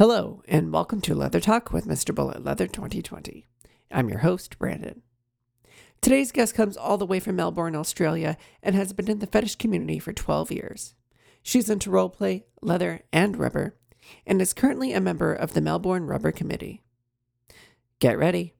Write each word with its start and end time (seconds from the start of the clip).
Hello, 0.00 0.40
and 0.48 0.72
welcome 0.72 1.02
to 1.02 1.14
Leather 1.14 1.40
Talk 1.40 1.74
with 1.74 1.86
Mr. 1.86 2.14
Bullet 2.14 2.42
Leather 2.42 2.66
2020. 2.66 3.46
I'm 3.90 4.08
your 4.08 4.20
host, 4.20 4.58
Brandon. 4.58 5.02
Today's 6.00 6.32
guest 6.32 6.54
comes 6.54 6.78
all 6.78 6.96
the 6.96 7.04
way 7.04 7.20
from 7.20 7.36
Melbourne, 7.36 7.76
Australia, 7.76 8.38
and 8.62 8.74
has 8.74 8.94
been 8.94 9.10
in 9.10 9.18
the 9.18 9.26
fetish 9.26 9.56
community 9.56 9.98
for 9.98 10.14
12 10.14 10.52
years. 10.52 10.94
She's 11.42 11.68
into 11.68 11.90
roleplay, 11.90 12.44
leather, 12.62 13.02
and 13.12 13.36
rubber, 13.36 13.76
and 14.26 14.40
is 14.40 14.54
currently 14.54 14.94
a 14.94 15.02
member 15.02 15.34
of 15.34 15.52
the 15.52 15.60
Melbourne 15.60 16.06
Rubber 16.06 16.32
Committee. 16.32 16.82
Get 17.98 18.16
ready 18.16 18.54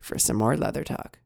for 0.00 0.18
some 0.18 0.36
more 0.36 0.56
leather 0.56 0.82
talk. 0.82 1.20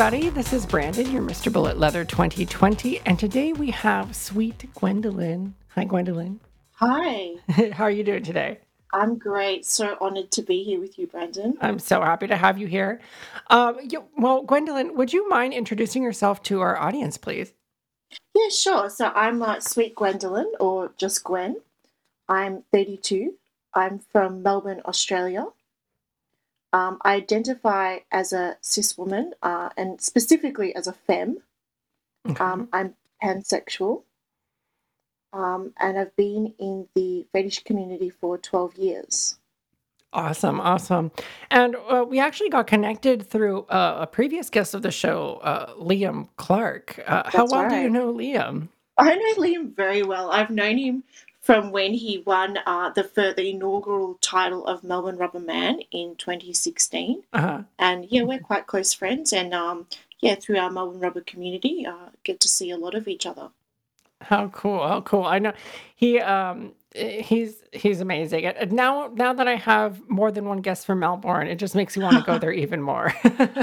Everybody. 0.00 0.30
This 0.30 0.52
is 0.52 0.64
Brandon, 0.64 1.10
your 1.10 1.22
Mr. 1.22 1.52
Bullet 1.52 1.76
Leather 1.76 2.04
2020, 2.04 3.00
and 3.04 3.18
today 3.18 3.52
we 3.52 3.72
have 3.72 4.14
sweet 4.14 4.64
Gwendolyn. 4.76 5.56
Hi, 5.70 5.82
Gwendolyn. 5.82 6.38
Hi, 6.74 7.34
How 7.72 7.82
are 7.82 7.90
you 7.90 8.04
doing 8.04 8.22
today? 8.22 8.60
I'm 8.92 9.18
great. 9.18 9.66
So 9.66 9.96
honored 10.00 10.30
to 10.30 10.42
be 10.42 10.62
here 10.62 10.78
with 10.78 11.00
you, 11.00 11.08
Brandon. 11.08 11.58
I'm 11.60 11.80
so 11.80 12.00
happy 12.00 12.28
to 12.28 12.36
have 12.36 12.58
you 12.58 12.68
here. 12.68 13.00
Um, 13.48 13.78
you, 13.90 14.04
well, 14.16 14.44
Gwendolyn, 14.44 14.94
would 14.94 15.12
you 15.12 15.28
mind 15.28 15.52
introducing 15.52 16.04
yourself 16.04 16.44
to 16.44 16.60
our 16.60 16.78
audience, 16.78 17.18
please? 17.18 17.52
Yeah, 18.36 18.50
sure. 18.50 18.90
So 18.90 19.10
I'm 19.16 19.42
uh, 19.42 19.58
Sweet 19.58 19.96
Gwendolyn, 19.96 20.52
or 20.60 20.92
just 20.96 21.24
Gwen. 21.24 21.56
I'm 22.28 22.62
32. 22.72 23.34
I'm 23.74 23.98
from 24.12 24.44
Melbourne, 24.44 24.80
Australia. 24.86 25.46
Um, 26.72 26.98
I 27.02 27.14
identify 27.14 27.98
as 28.10 28.32
a 28.32 28.56
cis 28.60 28.98
woman 28.98 29.32
uh, 29.42 29.70
and 29.76 30.00
specifically 30.00 30.74
as 30.74 30.86
a 30.86 30.92
femme. 30.92 31.38
Okay. 32.28 32.42
Um, 32.42 32.68
I'm 32.72 32.94
pansexual. 33.22 34.02
Um, 35.32 35.72
and 35.78 35.98
I've 35.98 36.14
been 36.16 36.54
in 36.58 36.88
the 36.94 37.26
fetish 37.32 37.64
community 37.64 38.10
for 38.10 38.38
12 38.38 38.76
years. 38.76 39.38
Awesome, 40.12 40.58
awesome. 40.60 41.10
And 41.50 41.76
uh, 41.76 42.04
we 42.08 42.18
actually 42.18 42.48
got 42.48 42.66
connected 42.66 43.28
through 43.28 43.64
uh, 43.64 43.98
a 44.00 44.06
previous 44.06 44.48
guest 44.48 44.72
of 44.72 44.80
the 44.80 44.90
show, 44.90 45.38
uh, 45.42 45.74
Liam 45.74 46.28
Clark. 46.36 47.02
Uh, 47.06 47.28
how 47.30 47.46
well 47.46 47.68
do 47.68 47.76
you 47.76 47.90
know 47.90 48.12
Liam? 48.12 48.68
I 48.96 49.14
know 49.14 49.34
Liam 49.34 49.76
very 49.76 50.02
well. 50.02 50.30
I've 50.30 50.50
known 50.50 50.78
him 50.78 51.04
from 51.48 51.72
when 51.72 51.94
he 51.94 52.18
won 52.26 52.58
uh, 52.66 52.90
the 52.90 53.02
fir- 53.02 53.32
the 53.32 53.48
inaugural 53.48 54.18
title 54.20 54.66
of 54.66 54.84
Melbourne 54.84 55.16
Rubber 55.16 55.40
Man 55.40 55.80
in 55.90 56.14
2016, 56.16 57.22
Uh, 57.32 57.62
and 57.78 58.04
yeah, 58.10 58.22
we're 58.22 58.38
quite 58.38 58.66
close 58.66 58.92
friends. 58.92 59.32
And 59.32 59.54
um, 59.54 59.86
yeah, 60.20 60.34
through 60.34 60.58
our 60.58 60.70
Melbourne 60.70 61.00
Rubber 61.00 61.22
community, 61.22 61.86
uh, 61.86 62.10
get 62.22 62.38
to 62.40 62.48
see 62.48 62.70
a 62.70 62.76
lot 62.76 62.94
of 62.94 63.08
each 63.08 63.24
other. 63.24 63.48
how 64.20 64.48
cool! 64.48 64.86
How 64.86 65.00
cool! 65.00 65.24
I 65.24 65.38
know 65.38 65.54
he 65.96 66.20
um 66.20 66.72
he's 66.94 67.62
he's 67.72 68.02
amazing. 68.02 68.44
And 68.44 68.56
and 68.58 68.72
now 68.72 69.10
now 69.14 69.32
that 69.32 69.48
I 69.48 69.56
have 69.56 70.06
more 70.06 70.30
than 70.30 70.44
one 70.44 70.60
guest 70.60 70.84
from 70.84 70.98
Melbourne, 70.98 71.46
it 71.48 71.56
just 71.56 71.74
makes 71.74 71.96
me 71.96 72.02
want 72.04 72.18
to 72.18 72.24
go 72.30 72.38
there 72.38 72.52
even 72.64 72.82
more. 72.82 73.14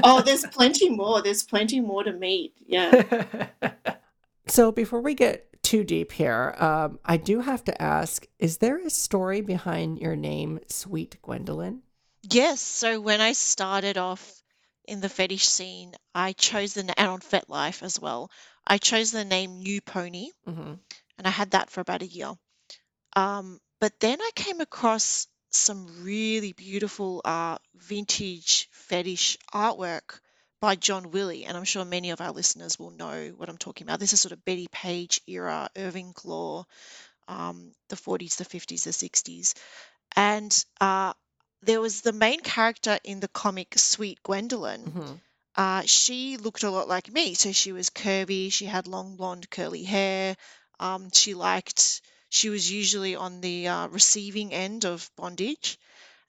Oh, 0.02 0.24
there's 0.26 0.48
plenty 0.58 0.90
more. 0.90 1.22
There's 1.22 1.44
plenty 1.44 1.82
more 1.82 2.04
to 2.04 2.14
meet. 2.14 2.56
Yeah. 2.66 3.48
so 4.48 4.72
before 4.72 5.02
we 5.02 5.14
get 5.14 5.55
too 5.66 5.84
deep 5.84 6.12
here, 6.12 6.56
um, 6.60 7.00
I 7.04 7.18
do 7.18 7.42
have 7.42 7.64
to 7.66 7.82
ask: 7.82 8.28
Is 8.38 8.58
there 8.60 8.78
a 8.78 8.90
story 8.90 9.42
behind 9.42 10.00
your 10.00 10.16
name, 10.16 10.60
Sweet 10.68 11.18
Gwendolyn? 11.24 11.82
Yes, 12.22 12.62
so 12.62 13.02
when 13.02 13.20
I 13.20 13.34
started 13.34 13.98
off 13.98 14.42
in 14.88 15.02
the 15.02 15.10
fetish 15.10 15.48
scene, 15.48 15.94
I 16.14 16.34
chose 16.34 16.76
the 16.76 16.82
and 17.00 17.10
on 17.10 17.20
FetLife 17.20 17.82
as 17.82 18.00
well. 18.00 18.30
I 18.66 18.78
chose 18.78 19.12
the 19.12 19.26
name 19.26 19.60
New 19.60 19.82
Pony, 19.82 20.30
hmm 20.46 20.76
and 21.18 21.26
I 21.26 21.32
had 21.32 21.52
that 21.52 21.72
for 21.72 21.82
about 21.82 22.04
a 22.04 22.08
year. 22.08 22.34
Um, 23.16 23.60
but 23.80 24.00
then 24.00 24.22
I 24.22 24.32
came 24.36 24.62
across 24.62 25.28
some 25.50 26.04
really 26.04 26.54
beautiful 26.54 27.22
uh, 27.26 27.58
vintage 27.74 28.70
fetish 28.72 29.38
artwork 29.54 30.20
by 30.60 30.76
John 30.76 31.12
Willie, 31.12 31.46
and 31.46 31.58
I'm 31.58 31.64
sure 31.66 31.86
many 31.86 32.12
of 32.12 32.22
our 32.22 32.32
listeners 32.32 32.80
will 32.80 32.92
know 32.92 33.34
what 33.38 33.50
I'm 33.50 33.58
talking 33.58 33.86
about. 33.88 34.00
This 34.00 34.14
is 34.14 34.22
sort 34.22 34.32
of 34.34 34.44
Bettie 34.46 34.68
Page 34.72 35.22
era, 35.28 35.70
Irving 35.76 36.14
Klaw, 36.14 36.66
um, 37.28 37.74
the 37.90 37.96
40s, 37.98 38.38
the 38.38 38.46
50s, 38.46 38.84
the 38.84 38.94
60s. 38.94 39.54
And 40.16 40.66
uh, 40.82 41.14
there 41.64 41.82
was 41.82 42.02
the 42.02 42.14
main 42.14 42.40
character 42.42 43.00
in 43.04 43.20
the 43.20 43.28
comic 43.28 43.78
Sweet 43.78 44.22
Gwendolyn. 44.24 44.94
hmm 44.94 45.14
Uh, 45.56 45.84
she 45.86 46.38
looked 46.38 46.64
a 46.64 46.70
lot 46.72 46.88
like 46.88 47.12
me. 47.12 47.34
So 47.36 47.52
she 47.52 47.72
was 47.72 47.90
curvy, 47.90 48.52
she 48.52 48.66
had 48.66 48.88
long 48.88 49.16
blonde 49.18 49.50
curly 49.50 49.84
hair. 49.84 50.36
Um, 50.80 51.10
she 51.12 51.34
liked, 51.34 52.02
she 52.30 52.50
was 52.50 52.72
usually 52.72 53.16
on 53.16 53.42
the 53.42 53.68
uh, 53.68 53.88
receiving 53.88 54.54
end 54.54 54.86
of 54.86 55.10
bondage. 55.16 55.78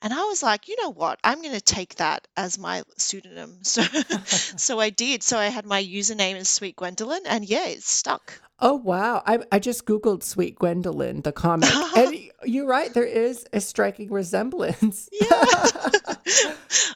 And 0.02 0.12
I 0.12 0.24
was 0.24 0.42
like, 0.42 0.68
you 0.68 0.76
know 0.82 0.92
what? 0.92 1.18
I'm 1.24 1.40
going 1.42 1.54
to 1.54 1.60
take 1.60 1.96
that 1.96 2.28
as 2.36 2.58
my 2.58 2.82
pseudonym. 2.96 3.58
So, 3.62 3.82
so 4.56 4.78
I 4.80 4.90
did. 4.90 5.22
So 5.22 5.38
I 5.38 5.46
had 5.46 5.66
my 5.66 5.82
username 5.82 6.36
as 6.36 6.48
Sweet 6.48 6.76
Gwendolyn, 6.76 7.22
and 7.26 7.44
yeah, 7.44 7.66
it 7.66 7.82
stuck. 7.82 8.40
Oh 8.58 8.74
wow! 8.74 9.22
I 9.26 9.40
I 9.52 9.58
just 9.58 9.84
googled 9.84 10.22
Sweet 10.22 10.58
Gwendolyn 10.58 11.20
the 11.20 11.32
comic, 11.32 11.68
and 11.74 12.16
you're 12.44 12.66
right. 12.66 12.92
There 12.92 13.04
is 13.04 13.44
a 13.52 13.60
striking 13.60 14.10
resemblance. 14.10 15.10
Yeah. 15.12 15.44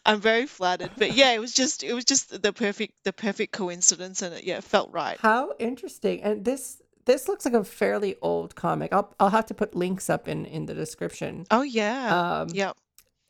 I'm 0.06 0.20
very 0.20 0.46
flattered. 0.46 0.92
But 0.96 1.14
yeah, 1.14 1.32
it 1.32 1.38
was 1.38 1.52
just 1.52 1.82
it 1.82 1.92
was 1.92 2.04
just 2.04 2.42
the 2.42 2.52
perfect 2.52 2.94
the 3.04 3.12
perfect 3.12 3.52
coincidence 3.52 4.22
and 4.22 4.34
it 4.34 4.44
yeah, 4.44 4.58
it 4.58 4.64
felt 4.64 4.90
right. 4.92 5.18
How 5.20 5.52
interesting! 5.58 6.22
And 6.22 6.44
this 6.44 6.80
this 7.04 7.28
looks 7.28 7.44
like 7.44 7.54
a 7.54 7.64
fairly 7.64 8.16
old 8.22 8.54
comic. 8.54 8.92
I'll 8.92 9.12
I'll 9.20 9.30
have 9.30 9.46
to 9.46 9.54
put 9.54 9.74
links 9.74 10.08
up 10.08 10.28
in 10.28 10.46
in 10.46 10.66
the 10.66 10.74
description. 10.74 11.46
Oh 11.50 11.62
yeah. 11.62 12.40
Um, 12.40 12.48
Yeah. 12.52 12.72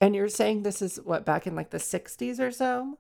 And 0.01 0.15
you're 0.15 0.29
saying 0.29 0.63
this 0.63 0.81
is 0.81 0.99
what 1.03 1.25
back 1.25 1.47
in 1.47 1.55
like 1.55 1.71
the 1.71 1.79
'60s 1.79 2.41
or 2.41 2.51
so? 2.51 2.99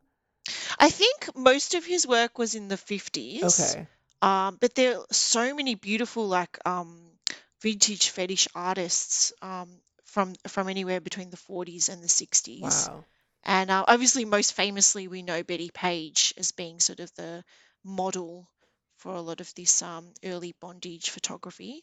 I 0.79 0.91
think 0.91 1.37
most 1.37 1.75
of 1.75 1.85
his 1.85 2.07
work 2.07 2.39
was 2.39 2.55
in 2.55 2.69
the 2.69 2.77
50s. 2.77 3.75
Okay. 3.75 3.87
Um, 4.23 4.59
but 4.61 4.75
there 4.75 4.99
are 4.99 5.07
so 5.11 5.55
many 5.55 5.75
beautiful 5.75 6.29
like 6.29 6.59
um 6.67 7.01
vintage 7.63 8.09
fetish 8.11 8.49
artists 8.55 9.33
um 9.43 9.69
from 10.05 10.35
from 10.49 10.69
anywhere 10.69 11.01
between 11.01 11.31
the 11.31 11.37
40s 11.37 11.89
and 11.89 12.03
the 12.03 12.09
60s. 12.09 12.89
Wow. 12.89 13.05
And 13.43 13.71
uh, 13.71 13.85
obviously 13.89 14.25
most 14.25 14.53
famously 14.53 15.09
we 15.09 15.23
know 15.23 15.43
Bettie 15.43 15.71
Page 15.73 16.35
as 16.37 16.53
being 16.53 16.81
sort 16.81 17.01
of 17.01 17.15
the 17.15 17.45
model 17.83 18.51
for 18.99 19.15
a 19.15 19.23
lot 19.23 19.41
of 19.41 19.55
this 19.55 19.81
um 19.83 20.13
early 20.25 20.55
bondage 20.61 21.09
photography. 21.09 21.83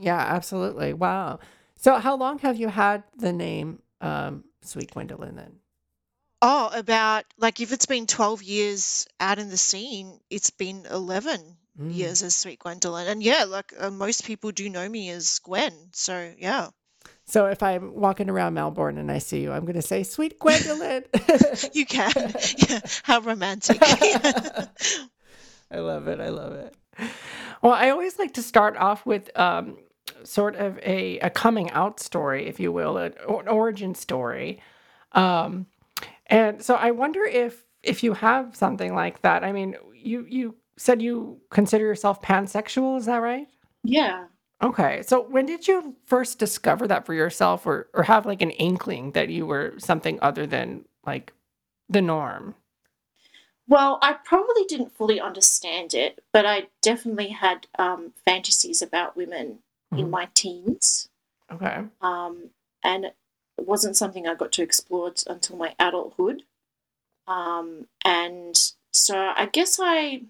Yeah, 0.00 0.18
absolutely. 0.18 0.92
Wow. 0.92 1.38
So 1.76 1.96
how 1.98 2.16
long 2.16 2.40
have 2.40 2.58
you 2.58 2.68
had 2.68 3.04
the 3.16 3.32
name 3.32 3.82
um, 4.00 4.44
Sweet 4.62 4.90
Gwendolyn 4.92 5.36
then? 5.36 5.52
Oh, 6.40 6.70
about 6.72 7.24
like 7.36 7.60
if 7.60 7.72
it's 7.72 7.86
been 7.86 8.06
12 8.06 8.42
years 8.42 9.06
out 9.18 9.38
in 9.38 9.48
the 9.50 9.56
scene, 9.56 10.20
it's 10.30 10.50
been 10.50 10.86
11 10.90 11.56
Mm. 11.80 11.94
years 11.94 12.24
as 12.24 12.34
Sweet 12.34 12.58
Gwendolyn. 12.58 13.06
And 13.06 13.22
yeah, 13.22 13.44
like 13.44 13.72
uh, 13.78 13.90
most 13.90 14.24
people 14.24 14.50
do 14.50 14.68
know 14.68 14.88
me 14.88 15.10
as 15.10 15.38
Gwen. 15.38 15.72
So 15.92 16.34
yeah, 16.36 16.70
So 17.24 17.46
if 17.46 17.62
I'm 17.62 17.94
walking 17.94 18.28
around 18.28 18.54
Melbourne 18.54 18.98
and 18.98 19.12
I 19.12 19.18
see 19.18 19.42
you, 19.42 19.52
I'm 19.52 19.62
going 19.64 19.76
to 19.76 19.82
say 19.82 20.02
Sweet 20.02 20.40
Gwendolyn. 20.40 21.04
you 21.72 21.86
can. 21.86 22.10
Yeah, 22.68 22.80
how 23.04 23.20
romantic. 23.20 23.78
I 25.70 25.78
love 25.78 26.08
it. 26.08 26.18
I 26.20 26.30
love 26.30 26.52
it. 26.54 26.74
Well, 27.62 27.72
I 27.74 27.90
always 27.90 28.18
like 28.18 28.34
to 28.34 28.42
start 28.42 28.76
off 28.76 29.04
with 29.06 29.30
um, 29.38 29.76
sort 30.24 30.56
of 30.56 30.78
a, 30.78 31.18
a 31.20 31.30
coming 31.30 31.70
out 31.70 32.00
story, 32.00 32.46
if 32.46 32.60
you 32.60 32.72
will, 32.72 32.96
an, 32.96 33.14
an 33.28 33.48
origin 33.48 33.94
story. 33.94 34.60
Um, 35.12 35.66
and 36.26 36.62
so 36.62 36.74
I 36.74 36.90
wonder 36.90 37.24
if 37.24 37.64
if 37.82 38.02
you 38.02 38.12
have 38.12 38.56
something 38.56 38.94
like 38.94 39.22
that. 39.22 39.44
I 39.44 39.52
mean, 39.52 39.76
you 39.94 40.26
you 40.28 40.56
said 40.76 41.02
you 41.02 41.40
consider 41.50 41.84
yourself 41.84 42.22
pansexual, 42.22 42.98
is 42.98 43.06
that 43.06 43.18
right? 43.18 43.48
Yeah. 43.84 44.26
Okay. 44.62 45.02
So 45.02 45.22
when 45.28 45.46
did 45.46 45.68
you 45.68 45.94
first 46.06 46.38
discover 46.38 46.86
that 46.88 47.06
for 47.06 47.14
yourself 47.14 47.66
or 47.66 47.88
or 47.94 48.02
have 48.02 48.26
like 48.26 48.42
an 48.42 48.50
inkling 48.50 49.12
that 49.12 49.28
you 49.28 49.46
were 49.46 49.74
something 49.78 50.18
other 50.20 50.46
than 50.46 50.84
like 51.06 51.32
the 51.88 52.02
norm? 52.02 52.54
Well, 53.68 53.98
I 54.00 54.14
probably 54.14 54.64
didn't 54.64 54.96
fully 54.96 55.20
understand 55.20 55.92
it, 55.92 56.24
but 56.32 56.46
I 56.46 56.68
definitely 56.80 57.28
had 57.28 57.66
um, 57.78 58.14
fantasies 58.24 58.80
about 58.80 59.14
women 59.14 59.58
in 59.96 60.06
Mhm. 60.06 60.10
my 60.10 60.26
teens. 60.34 61.08
Okay. 61.50 61.86
Um, 62.00 62.50
and 62.84 63.06
it 63.06 63.16
wasn't 63.58 63.96
something 63.96 64.26
I 64.28 64.34
got 64.34 64.52
to 64.52 64.62
explore 64.62 65.10
t- 65.12 65.24
until 65.28 65.56
my 65.56 65.74
adulthood. 65.78 66.44
Um, 67.28 67.88
and 68.04 68.56
so 68.92 69.18
I 69.36 69.46
guess 69.46 69.78
I 69.80 70.22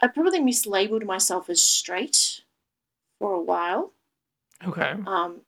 I 0.00 0.08
probably 0.08 0.40
mislabeled 0.40 1.04
myself 1.06 1.48
as 1.50 1.62
straight 1.62 2.42
for 3.20 3.32
a 3.34 3.40
while, 3.42 3.94
Okay. 4.66 4.94
um, 5.06 5.46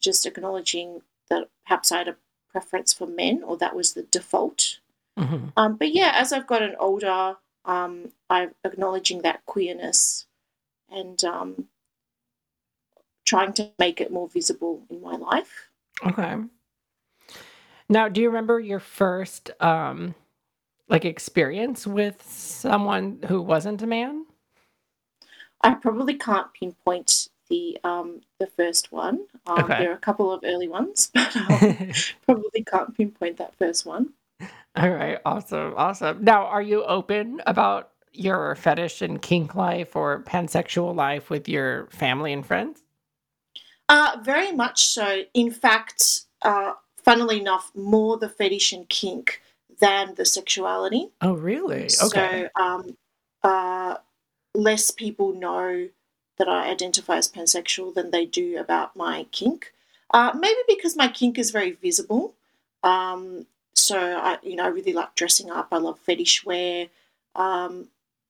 just 0.00 0.26
acknowledging 0.26 1.02
that 1.30 1.50
perhaps 1.66 1.92
I 1.92 1.98
had 1.98 2.08
a 2.08 2.18
preference 2.50 2.94
for 2.94 3.06
men 3.08 3.42
or 3.44 3.58
that 3.58 3.76
was 3.76 3.94
the 3.94 4.04
default. 4.04 4.80
hmm 5.18 5.50
Um, 5.56 5.76
but 5.76 5.92
yeah, 5.92 6.12
as 6.14 6.32
I've 6.32 6.46
gotten 6.48 6.76
older, 6.76 7.38
um, 7.66 8.12
I'm 8.30 8.54
acknowledging 8.64 9.22
that 9.22 9.44
queerness 9.46 10.27
and 10.90 11.22
um, 11.24 11.68
trying 13.24 13.52
to 13.54 13.70
make 13.78 14.00
it 14.00 14.12
more 14.12 14.28
visible 14.28 14.82
in 14.90 15.00
my 15.00 15.16
life. 15.16 15.68
Okay. 16.06 16.36
Now, 17.88 18.08
do 18.08 18.20
you 18.20 18.28
remember 18.28 18.60
your 18.60 18.80
first 18.80 19.50
um 19.60 20.14
like 20.88 21.04
experience 21.04 21.86
with 21.86 22.22
someone 22.26 23.18
who 23.28 23.42
wasn't 23.42 23.82
a 23.82 23.86
man? 23.86 24.24
I 25.60 25.74
probably 25.74 26.14
can't 26.14 26.52
pinpoint 26.54 27.28
the 27.50 27.78
um, 27.84 28.20
the 28.38 28.46
first 28.46 28.92
one. 28.92 29.26
Um, 29.46 29.64
Okay. 29.64 29.78
There 29.80 29.90
are 29.90 29.96
a 29.96 29.98
couple 29.98 30.32
of 30.32 30.42
early 30.44 30.68
ones, 30.68 31.10
but 31.14 31.36
um, 31.36 31.90
probably 32.26 32.64
can't 32.64 32.96
pinpoint 32.96 33.38
that 33.38 33.54
first 33.58 33.86
one. 33.86 34.10
All 34.76 34.90
right, 34.90 35.18
awesome, 35.24 35.74
awesome. 35.76 36.22
Now, 36.22 36.46
are 36.46 36.62
you 36.62 36.84
open 36.84 37.42
about 37.46 37.90
your 38.12 38.54
fetish 38.54 39.02
and 39.02 39.20
kink 39.20 39.54
life 39.54 39.96
or 39.96 40.22
pansexual 40.22 40.94
life 40.94 41.30
with 41.30 41.48
your 41.48 41.86
family 41.86 42.32
and 42.32 42.44
friends? 42.44 42.82
Uh, 43.88 44.18
very 44.22 44.52
much 44.52 44.86
so. 44.86 45.22
In 45.34 45.50
fact, 45.50 46.22
uh, 46.42 46.74
funnily 46.96 47.40
enough, 47.40 47.70
more 47.74 48.18
the 48.18 48.28
fetish 48.28 48.72
and 48.72 48.88
kink 48.88 49.40
than 49.80 50.14
the 50.16 50.24
sexuality. 50.24 51.10
Oh, 51.20 51.34
really? 51.34 51.88
Okay. 52.02 52.48
So 52.56 52.62
um, 52.62 52.96
uh, 53.42 53.96
less 54.54 54.90
people 54.90 55.32
know 55.32 55.88
that 56.38 56.48
I 56.48 56.70
identify 56.70 57.16
as 57.16 57.30
pansexual 57.30 57.94
than 57.94 58.10
they 58.10 58.24
do 58.26 58.58
about 58.58 58.96
my 58.96 59.26
kink. 59.30 59.72
Uh, 60.12 60.32
maybe 60.38 60.60
because 60.68 60.96
my 60.96 61.08
kink 61.08 61.38
is 61.38 61.50
very 61.50 61.72
visible. 61.72 62.34
Um, 62.82 63.46
so 63.74 63.98
I, 63.98 64.38
you 64.42 64.56
know, 64.56 64.64
I 64.64 64.68
really 64.68 64.92
like 64.92 65.14
dressing 65.14 65.50
up. 65.50 65.68
I 65.72 65.78
love 65.78 65.98
fetish 65.98 66.44
wear. 66.44 66.88
Um, 67.34 67.88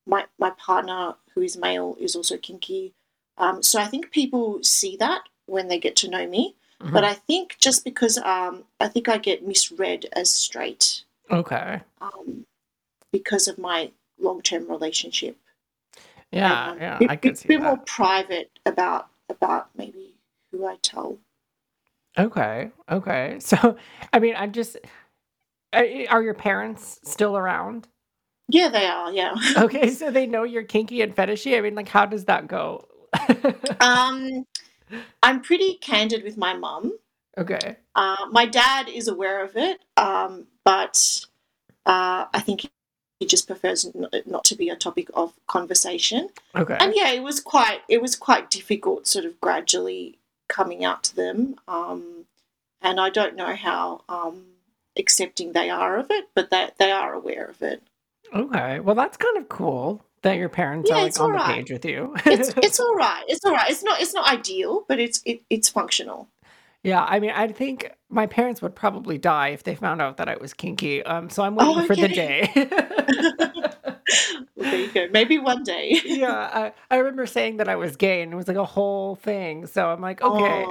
my 0.08 0.24
my 0.38 0.50
partner, 0.50 1.14
who 1.34 1.42
is 1.42 1.56
male, 1.56 1.96
is 2.00 2.16
also 2.16 2.36
kinky. 2.36 2.94
Um, 3.36 3.62
so 3.62 3.78
I 3.78 3.86
think 3.86 4.10
people 4.10 4.60
see 4.62 4.96
that 4.96 5.22
when 5.46 5.68
they 5.68 5.78
get 5.78 5.94
to 5.96 6.08
know 6.10 6.26
me. 6.26 6.56
Mhm. 6.82 6.92
But 6.92 7.04
I 7.04 7.14
think 7.14 7.56
just 7.58 7.84
because 7.84 8.18
um, 8.18 8.64
I 8.80 8.88
think 8.88 9.08
I 9.08 9.18
get 9.18 9.46
misread 9.46 10.06
as 10.12 10.30
straight 10.32 11.04
Okay. 11.30 11.80
um, 12.00 12.46
because 13.12 13.48
of 13.48 13.58
my 13.58 13.90
long 14.18 14.42
term 14.42 14.68
relationship. 14.68 15.36
Yeah, 16.32 16.70
Um, 16.70 16.78
yeah, 16.78 16.98
bit, 16.98 17.10
I 17.10 17.16
could 17.16 17.38
see 17.38 17.48
bit 17.48 17.62
more 17.62 17.78
private 17.78 18.50
about 18.66 19.08
about 19.28 19.70
maybe 19.76 20.14
who 20.50 20.66
I 20.66 20.76
tell. 20.82 21.18
Okay, 22.18 22.70
okay. 22.90 23.38
So, 23.40 23.76
I 24.12 24.18
mean, 24.18 24.34
I'm 24.36 24.52
just, 24.52 24.76
are 25.72 26.22
your 26.22 26.34
parents 26.34 27.00
still 27.04 27.36
around? 27.36 27.88
Yeah, 28.48 28.68
they 28.68 28.86
are. 28.86 29.12
Yeah. 29.12 29.34
Okay, 29.56 29.90
so 29.90 30.10
they 30.10 30.26
know 30.26 30.42
you're 30.44 30.62
kinky 30.62 31.02
and 31.02 31.14
fetishy. 31.14 31.56
I 31.56 31.60
mean, 31.60 31.74
like, 31.74 31.88
how 31.88 32.06
does 32.06 32.24
that 32.26 32.48
go? 32.48 32.86
um, 33.80 34.46
I'm 35.22 35.40
pretty 35.40 35.74
candid 35.74 36.24
with 36.24 36.36
my 36.36 36.54
mum. 36.54 36.92
Okay. 37.36 37.76
Uh, 37.94 38.26
my 38.30 38.46
dad 38.46 38.88
is 38.88 39.06
aware 39.06 39.44
of 39.44 39.56
it, 39.56 39.80
um, 39.96 40.46
but 40.64 41.24
uh, 41.86 42.26
I 42.32 42.40
think 42.40 42.68
he 43.20 43.26
just 43.26 43.46
prefers 43.46 43.84
n- 43.84 44.08
not 44.26 44.44
to 44.44 44.56
be 44.56 44.68
a 44.68 44.76
topic 44.76 45.08
of 45.14 45.34
conversation. 45.46 46.28
Okay. 46.56 46.76
And 46.80 46.94
yeah, 46.96 47.10
it 47.12 47.22
was 47.22 47.40
quite 47.40 47.80
it 47.88 48.00
was 48.02 48.16
quite 48.16 48.50
difficult, 48.50 49.06
sort 49.06 49.24
of 49.24 49.40
gradually 49.40 50.18
coming 50.48 50.84
out 50.84 51.04
to 51.04 51.16
them. 51.16 51.56
Um, 51.68 52.26
and 52.80 53.00
I 53.00 53.10
don't 53.10 53.36
know 53.36 53.54
how 53.54 54.02
um, 54.08 54.46
accepting 54.98 55.52
they 55.52 55.70
are 55.70 55.96
of 55.96 56.08
it, 56.10 56.28
but 56.34 56.50
they 56.50 56.70
they 56.78 56.90
are 56.90 57.12
aware 57.12 57.44
of 57.46 57.62
it. 57.62 57.82
Okay. 58.34 58.80
Well, 58.80 58.94
that's 58.94 59.16
kind 59.16 59.36
of 59.38 59.48
cool 59.48 60.04
that 60.22 60.36
your 60.36 60.48
parents 60.48 60.90
Yeah, 60.90 60.96
are 60.98 61.06
it's 61.06 61.16
like 61.16 61.24
on 61.24 61.32
the 61.32 61.40
page 61.40 61.70
with 61.70 61.84
you. 61.84 62.14
It's 62.28 62.50
it's 62.60 62.80
all 62.80 62.94
right. 62.94 63.24
It's 63.28 63.44
all 63.44 63.52
right. 63.52 63.70
It's 63.70 63.82
not 63.82 64.00
it's 64.00 64.14
not 64.14 64.30
ideal, 64.32 64.84
but 64.88 64.98
it's 64.98 65.22
it, 65.24 65.42
it's 65.50 65.68
functional. 65.68 66.28
Yeah, 66.84 67.04
I 67.04 67.18
mean, 67.18 67.30
I 67.30 67.48
think 67.48 67.92
my 68.08 68.26
parents 68.26 68.62
would 68.62 68.74
probably 68.74 69.18
die 69.18 69.48
if 69.48 69.64
they 69.64 69.74
found 69.74 70.00
out 70.00 70.16
that 70.18 70.28
I 70.28 70.36
was 70.36 70.54
kinky. 70.54 71.02
Um, 71.02 71.28
so 71.28 71.42
I'm 71.42 71.56
waiting 71.56 71.80
Oh, 71.80 71.82
for 71.82 71.96
the 71.96 72.08
okay. 72.08 72.08
day. 72.08 72.52
Well, 74.56 74.66
there 74.70 74.80
you 74.80 74.92
go. 74.92 75.06
Maybe 75.10 75.38
one 75.38 75.62
day. 75.62 76.00
Yeah, 76.02 76.32
I, 76.90 76.94
I 76.94 76.98
remember 76.98 77.26
saying 77.26 77.58
that 77.58 77.68
I 77.68 77.76
was 77.76 77.96
gay, 77.96 78.22
and 78.22 78.32
it 78.32 78.36
was 78.36 78.48
like 78.48 78.56
a 78.56 78.64
whole 78.64 79.16
thing. 79.16 79.66
So 79.66 79.90
I'm 79.90 80.00
like, 80.00 80.20
Oh, 80.20 80.70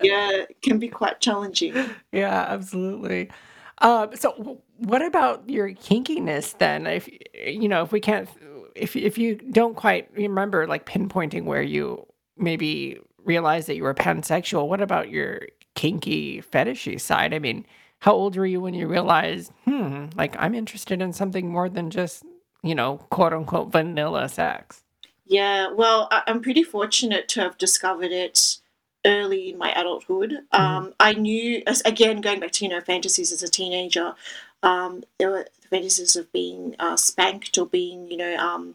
yeah, 0.00 0.30
it 0.48 0.60
can 0.62 0.78
be 0.78 0.88
quite 0.88 1.20
challenging. 1.20 1.96
Yeah, 2.12 2.46
absolutely. 2.48 3.30
Um, 3.78 4.14
so 4.16 4.32
w- 4.38 4.58
what 4.78 5.02
about 5.02 5.48
your 5.48 5.70
kinkiness 5.70 6.56
then? 6.58 6.86
If 6.86 7.08
you 7.34 7.68
know, 7.68 7.82
if 7.82 7.92
we 7.92 8.00
can't, 8.00 8.28
if 8.74 8.96
if 8.96 9.18
you 9.18 9.36
don't 9.36 9.74
quite 9.74 10.08
remember 10.14 10.66
like 10.66 10.86
pinpointing 10.86 11.44
where 11.44 11.62
you 11.62 12.06
maybe 12.36 12.98
realized 13.24 13.68
that 13.68 13.76
you 13.76 13.82
were 13.82 13.94
pansexual, 13.94 14.68
what 14.68 14.80
about 14.80 15.10
your 15.10 15.42
kinky 15.74 16.40
fetishy 16.42 17.00
side? 17.00 17.34
I 17.34 17.38
mean, 17.38 17.66
how 18.00 18.12
old 18.12 18.36
were 18.36 18.46
you 18.46 18.60
when 18.60 18.74
you 18.74 18.86
realized, 18.86 19.52
hmm, 19.64 20.06
like 20.16 20.36
I'm 20.38 20.54
interested 20.54 21.02
in 21.02 21.12
something 21.12 21.48
more 21.50 21.68
than 21.68 21.90
just, 21.90 22.24
you 22.62 22.74
know, 22.74 22.98
quote 23.10 23.32
unquote 23.32 23.72
vanilla 23.72 24.28
sex? 24.28 24.82
Yeah, 25.26 25.70
well, 25.72 26.08
I'm 26.10 26.40
pretty 26.40 26.62
fortunate 26.62 27.28
to 27.28 27.40
have 27.42 27.58
discovered 27.58 28.12
it 28.12 28.58
early 29.04 29.50
in 29.50 29.58
my 29.58 29.72
adulthood. 29.72 30.38
Mhm. 30.52 30.58
Um, 30.58 30.94
I 30.98 31.12
knew, 31.12 31.62
again, 31.84 32.20
going 32.20 32.40
back 32.40 32.52
to 32.52 32.64
you 32.64 32.70
know 32.70 32.80
fantasies 32.80 33.30
as 33.30 33.42
a 33.42 33.48
teenager, 33.48 34.14
um, 34.62 35.04
there 35.18 35.30
were 35.30 35.46
fantasies 35.70 36.16
of 36.16 36.32
being 36.32 36.76
uh, 36.78 36.96
spanked 36.96 37.58
or 37.58 37.66
being 37.66 38.10
you 38.10 38.16
know 38.16 38.36
um, 38.36 38.74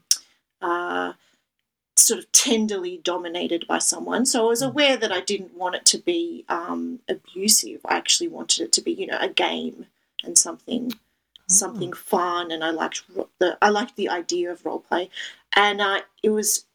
uh, 0.62 1.14
sort 1.96 2.20
of 2.20 2.32
tenderly 2.32 2.98
dominated 3.04 3.68
by 3.68 3.80
someone. 3.80 4.26
So 4.26 4.46
I 4.46 4.50
was 4.50 4.62
Mm. 4.62 4.68
aware 4.70 4.98
that 4.98 5.12
I 5.12 5.22
didn't 5.22 5.56
want 5.56 5.76
it 5.76 5.86
to 5.88 5.98
be 6.00 6.46
um, 6.50 7.00
abusive. 7.10 7.82
I 7.86 7.96
actually 7.98 8.30
wanted 8.30 8.64
it 8.64 8.74
to 8.74 8.82
be 8.82 8.92
you 8.94 9.08
know 9.08 9.18
a 9.20 9.30
game 9.30 9.88
and 10.24 10.38
something 10.38 10.94
something 11.50 11.94
Oh, 11.94 11.96
fun, 11.96 12.52
and 12.52 12.64
I 12.64 12.72
liked 12.72 13.04
the 13.40 13.58
I 13.62 13.70
liked 13.70 13.96
the 13.96 14.10
idea 14.10 14.52
of 14.52 14.66
role 14.66 14.80
play, 14.80 15.10
and 15.56 15.82
uh, 15.82 16.02
it 16.24 16.30
was 16.32 16.66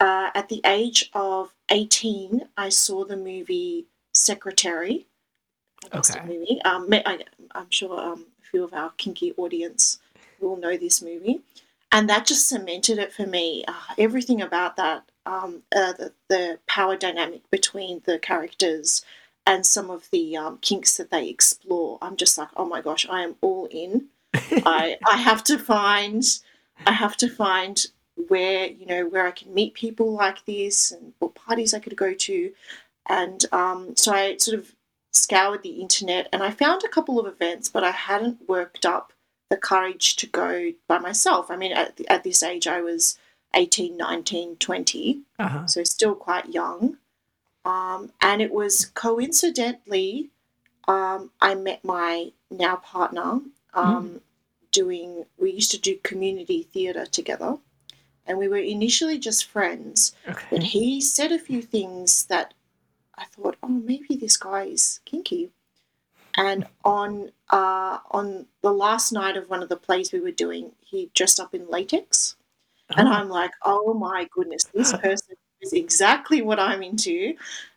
uh, 0.00 0.30
at 0.34 0.48
the 0.48 0.60
age 0.66 1.10
of 1.14 1.54
eighteen 1.70 2.48
I 2.56 2.68
saw 2.70 3.04
the 3.04 3.16
movie 3.16 3.86
Secretary, 4.14 5.06
okay. 5.94 6.20
movie. 6.24 6.60
Um, 6.64 6.88
I, 6.92 7.24
I'm 7.52 7.70
sure 7.70 7.98
um, 8.00 8.26
few 8.50 8.64
of 8.64 8.74
our 8.74 8.92
kinky 8.96 9.32
audience 9.36 9.98
will 10.40 10.56
know 10.56 10.76
this 10.76 11.02
movie, 11.02 11.40
and 11.92 12.08
that 12.08 12.26
just 12.26 12.48
cemented 12.48 12.98
it 12.98 13.12
for 13.12 13.26
me. 13.26 13.64
Uh, 13.66 13.94
everything 13.96 14.40
about 14.40 14.76
that, 14.76 15.04
um, 15.26 15.62
uh, 15.74 15.92
the 15.92 16.12
the 16.28 16.58
power 16.66 16.96
dynamic 16.96 17.48
between 17.50 18.02
the 18.04 18.18
characters. 18.18 19.04
And 19.46 19.64
some 19.64 19.88
of 19.90 20.10
the 20.10 20.36
um, 20.36 20.58
kinks 20.60 20.98
that 20.98 21.10
they 21.10 21.26
explore, 21.26 21.96
I'm 22.02 22.16
just 22.16 22.36
like, 22.36 22.48
oh 22.54 22.66
my 22.66 22.82
gosh, 22.82 23.06
I 23.08 23.22
am 23.22 23.36
all 23.40 23.66
in. 23.70 24.08
I 24.34 24.98
I 25.06 25.16
have 25.16 25.42
to 25.44 25.58
find 25.58 26.22
I 26.86 26.92
have 26.92 27.16
to 27.18 27.28
find 27.28 27.86
where 28.28 28.66
you 28.66 28.86
know 28.86 29.06
where 29.06 29.26
I 29.26 29.30
can 29.30 29.54
meet 29.54 29.74
people 29.74 30.12
like 30.12 30.44
this 30.44 30.92
and 30.92 31.12
what 31.18 31.34
parties 31.34 31.74
I 31.74 31.78
could 31.78 31.96
go 31.96 32.12
to, 32.12 32.52
and 33.08 33.44
um, 33.52 33.96
so 33.96 34.12
I 34.12 34.36
sort 34.36 34.58
of 34.58 34.74
scoured 35.12 35.62
the 35.62 35.80
internet 35.80 36.28
and 36.32 36.42
I 36.42 36.50
found 36.50 36.82
a 36.84 36.88
couple 36.88 37.18
of 37.18 37.26
events, 37.26 37.68
but 37.68 37.84
I 37.84 37.90
hadn't 37.90 38.48
worked 38.48 38.84
up 38.86 39.12
the 39.50 39.56
courage 39.56 40.16
to 40.16 40.26
go 40.26 40.72
by 40.86 40.98
myself. 40.98 41.50
I 41.50 41.56
mean, 41.56 41.72
at, 41.72 41.98
at 42.08 42.22
this 42.24 42.42
age, 42.42 42.66
I 42.66 42.80
was 42.82 43.18
18, 43.54 43.96
19, 43.96 44.56
20, 44.56 45.20
Uh-huh. 45.38 45.66
so 45.66 45.82
still 45.84 46.14
quite 46.14 46.50
young. 46.52 46.98
Um, 47.64 48.12
and 48.20 48.40
it 48.42 48.52
was 48.52 48.86
coincidentally, 48.86 50.30
um, 50.86 51.30
I 51.40 51.54
met 51.54 51.84
my 51.84 52.32
now 52.50 52.76
partner 52.76 53.40
um, 53.74 54.20
doing, 54.72 55.24
we 55.38 55.52
used 55.52 55.70
to 55.70 55.78
do 55.80 55.96
community 56.02 56.62
theatre 56.62 57.06
together. 57.06 57.56
And 58.26 58.36
we 58.36 58.48
were 58.48 58.58
initially 58.58 59.18
just 59.18 59.46
friends, 59.46 60.14
but 60.26 60.36
Okay. 60.58 60.60
he 60.66 61.00
said 61.00 61.32
a 61.32 61.38
few 61.38 61.62
things 61.62 62.26
that 62.26 62.52
I 63.18 63.24
thought, 63.26 63.56
oh, 63.62 63.68
maybe 63.68 64.16
this 64.16 64.36
guy 64.36 64.64
is 64.64 65.00
kinky. 65.04 65.50
And 66.36 66.66
on 66.84 67.32
uh, 67.50 67.98
on 68.10 68.46
the 68.62 68.72
last 68.72 69.12
night 69.12 69.36
of 69.36 69.50
one 69.50 69.62
of 69.62 69.68
the 69.68 69.76
plays 69.76 70.12
we 70.12 70.20
were 70.20 70.30
doing, 70.30 70.72
he 70.80 71.10
dressed 71.14 71.40
up 71.40 71.54
in 71.54 71.68
latex, 71.68 72.36
and 72.96 73.08
Oh. 73.08 73.12
I'm 73.12 73.28
like, 73.28 73.52
oh 73.64 73.94
my 73.94 74.28
goodness, 74.32 74.64
this 74.74 74.92
person 75.02 75.36
is 75.62 75.72
exactly 75.72 76.42
what 76.42 76.60
I'm 76.60 76.82
into, 76.82 77.34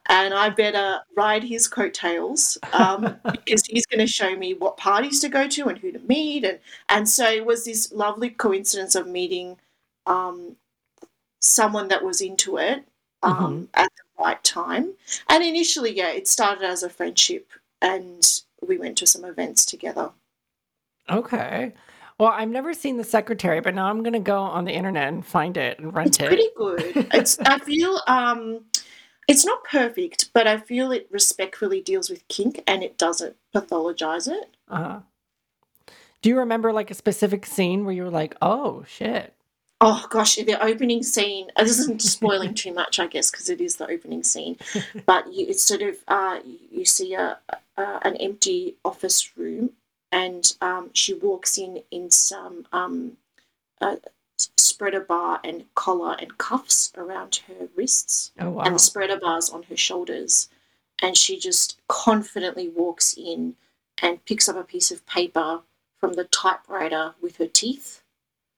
and 0.08 0.34
I 0.34 0.50
better 0.50 1.02
ride 1.16 1.44
his 1.44 1.68
coattails 1.68 2.58
um, 2.74 3.20
because 3.32 3.66
he's 3.66 3.86
going 3.88 4.00
to 4.00 4.08
show 4.08 4.36
me 4.36 4.54
what 4.54 4.78
parties 4.78 5.22
to 5.22 5.30
go 5.30 5.48
to 5.48 5.68
and 5.70 5.78
who 5.80 5.92
to 5.92 6.00
meet, 6.00 6.44
and 6.46 6.60
and 6.90 7.10
so 7.10 7.30
it 7.32 7.46
was 7.46 7.66
this 7.66 7.92
lovely 7.92 8.30
coincidence 8.30 8.96
of 8.96 9.08
meeting 9.08 9.58
um, 10.06 10.58
someone 11.40 11.88
that 11.90 12.04
was 12.04 12.22
into 12.22 12.58
it 12.58 12.84
um, 13.24 13.70
at 13.74 13.90
the 13.96 14.04
right 14.22 14.44
time. 14.44 14.94
And 15.30 15.44
initially, 15.44 15.96
yeah, 15.96 16.10
it 16.12 16.28
started 16.28 16.64
as 16.64 16.84
a 16.84 16.90
friendship, 16.90 17.50
and 17.82 18.22
we 18.66 18.78
went 18.78 18.98
to 19.00 19.08
some 19.08 19.26
events 19.26 19.66
together. 19.66 20.12
Okay. 21.10 21.74
Well, 22.20 22.30
I've 22.30 22.50
never 22.50 22.74
seen 22.74 22.98
The 22.98 23.04
Secretary, 23.04 23.62
but 23.62 23.74
now 23.74 23.88
I'm 23.90 24.04
going 24.04 24.14
to 24.14 24.20
go 24.20 24.38
on 24.38 24.66
the 24.66 24.72
internet 24.72 25.08
and 25.08 25.26
find 25.26 25.58
it 25.58 25.80
and 25.80 25.88
It's 25.88 25.96
rent 25.96 26.22
it. 26.22 26.28
pretty 26.28 26.50
good. 26.56 27.08
It's 27.14 27.40
I 27.40 27.58
feel 27.60 28.00
um, 28.08 28.66
it's 29.28 29.44
not 29.44 29.64
perfect, 29.64 30.30
but 30.34 30.46
I 30.46 30.58
feel 30.58 30.92
it 30.92 31.08
respectfully 31.10 31.82
deals 31.82 32.10
with 32.12 32.28
kink 32.28 32.64
and 32.68 32.84
it 32.84 32.98
doesn't 33.00 33.36
pathologize 33.56 34.28
it. 34.28 34.56
Uh-huh. 34.70 35.00
Do 36.22 36.30
you 36.30 36.38
remember 36.38 36.72
like 36.72 36.92
a 36.92 36.96
specific 36.96 37.48
scene 37.48 37.84
where 37.86 37.96
you 37.96 38.04
were 38.04 38.12
like, 38.12 38.36
"Oh 38.42 38.84
shit"? 38.88 39.34
Oh 39.82 40.08
gosh, 40.12 40.38
the 40.38 40.64
opening 40.64 41.04
scene. 41.04 41.52
uh, 41.58 41.64
This 41.66 41.80
isn't 41.80 42.04
spoiling 42.04 42.56
too 42.56 42.74
much, 42.74 43.00
I 43.00 43.08
guess, 43.08 43.32
because 43.32 43.50
it 43.50 43.62
is 43.62 43.78
the 43.78 43.90
opening 43.90 44.24
scene. 44.24 44.58
But 45.08 45.34
you, 45.34 45.48
it's 45.50 45.64
sort 45.64 45.84
of 45.84 45.98
uh, 46.10 46.42
you 46.72 46.86
see 46.86 47.16
a, 47.16 47.40
a 47.78 47.84
an 48.04 48.18
empty 48.18 48.78
office 48.86 49.38
room, 49.38 49.72
and 50.12 50.56
um, 50.62 50.92
she 50.94 51.14
walks 51.16 51.58
in 51.60 51.84
in 51.92 52.12
some 52.12 52.68
um, 52.74 53.18
uh, 53.82 53.98
spreader 54.58 55.02
bar 55.02 55.42
and 55.44 55.66
collar 55.76 56.18
and 56.20 56.38
cuffs 56.40 56.94
around 56.98 57.42
her 57.48 57.70
wrists, 57.76 58.34
Oh 58.40 58.52
wow. 58.52 58.64
and 58.64 58.82
spreader 58.82 59.18
bars 59.20 59.50
on 59.52 59.64
her 59.64 59.78
shoulders, 59.78 60.50
and 61.02 61.18
she 61.18 61.40
just 61.40 61.80
confidently 61.90 62.70
walks 62.70 63.16
in 63.18 63.56
and 64.02 64.26
picks 64.26 64.50
up 64.50 64.58
a 64.58 64.64
piece 64.64 64.92
of 64.92 65.06
paper 65.08 65.62
from 66.00 66.14
the 66.16 66.26
typewriter 66.26 67.16
with 67.22 67.38
her 67.38 67.48
teeth 67.48 68.01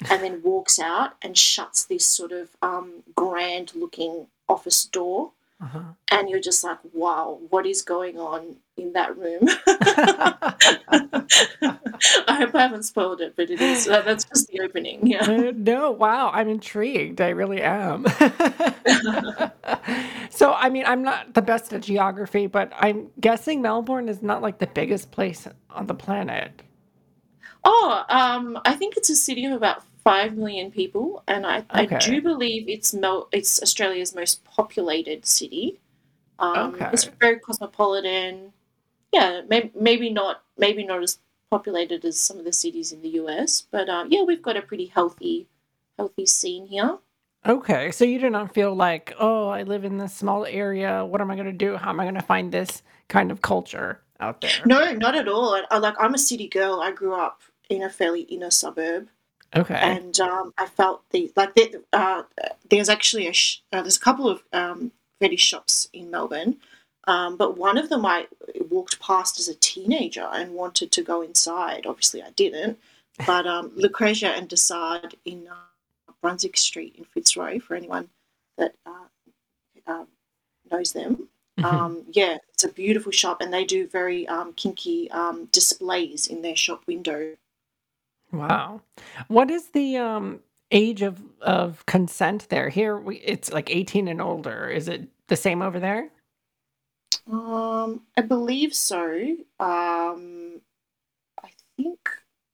and 0.10 0.24
then 0.24 0.41
walks 0.43 0.79
out 0.79 1.13
and 1.22 1.38
shuts 1.38 1.86
this 1.86 2.05
sort 2.05 2.31
of 2.31 2.50
um, 2.62 3.03
grand 3.15 3.74
looking 3.75 4.27
office 4.48 4.86
door. 4.86 5.31
Uh-huh. 5.62 5.79
And 6.12 6.29
you're 6.29 6.41
just 6.41 6.63
like, 6.63 6.79
wow, 6.91 7.39
what 7.50 7.65
is 7.65 7.81
going 7.81 8.19
on 8.19 8.57
in 8.75 8.91
that 8.93 9.17
room? 9.17 9.43
I 12.27 12.36
hope 12.36 12.53
I 12.53 12.62
haven't 12.62 12.83
spoiled 12.83 13.22
it, 13.22 13.36
but 13.38 13.50
it 13.50 13.62
is. 13.62 13.88
Uh, 13.88 14.01
that's 14.01 14.25
just 14.25 14.50
the 14.50 14.60
opening. 14.60 15.07
Yeah. 15.07 15.24
Uh, 15.24 15.53
no, 15.55 15.91
wow, 15.91 16.31
I'm 16.33 16.50
intrigued. 16.50 17.22
I 17.22 17.29
really 17.29 17.62
am. 17.62 18.05
so, 20.29 20.53
I 20.53 20.69
mean, 20.69 20.83
I'm 20.86 21.01
not 21.01 21.33
the 21.33 21.41
best 21.41 21.72
at 21.72 21.81
geography, 21.81 22.48
but 22.48 22.74
I'm 22.75 23.07
guessing 23.22 23.62
Melbourne 23.62 24.10
is 24.10 24.22
not 24.22 24.41
like 24.41 24.60
the 24.60 24.67
biggest 24.67 25.12
place 25.12 25.48
on 25.69 25.88
the 25.88 25.95
planet. 25.95 26.62
Oh, 27.63 28.03
um, 28.10 28.60
I 28.65 28.74
think 28.74 28.98
it's 28.98 29.10
a 29.10 29.15
city 29.15 29.45
of 29.45 29.53
about 29.53 29.83
five 30.03 30.36
million 30.36 30.72
people, 30.72 31.24
and 31.27 31.45
I, 31.45 31.63
I 31.69 31.86
do 31.86 32.22
believe 32.22 32.67
it's 32.67 32.93
Mel- 32.93 33.29
it's 33.31 33.62
Australia's 33.62 34.13
most 34.15 34.43
populated 34.43 35.25
city. 35.25 35.79
Um, 36.39 36.75
It's 36.91 37.05
very 37.22 37.39
cosmopolitan. 37.39 38.53
Yeah, 39.12 39.41
maybe, 39.48 39.72
maybe 39.79 40.10
not 40.10 40.43
maybe 40.57 40.83
not 40.83 41.03
as 41.03 41.19
populated 41.50 42.03
as 42.03 42.19
some 42.19 42.39
of 42.39 42.45
the 42.45 42.53
cities 42.53 42.91
in 42.91 43.01
the 43.01 43.10
US, 43.22 43.62
but 43.62 43.88
uh, 43.88 44.05
yeah, 44.10 44.24
we've 44.24 44.41
got 44.41 44.57
a 44.57 44.62
pretty 44.62 44.88
healthy 44.88 45.48
healthy 45.98 46.25
scene 46.25 46.67
here. 46.67 46.98
Okay, 47.45 47.91
so 47.91 48.05
you 48.05 48.19
do 48.19 48.29
not 48.29 48.53
feel 48.53 48.74
like, 48.74 49.13
oh, 49.19 49.50
I 49.50 49.63
live 49.63 49.83
in 49.83 49.98
this 49.98 50.13
small 50.13 50.45
area. 50.45 51.03
What 51.03 51.19
am 51.19 51.29
I 51.29 51.36
going 51.36 51.48
to 51.48 51.51
do? 51.51 51.75
How 51.75 51.89
am 51.89 52.00
I 52.00 52.05
going 52.05 52.15
to 52.15 52.22
find 52.22 52.51
this 52.51 52.81
kind 53.10 53.31
of 53.31 53.41
culture 53.41 54.01
out 54.22 54.39
there? 54.39 54.62
No, 54.65 54.93
not 54.93 55.15
at 55.15 55.27
all. 55.27 55.53
I, 55.53 55.63
I, 55.69 55.77
like 55.77 55.95
I'm 56.00 56.13
a 56.13 56.17
city 56.17 56.48
girl. 56.48 56.79
I 56.81 56.91
grew 56.91 57.13
up 57.13 57.41
in 57.69 57.83
a 57.83 57.89
fairly 57.89 58.22
inner 58.22 58.50
suburb. 58.50 59.10
Okay. 59.55 59.75
and 59.75 60.19
um, 60.19 60.53
I 60.57 60.65
felt 60.65 61.03
the 61.12 61.31
like 61.36 61.53
the, 61.55 61.83
uh, 61.93 62.24
there's 62.69 62.89
actually 62.89 63.27
a 63.27 63.33
sh- 63.33 63.60
uh, 63.72 63.81
there's 63.81 63.98
a 63.98 64.00
couple 64.00 64.27
of 64.29 64.43
um, 64.53 64.91
fetish 65.19 65.41
shops 65.41 65.88
in 65.93 66.10
Melbourne, 66.12 66.57
um, 67.07 67.38
but 67.38 67.57
one 67.57 67.77
of 67.77 67.89
them 67.89 68.05
I 68.05 68.27
walked 68.69 69.00
past 69.00 69.39
as 69.39 69.48
a 69.48 69.55
teenager 69.55 70.27
and 70.31 70.53
wanted 70.53 70.91
to 70.93 71.03
go 71.03 71.22
inside. 71.22 71.86
Obviously, 71.86 72.22
I 72.24 72.31
didn't. 72.31 72.79
But 73.27 73.45
um, 73.45 73.72
Lucretia 73.75 74.29
and 74.29 74.50
De 74.50 74.57
Sade 74.57 75.15
in 75.24 75.48
uh, 75.48 76.12
Brunswick 76.19 76.57
Street 76.57 76.95
in 76.98 77.03
Fitzroy, 77.03 77.60
for 77.60 77.75
anyone 77.75 78.10
that 78.57 78.74
uh, 78.88 79.05
uh, 79.86 80.05
knows 80.72 80.93
them, 80.93 81.29
Mhm. 81.60 81.63
um, 81.65 82.03
yeah, 82.12 82.38
it's 82.51 82.63
a 82.63 82.69
beautiful 82.69 83.12
shop, 83.12 83.39
and 83.39 83.53
they 83.53 83.63
do 83.65 83.88
very 83.88 84.27
um, 84.27 84.53
kinky 84.53 85.12
um, 85.12 85.45
displays 85.51 86.25
in 86.25 86.41
their 86.41 86.55
shop 86.55 86.81
window. 86.88 87.36
Wow. 88.34 88.82
What 89.30 89.52
is 89.52 89.70
the 89.70 89.98
um 89.98 90.42
age 90.72 91.02
of 91.04 91.22
of 91.42 91.86
consent 91.88 92.50
there? 92.50 92.70
Here 92.70 92.98
we 92.98 93.18
it's 93.20 93.52
like 93.54 93.70
18 93.72 94.08
and 94.10 94.22
older. 94.22 94.70
Is 94.70 94.88
it 94.90 95.08
the 95.30 95.38
same 95.38 95.62
over 95.62 95.80
there? 95.80 96.10
Um, 97.32 98.02
I 98.18 98.22
believe 98.22 98.74
so. 98.74 99.36
Um, 99.60 100.62
I 101.44 101.50
think 101.78 102.00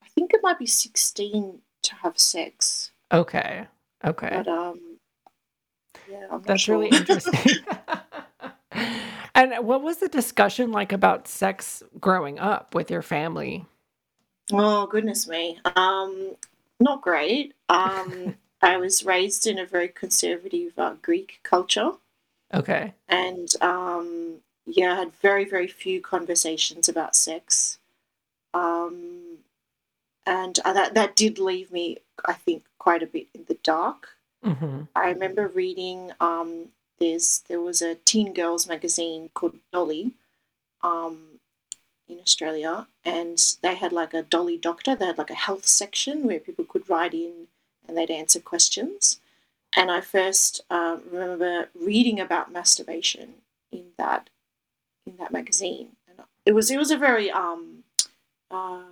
I 0.02 0.08
think 0.14 0.32
it 0.34 0.40
might 0.42 0.58
be 0.58 0.66
sixteen 0.66 1.60
to 1.82 1.94
have 1.96 2.18
sex, 2.18 2.92
Okay. 3.12 3.66
Okay. 4.04 4.44
but 4.44 4.48
um, 4.48 4.98
yeah, 6.10 6.26
I'm 6.30 6.42
That's 6.42 6.62
sure. 6.62 6.78
really 6.78 6.88
interesting. 6.96 7.64
And 9.34 9.66
what 9.66 9.82
was 9.82 9.98
the 9.98 10.08
discussion 10.08 10.72
like 10.72 10.92
about 10.92 11.26
sex 11.28 11.82
growing 12.00 12.38
up 12.38 12.74
with 12.74 12.90
your 12.90 13.02
family? 13.02 13.64
Oh 14.52 14.86
goodness 14.86 15.26
me, 15.28 15.58
um, 15.76 16.36
not 16.80 17.02
great. 17.02 17.54
Um, 17.68 18.36
I 18.62 18.76
was 18.76 19.04
raised 19.04 19.46
in 19.46 19.58
a 19.58 19.66
very 19.66 19.88
conservative 19.88 20.72
uh, 20.78 20.94
Greek 21.02 21.40
culture, 21.42 21.92
Okay. 22.52 22.94
and 23.08 23.48
um, 23.62 24.36
yeah, 24.66 24.92
I 24.92 24.96
had 24.96 25.12
very 25.22 25.44
very 25.44 25.68
few 25.68 26.00
conversations 26.00 26.88
about 26.88 27.16
sex. 27.16 27.78
Um, 28.54 29.38
and 30.26 30.58
uh, 30.64 30.72
that 30.72 30.94
that 30.94 31.16
did 31.16 31.38
leave 31.38 31.72
me, 31.72 31.98
I 32.24 32.34
think, 32.34 32.64
quite 32.78 33.02
a 33.02 33.06
bit 33.06 33.28
in 33.34 33.44
the 33.48 33.58
dark. 33.62 34.08
hmm 34.44 34.82
I 34.94 35.08
remember 35.10 35.48
reading 35.48 36.12
um, 36.20 36.68
there's 36.98 37.42
there 37.48 37.60
was 37.60 37.82
a 37.82 37.94
teen 37.96 38.32
girls 38.34 38.68
magazine 38.68 39.30
called 39.34 39.56
Dolly 39.72 40.12
um, 40.82 41.39
in 42.10 42.20
Australia, 42.20 42.86
and 43.04 43.38
they 43.62 43.74
had 43.74 43.92
like 43.92 44.14
a 44.14 44.22
Dolly 44.22 44.56
Doctor. 44.56 44.94
They 44.94 45.06
had 45.06 45.18
like 45.18 45.30
a 45.30 45.34
health 45.34 45.66
section 45.66 46.26
where 46.26 46.40
people 46.40 46.64
could 46.64 46.88
write 46.88 47.14
in 47.14 47.48
and 47.86 47.96
they'd 47.96 48.10
answer 48.10 48.40
questions. 48.40 49.20
And 49.76 49.90
I 49.90 50.00
first 50.00 50.62
uh, 50.70 50.98
remember 51.10 51.68
reading 51.74 52.18
about 52.20 52.52
masturbation 52.52 53.34
in 53.70 53.84
that 53.98 54.28
in 55.06 55.16
that 55.18 55.32
magazine, 55.32 55.96
and 56.08 56.26
it 56.44 56.52
was 56.52 56.70
it 56.70 56.78
was 56.78 56.90
a 56.90 56.96
very 56.98 57.30
um, 57.30 57.84
uh, 58.50 58.82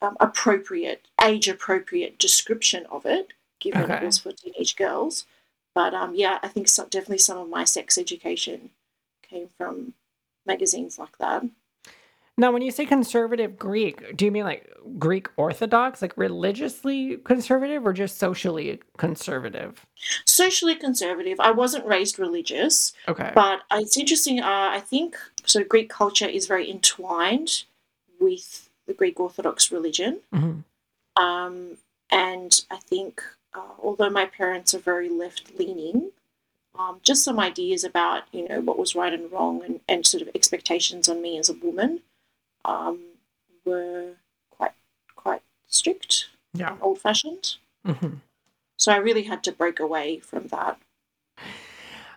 um, 0.00 0.16
appropriate, 0.20 1.08
age 1.22 1.48
appropriate 1.48 2.18
description 2.18 2.86
of 2.86 3.04
it, 3.06 3.32
given 3.60 3.82
Okay. 3.82 3.96
it 3.96 4.02
was 4.02 4.18
for 4.18 4.32
teenage 4.32 4.76
girls. 4.76 5.26
But 5.74 5.92
um, 5.94 6.14
yeah, 6.14 6.38
I 6.42 6.48
think 6.48 6.68
so, 6.68 6.84
definitely 6.84 7.18
some 7.18 7.38
of 7.38 7.48
my 7.48 7.64
sex 7.64 7.98
education 7.98 8.70
came 9.22 9.48
from 9.58 9.92
magazines 10.46 10.98
like 10.98 11.16
that. 11.18 11.44
Now, 12.38 12.52
when 12.52 12.60
you 12.60 12.70
say 12.70 12.84
conservative 12.84 13.58
Greek, 13.58 14.14
do 14.14 14.26
you 14.26 14.30
mean 14.30 14.44
like 14.44 14.70
Greek 14.98 15.28
Orthodox, 15.38 16.02
like 16.02 16.12
religiously 16.18 17.16
conservative 17.24 17.86
or 17.86 17.94
just 17.94 18.18
socially 18.18 18.78
conservative? 18.98 19.86
Socially 20.26 20.74
conservative. 20.74 21.40
I 21.40 21.50
wasn't 21.52 21.86
raised 21.86 22.18
religious, 22.18 22.92
Okay. 23.08 23.32
but 23.34 23.62
it's 23.72 23.96
interesting. 23.96 24.40
Uh, 24.40 24.68
I 24.72 24.80
think 24.80 25.16
so. 25.46 25.64
Greek 25.64 25.88
culture 25.88 26.26
is 26.28 26.46
very 26.46 26.70
entwined 26.70 27.64
with 28.20 28.68
the 28.86 28.92
Greek 28.92 29.18
Orthodox 29.18 29.72
religion. 29.72 30.20
hmm 30.32 30.58
Um, 31.16 31.78
and 32.10 32.60
I 32.70 32.76
think, 32.76 33.22
uh, 33.54 33.72
although 33.82 34.10
my 34.10 34.26
parents 34.26 34.74
are 34.74 34.78
very 34.78 35.08
left 35.08 35.58
leaning, 35.58 36.10
um, 36.78 37.00
just 37.02 37.24
some 37.24 37.38
ideas 37.40 37.84
about 37.84 38.24
you 38.32 38.48
know 38.48 38.60
what 38.60 38.78
was 38.78 38.94
right 38.94 39.12
and 39.12 39.30
wrong, 39.32 39.62
and, 39.64 39.80
and 39.88 40.06
sort 40.06 40.22
of 40.22 40.30
expectations 40.34 41.08
on 41.08 41.22
me 41.22 41.38
as 41.38 41.48
a 41.48 41.54
woman 41.54 42.00
um, 42.64 42.98
were 43.64 44.12
quite 44.50 44.72
quite 45.14 45.42
strict, 45.68 46.28
Yeah. 46.54 46.76
old 46.80 47.00
fashioned. 47.00 47.56
hmm 47.84 48.14
So 48.76 48.92
I 48.92 48.96
really 48.96 49.24
had 49.24 49.42
to 49.44 49.52
break 49.52 49.80
away 49.80 50.18
from 50.20 50.48
that. 50.48 50.78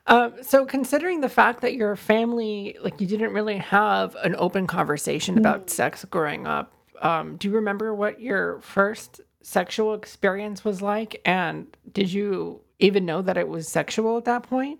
Um, 0.08 0.34
so 0.42 0.66
considering 0.66 1.22
the 1.22 1.30
fact 1.30 1.62
that 1.62 1.76
your 1.76 1.96
family, 1.96 2.76
like 2.82 3.00
you 3.00 3.06
didn't 3.06 3.32
really 3.32 3.58
have 3.58 4.16
an 4.24 4.36
open 4.40 4.66
conversation 4.66 5.38
about 5.38 5.68
Mm. 5.68 5.70
sex 5.70 6.04
growing 6.06 6.48
up, 6.48 6.74
um, 7.02 7.38
do 7.38 7.48
you 7.48 7.54
remember 7.54 7.94
what 7.94 8.20
your 8.20 8.60
first 8.62 9.22
sexual 9.44 9.94
experience 9.94 10.66
was 10.66 10.82
like? 10.82 11.22
And 11.26 11.68
did 11.94 12.12
you 12.12 12.62
even 12.80 13.06
know 13.06 13.22
that 13.22 13.38
it 13.38 13.48
was 13.48 13.68
sexual 13.68 14.18
at 14.18 14.26
that 14.26 14.44
point? 14.44 14.80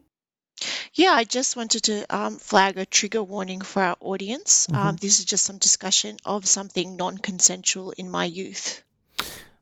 Yeah, 0.94 1.12
I 1.12 1.24
just 1.24 1.56
wanted 1.56 1.84
to 1.84 2.06
um, 2.16 2.38
flag 2.38 2.78
a 2.78 2.86
trigger 2.86 3.24
warning 3.24 3.62
for 3.62 3.82
our 3.82 3.98
audience. 4.02 4.68
hmm 4.70 4.76
Um, 4.76 4.96
this 4.98 5.20
is 5.20 5.26
just 5.26 5.46
some 5.46 5.58
discussion 5.58 6.18
of 6.26 6.46
something 6.46 6.98
non-consensual 6.98 7.92
in 7.92 8.10
my 8.10 8.26
youth. 8.26 8.84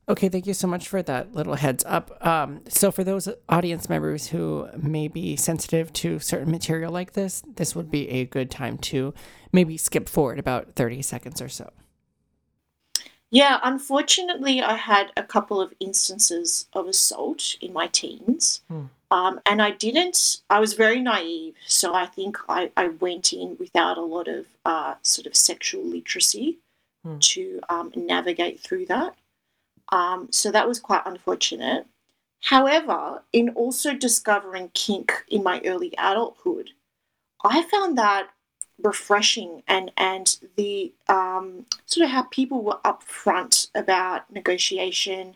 Okay, 0.09 0.29
thank 0.29 0.47
you 0.47 0.53
so 0.53 0.67
much 0.67 0.87
for 0.87 1.03
that 1.03 1.35
little 1.35 1.55
heads 1.55 1.83
up. 1.85 2.25
Um, 2.25 2.61
so, 2.69 2.91
for 2.91 3.03
those 3.03 3.27
audience 3.49 3.89
members 3.89 4.27
who 4.27 4.69
may 4.77 5.09
be 5.09 5.35
sensitive 5.35 5.91
to 5.93 6.19
certain 6.19 6.49
material 6.49 6.93
like 6.93 7.11
this, 7.11 7.43
this 7.55 7.75
would 7.75 7.91
be 7.91 8.09
a 8.09 8.23
good 8.25 8.49
time 8.49 8.77
to 8.77 9.13
maybe 9.51 9.75
skip 9.75 10.07
forward 10.07 10.39
about 10.39 10.75
30 10.75 11.01
seconds 11.01 11.41
or 11.41 11.49
so. 11.49 11.71
Yeah, 13.29 13.59
unfortunately, 13.63 14.61
I 14.61 14.75
had 14.75 15.11
a 15.17 15.23
couple 15.23 15.59
of 15.59 15.73
instances 15.79 16.67
of 16.73 16.87
assault 16.87 17.55
in 17.59 17.73
my 17.73 17.87
teens. 17.87 18.61
Hmm. 18.69 18.85
Um, 19.09 19.39
and 19.45 19.61
I 19.61 19.71
didn't, 19.71 20.41
I 20.49 20.59
was 20.59 20.73
very 20.73 21.01
naive. 21.01 21.55
So 21.65 21.93
I 21.93 22.05
think 22.05 22.37
I, 22.49 22.71
I 22.75 22.89
went 22.89 23.31
in 23.31 23.55
without 23.59 23.97
a 23.97 24.01
lot 24.01 24.27
of 24.27 24.45
uh, 24.65 24.95
sort 25.01 25.27
of 25.27 25.35
sexual 25.35 25.83
literacy 25.83 26.59
Hmm. 27.07 27.19
to 27.19 27.61
um, 27.69 27.91
navigate 27.95 28.59
through 28.59 28.87
that. 28.87 29.15
Um, 29.91 30.27
so 30.31 30.51
that 30.51 30.67
was 30.67 30.79
quite 30.79 31.03
unfortunate. 31.05 31.85
However, 32.41 33.23
in 33.31 33.49
also 33.49 33.93
discovering 33.93 34.71
kink 34.73 35.23
in 35.29 35.43
my 35.43 35.61
early 35.63 35.93
adulthood, 35.97 36.71
I 37.43 37.63
found 37.63 37.97
that 37.97 38.29
refreshing 38.81 39.63
and 39.67 39.91
and 39.97 40.37
the 40.55 40.93
um, 41.07 41.65
sort 41.85 42.05
of 42.05 42.11
how 42.11 42.23
people 42.23 42.63
were 42.63 42.79
upfront 42.85 43.69
about 43.73 44.31
negotiation 44.31 45.35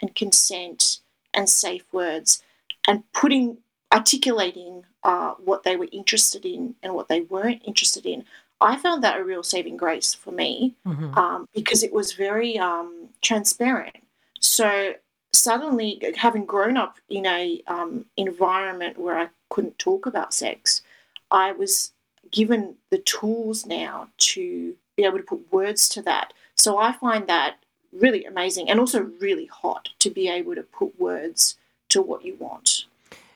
and 0.00 0.14
consent 0.14 1.00
and 1.32 1.48
safe 1.48 1.84
words 1.92 2.42
and 2.88 3.04
putting 3.12 3.58
articulating 3.92 4.84
uh, 5.02 5.32
what 5.44 5.62
they 5.62 5.76
were 5.76 5.88
interested 5.92 6.44
in 6.44 6.74
and 6.82 6.94
what 6.94 7.08
they 7.08 7.20
weren't 7.22 7.62
interested 7.64 8.06
in. 8.06 8.24
I 8.60 8.76
found 8.76 9.02
that 9.02 9.18
a 9.18 9.24
real 9.24 9.42
saving 9.42 9.76
grace 9.76 10.12
for 10.12 10.32
me 10.32 10.74
hmm 10.84 11.14
um, 11.18 11.48
because 11.54 11.82
it 11.82 11.92
was 11.92 12.12
very 12.12 12.58
um, 12.58 13.08
transparent. 13.22 13.96
So 14.40 14.94
suddenly, 15.32 16.02
having 16.16 16.44
grown 16.44 16.76
up 16.76 16.98
in 17.08 17.26
a 17.26 17.62
um, 17.66 18.06
environment 18.16 18.98
where 18.98 19.18
I 19.18 19.28
couldn't 19.48 19.78
talk 19.78 20.06
about 20.06 20.34
sex, 20.34 20.82
I 21.30 21.52
was 21.52 21.92
given 22.30 22.76
the 22.90 22.98
tools 22.98 23.66
now 23.66 24.08
to 24.18 24.74
be 24.96 25.04
able 25.04 25.18
to 25.18 25.24
put 25.24 25.52
words 25.52 25.88
to 25.90 26.02
that. 26.02 26.32
So 26.56 26.78
I 26.78 26.92
find 26.92 27.26
that 27.28 27.56
really 27.92 28.24
amazing 28.24 28.70
and 28.70 28.78
also 28.78 29.10
really 29.20 29.46
hot 29.46 29.88
to 29.98 30.10
be 30.10 30.28
able 30.28 30.54
to 30.54 30.62
put 30.62 30.98
words 31.00 31.56
to 31.88 32.02
what 32.02 32.24
you 32.24 32.36
want. 32.38 32.84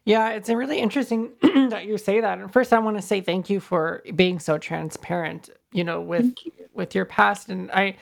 Yeah, 0.05 0.31
it's 0.31 0.49
a 0.49 0.57
really 0.57 0.79
interesting 0.79 1.31
that 1.43 1.87
you 1.87 1.97
say 1.97 2.21
that. 2.21 2.39
And 2.39 2.53
first, 2.53 2.73
I 2.73 2.79
want 2.79 2.97
to 2.97 3.03
say 3.03 3.21
thank 3.21 3.49
you 3.49 3.59
for 3.59 4.03
being 4.15 4.39
so 4.39 4.59
transparent. 4.59 5.51
You 5.73 5.83
know, 5.83 6.01
with 6.01 6.35
you. 6.45 6.53
with 6.73 6.95
your 6.95 7.05
past, 7.05 7.49
and 7.49 7.71
I, 7.73 7.97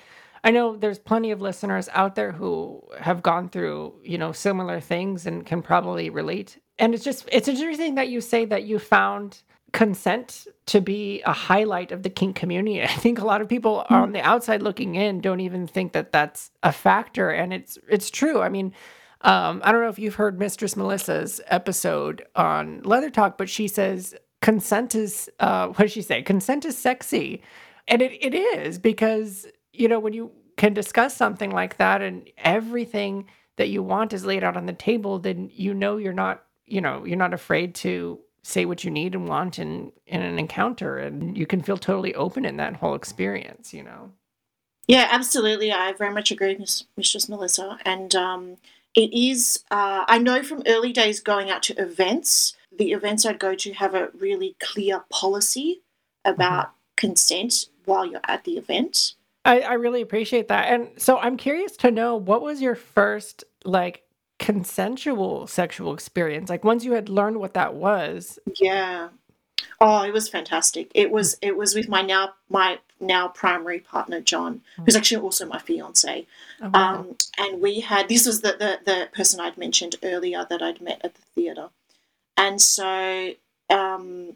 I 0.44 0.50
know 0.50 0.76
there's 0.76 0.99
plenty 0.99 1.30
of 1.30 1.40
listeners 1.40 1.88
out 1.92 2.16
there 2.16 2.32
who 2.32 2.82
have 3.00 3.22
gone 3.22 3.49
through 3.49 3.94
you 4.02 4.18
know 4.18 4.32
similar 4.32 4.80
things 4.80 5.26
and 5.26 5.46
can 5.46 5.62
probably 5.62 6.11
relate. 6.11 6.58
And 6.78 6.92
it's 6.92 7.04
just 7.04 7.28
it's 7.30 7.49
interesting 7.49 7.94
that 7.94 8.08
you 8.08 8.20
say 8.20 8.44
that 8.46 8.64
you 8.64 8.78
found 8.78 9.42
consent 9.73 10.47
to 10.67 10.81
be 10.81 11.23
a 11.23 11.33
highlight 11.33 11.93
of 11.93 12.02
the 12.02 12.11
kink 12.11 12.37
community. 12.37 12.83
I 12.83 12.87
think 12.87 13.21
a 13.21 13.25
lot 13.25 13.41
of 13.41 13.49
people 13.49 13.87
on 13.88 14.12
the 14.12 14.21
outside 14.21 14.62
looking 14.62 14.95
in 14.95 15.21
don't 15.21 15.41
even 15.41 15.67
think 15.67 15.93
that 15.93 16.12
that's 16.12 16.50
a 16.62 16.73
factor, 16.73 17.31
and 17.31 17.52
it's 17.52 17.79
it's 17.88 18.11
true. 18.11 18.41
I 18.41 18.49
mean. 18.49 18.73
Um, 19.25 19.63
I 19.63 19.71
don't 19.71 19.82
know 19.82 19.89
if 19.89 20.00
you've 20.00 20.17
heard 20.17 20.41
Mistress 20.41 20.75
Melissa's 20.75 21.41
episode 21.47 22.26
on 22.35 22.82
Leather 22.82 23.08
Talk, 23.08 23.39
but 23.39 23.49
she 23.49 23.69
says 23.69 24.17
consent 24.41 24.97
is 24.97 25.30
uh, 25.41 25.67
what 25.69 25.78
does 25.78 25.93
she 25.93 26.02
say? 26.02 26.23
Consent 26.23 26.65
is 26.65 26.76
sexy, 26.76 27.41
and 27.89 28.02
it, 28.02 28.13
it 28.21 28.35
is 28.35 28.78
because 28.78 29.47
you 29.73 29.89
know 29.89 30.00
when 30.00 30.13
you 30.13 30.32
can 30.56 30.75
discuss 30.75 31.17
something 31.17 31.50
like 31.50 31.78
that 31.78 32.02
and 32.02 32.28
everything 32.37 33.26
that 33.56 33.69
you 33.69 33.82
want 33.82 34.13
is 34.13 34.25
laid 34.25 34.45
out 34.45 34.56
on 34.56 34.67
the 34.67 34.73
table, 34.73 35.19
then 35.19 35.49
you 35.52 35.73
know 35.73 35.97
you're 35.97 36.13
not 36.13 36.45
you 36.67 36.80
know 36.80 37.04
you're 37.04 37.17
not 37.17 37.32
afraid 37.32 37.75
to 37.76 38.19
say 38.43 38.65
what 38.65 38.85
you 38.85 38.91
need 38.91 39.15
and 39.15 39.28
want 39.28 39.59
in 39.59 39.93
in 40.07 40.23
an 40.23 40.39
encounter, 40.39 40.99
and 40.99 41.37
you 41.37 41.47
can 41.47 41.63
feel 41.63 41.76
totally 41.76 42.15
open 42.15 42.45
in 42.45 42.57
that 42.57 42.76
whole 42.76 42.95
experience. 42.95 43.73
You 43.73 43.85
know. 43.85 44.13
Yeah, 44.89 45.09
absolutely. 45.11 45.73
I 45.73 45.93
very 45.93 46.13
much 46.13 46.31
agree 46.31 46.49
with 46.49 46.61
Miss- 46.61 46.85
Mistress 46.97 47.28
Melissa. 47.28 47.78
And 47.85 48.15
um, 48.15 48.57
it 48.95 49.13
is, 49.13 49.65
uh, 49.71 50.05
I 50.07 50.19
know 50.19 50.43
from 50.43 50.63
early 50.67 50.93
days 50.93 51.21
going 51.21 51.50
out 51.50 51.63
to 51.65 51.81
events, 51.81 52.57
the 52.76 52.93
events 52.93 53.25
I'd 53.25 53.39
go 53.39 53.55
to 53.55 53.73
have 53.75 53.95
a 53.95 54.11
really 54.19 54.57
clear 54.61 55.05
policy 55.11 55.83
about 56.25 56.73
consent 56.97 57.67
while 57.85 58.05
you're 58.05 58.21
at 58.25 58.45
the 58.45 58.59
event. 58.59 59.15
I, 59.45 59.61
I 59.61 59.73
really 59.75 60.02
appreciate 60.02 60.49
that. 60.49 60.69
And 60.69 60.89
so 61.00 61.19
I'm 61.19 61.37
curious 61.37 61.76
to 61.78 61.91
know 61.91 62.17
what 62.17 62.43
was 62.43 62.63
your 62.63 62.75
first 62.75 63.45
like 63.65 64.01
consensual 64.43 65.47
sexual 65.47 65.95
experience? 65.95 66.50
Like 66.50 66.65
once 66.65 66.85
you 66.85 66.93
had 66.93 67.09
learned 67.09 67.39
what 67.39 67.55
that 67.55 67.75
was. 67.75 68.39
Yeah. 68.61 69.09
Oh, 69.81 70.02
it 70.02 70.13
was 70.13 70.28
fantastic. 70.28 70.91
It 70.95 71.11
was 71.11 71.37
it 71.41 71.57
was 71.57 71.75
with 71.75 71.89
my 71.89 72.02
now 72.02 72.35
my 72.50 72.81
now 73.00 73.28
primary 73.28 73.78
partner 73.78 74.21
John, 74.21 74.63
who's 74.85 74.97
actually 74.97 75.23
also 75.23 75.47
my 75.47 75.59
fiance. 75.59 76.26
Oh, 76.61 76.71
wow. 76.71 76.95
Um, 76.95 77.17
and 77.39 77.61
we 77.61 77.81
had 77.81 78.09
this 78.09 78.26
was 78.26 78.41
the, 78.41 78.57
the 78.59 78.81
the 78.85 79.09
person 79.15 79.41
I'd 79.41 79.57
mentioned 79.57 79.97
earlier 80.02 80.45
that 80.50 80.61
I'd 80.61 80.81
met 80.81 81.00
at 81.05 81.15
the 81.15 81.23
theatre, 81.35 81.69
and 82.37 82.61
so 82.61 83.33
um, 83.71 84.35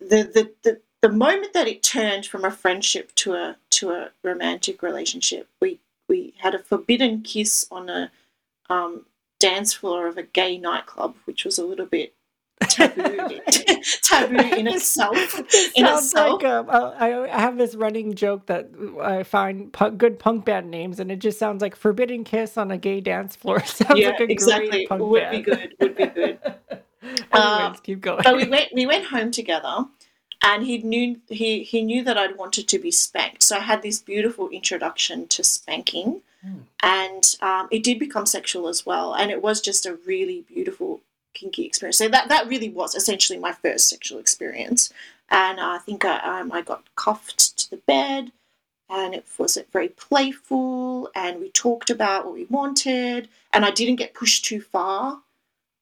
the, 0.00 0.24
the 0.24 0.52
the 0.62 0.80
the 1.02 1.10
moment 1.10 1.52
that 1.52 1.68
it 1.68 1.82
turned 1.82 2.26
from 2.26 2.44
a 2.44 2.50
friendship 2.50 3.14
to 3.16 3.34
a 3.34 3.56
to 3.70 3.90
a 3.90 4.10
romantic 4.22 4.82
relationship, 4.82 5.48
we 5.60 5.80
we 6.08 6.32
had 6.38 6.54
a 6.54 6.58
forbidden 6.58 7.20
kiss 7.20 7.66
on 7.70 7.88
a 7.90 8.10
um, 8.68 9.06
dance 9.40 9.72
floor 9.74 10.06
of 10.06 10.16
a 10.18 10.22
gay 10.22 10.58
nightclub, 10.58 11.16
which 11.24 11.44
was 11.44 11.58
a 11.58 11.64
little 11.64 11.86
bit 11.86 12.14
taboo 12.68 13.40
taboo 14.02 14.36
in 14.56 14.66
itself. 14.66 15.38
It 15.52 15.72
in 15.76 15.86
sounds 15.86 16.06
itself. 16.06 16.42
like 16.42 16.44
um, 16.44 16.68
I 16.70 17.24
I 17.30 17.40
have 17.40 17.56
this 17.56 17.74
running 17.74 18.14
joke 18.14 18.46
that 18.46 18.70
I 19.02 19.22
find 19.22 19.72
good 19.96 20.18
punk 20.18 20.44
band 20.44 20.70
names, 20.70 21.00
and 21.00 21.10
it 21.10 21.20
just 21.20 21.38
sounds 21.38 21.62
like 21.62 21.76
"Forbidden 21.76 22.24
Kiss 22.24 22.56
on 22.58 22.70
a 22.70 22.78
Gay 22.78 23.00
Dance 23.00 23.36
Floor." 23.36 23.60
sounds 23.64 24.00
Yeah, 24.00 24.10
like 24.10 24.20
a 24.20 24.24
exactly. 24.24 24.68
great 24.70 24.88
punk 24.88 25.02
Would 25.02 25.20
band. 25.20 25.30
be 25.30 25.42
good, 25.42 25.74
would 25.80 25.96
be 25.96 26.06
good. 26.06 26.38
Anyways, 27.32 27.32
Uh, 27.32 27.74
keep 27.82 28.00
going. 28.00 28.22
but 28.24 28.36
we 28.36 28.46
went 28.48 28.68
we 28.74 28.86
went 28.86 29.06
home 29.06 29.30
together 29.30 29.86
and 30.42 30.64
he 30.64 30.78
knew 30.78 31.20
he 31.28 31.62
he 31.62 31.82
knew 31.82 32.02
that 32.04 32.18
I'd 32.18 32.36
wanted 32.36 32.68
to 32.68 32.78
be 32.78 32.90
spanked. 32.90 33.42
So 33.42 33.56
I 33.56 33.60
had 33.60 33.82
this 33.82 33.98
beautiful 34.00 34.48
introduction 34.48 35.26
to 35.28 35.44
spanking. 35.44 36.22
Hmm. 36.40 36.58
and 36.84 37.34
um, 37.40 37.66
it 37.72 37.82
did 37.82 37.98
become 37.98 38.24
sexual 38.24 38.68
as 38.68 38.86
well. 38.86 39.12
And 39.12 39.32
it 39.32 39.42
was 39.42 39.60
just 39.60 39.84
a 39.86 39.98
really 40.06 40.42
beautiful 40.42 41.00
kinky 41.34 41.64
experience. 41.64 41.98
So 41.98 42.08
that 42.08 42.28
that 42.28 42.46
really 42.46 42.68
was 42.68 42.94
essentially 42.94 43.40
my 43.40 43.52
first 43.52 43.88
sexual 43.88 44.20
experience. 44.20 44.92
And 45.30 45.60
I 45.60 45.78
think 45.78 46.04
I, 46.04 46.18
um, 46.40 46.52
I 46.52 46.62
got 46.62 46.84
cuffed 46.94 47.58
to 47.58 47.70
the 47.70 47.78
bed. 47.78 48.30
And 48.88 49.14
it 49.14 49.26
was 49.36 49.58
very 49.72 49.88
playful. 49.88 51.10
And 51.14 51.40
we 51.40 51.50
talked 51.50 51.90
about 51.90 52.24
what 52.24 52.34
we 52.34 52.44
wanted. 52.44 53.28
And 53.52 53.64
I 53.64 53.70
didn't 53.72 53.96
get 53.96 54.14
pushed 54.14 54.44
too 54.44 54.60
far. 54.60 55.20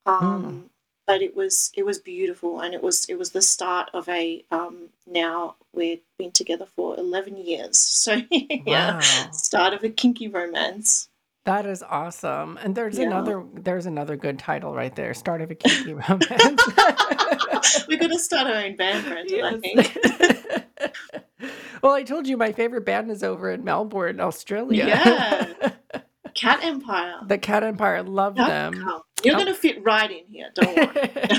Um, 0.07 0.43
Hmm. 0.43 0.61
But 1.07 1.23
it 1.23 1.35
was 1.37 1.71
it 1.75 1.85
was 1.85 1.99
beautiful 1.99 2.61
and 2.61 2.75
it 2.75 2.83
was 2.83 3.05
it 3.07 3.15
was 3.19 3.31
the 3.31 3.43
start 3.43 3.91
of 3.95 4.09
a 4.09 4.45
um, 4.51 4.89
now 5.07 5.55
we've 5.73 6.01
been 6.19 6.33
together 6.33 6.67
for 6.77 6.97
11 6.99 7.37
years 7.37 7.77
so 8.05 8.21
yeah 8.31 8.97
Wow. 8.97 9.31
start 9.33 9.73
of 9.75 9.85
a 9.85 9.89
kinky 9.91 10.29
romance 10.29 11.09
That 11.47 11.65
is 11.65 11.81
awesome. 11.83 12.59
And 12.61 12.75
there's 12.75 12.99
Yeah. 12.99 13.07
another 13.07 13.45
there's 13.55 13.87
another 13.87 14.17
good 14.17 14.37
title 14.39 14.75
right 14.75 14.95
there. 14.97 15.15
Start 15.15 15.41
of 15.43 15.51
a 15.53 15.55
kinky 15.55 15.95
romance. 15.95 16.63
we're 17.89 17.99
to 18.09 18.19
start 18.19 18.49
our 18.51 18.57
own 18.65 18.75
band 18.77 19.07
Brandon 19.07 19.45
I 19.45 19.57
think 19.63 20.97
well, 21.83 21.93
I 21.93 22.03
told 22.03 22.27
you 22.27 22.37
my 22.37 22.51
favorite 22.53 22.85
band 22.85 23.11
is 23.13 23.23
over 23.23 23.51
in 23.51 23.63
Melbourne, 23.63 24.19
Australia. 24.21 24.87
Yeah. 24.89 25.71
cat 26.35 26.61
empire 26.65 27.15
the 27.29 27.39
Cat 27.39 27.63
Empire, 27.63 28.03
love 28.03 28.35
them. 28.35 28.73
You're 29.27 29.35
Oh. 29.35 29.39
going 29.45 29.53
to 29.55 29.61
fit 29.61 29.83
right 29.85 30.11
in 30.11 30.25
here 30.31 30.51
don't 30.55 30.77
worry 30.77 31.39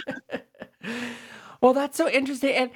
well, 1.62 1.74
that's 1.74 1.98
so 1.98 2.08
interesting. 2.10 2.54
And 2.54 2.72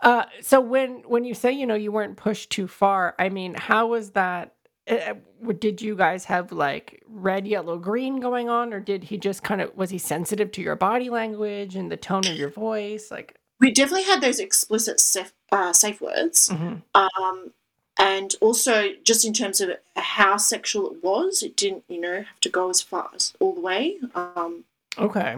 uh, 0.00 0.24
so 0.42 0.60
when 0.60 1.02
when 1.06 1.24
you 1.24 1.34
say 1.34 1.52
you 1.52 1.66
know 1.66 1.74
you 1.74 1.92
weren't 1.92 2.16
pushed 2.16 2.50
too 2.50 2.66
far, 2.68 3.14
I 3.18 3.28
mean, 3.28 3.54
how 3.54 3.86
was 3.88 4.10
that 4.10 4.54
uh, 4.90 5.14
did 5.58 5.80
you 5.80 5.94
guys 5.96 6.24
have 6.26 6.52
like 6.52 7.02
red, 7.06 7.46
yellow, 7.46 7.78
green 7.78 8.20
going 8.20 8.48
on, 8.48 8.74
or 8.74 8.80
did 8.80 9.04
he 9.04 9.16
just 9.16 9.42
kind 9.42 9.60
of 9.60 9.74
was 9.76 9.90
he 9.90 9.98
sensitive 9.98 10.50
to 10.52 10.62
your 10.62 10.76
body 10.76 11.08
language 11.10 11.76
and 11.76 11.90
the 11.90 11.96
tone 11.96 12.26
of 12.26 12.36
your 12.36 12.50
voice? 12.50 13.10
Like, 13.10 13.36
We 13.60 13.70
definitely 13.70 14.04
had 14.04 14.20
those 14.20 14.40
explicit 14.40 15.00
safe, 15.00 15.32
uh, 15.52 15.72
safe 15.72 16.00
words. 16.00 16.48
Mhm. 16.50 16.82
Um, 16.94 17.52
and 17.98 18.34
also, 18.40 18.90
just 19.04 19.24
in 19.24 19.32
terms 19.32 19.60
of 19.60 19.70
how 19.96 20.36
sexual 20.36 20.90
it 20.92 21.02
was, 21.02 21.42
it 21.42 21.56
didn't, 21.56 21.84
you 21.88 22.00
know, 22.00 22.16
have 22.22 22.40
to 22.40 22.48
go 22.48 22.68
as 22.70 22.80
far 22.82 23.10
as 23.14 23.32
all 23.40 23.54
the 23.54 23.60
way. 23.60 23.98
Um, 24.14 24.64
okay. 24.98 25.36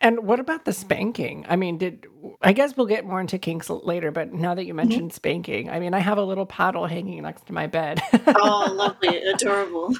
And 0.00 0.20
what 0.20 0.38
about 0.38 0.64
the 0.64 0.72
spanking? 0.72 1.44
I 1.48 1.56
mean, 1.56 1.76
did 1.78 2.06
I 2.40 2.52
guess 2.52 2.76
we'll 2.76 2.86
get 2.86 3.04
more 3.04 3.20
into 3.20 3.36
kinks 3.36 3.68
later, 3.68 4.12
but 4.12 4.32
now 4.32 4.54
that 4.54 4.64
you 4.64 4.72
mentioned 4.72 5.12
spanking, 5.12 5.68
I 5.70 5.80
mean, 5.80 5.92
I 5.92 5.98
have 5.98 6.18
a 6.18 6.22
little 6.22 6.46
paddle 6.46 6.86
hanging 6.86 7.22
next 7.22 7.46
to 7.46 7.52
my 7.52 7.66
bed. 7.66 8.00
oh, 8.26 8.72
lovely, 8.76 9.16
adorable. 9.22 9.92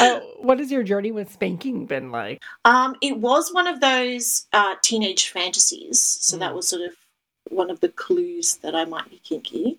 Uh, 0.00 0.20
what 0.38 0.60
has 0.60 0.70
your 0.70 0.84
journey 0.84 1.10
with 1.10 1.32
spanking 1.32 1.86
been 1.86 2.12
like? 2.12 2.40
Um, 2.64 2.94
it 3.02 3.18
was 3.18 3.52
one 3.52 3.66
of 3.66 3.80
those 3.80 4.46
uh, 4.52 4.76
teenage 4.82 5.28
fantasies, 5.30 6.00
so 6.00 6.36
that 6.36 6.52
Mm. 6.52 6.56
was 6.56 6.68
sort 6.68 6.82
of 6.82 6.92
one 7.48 7.70
of 7.70 7.80
the 7.80 7.88
clues 7.88 8.56
that 8.58 8.74
I 8.76 8.84
might 8.84 9.10
be 9.10 9.18
kinky. 9.18 9.78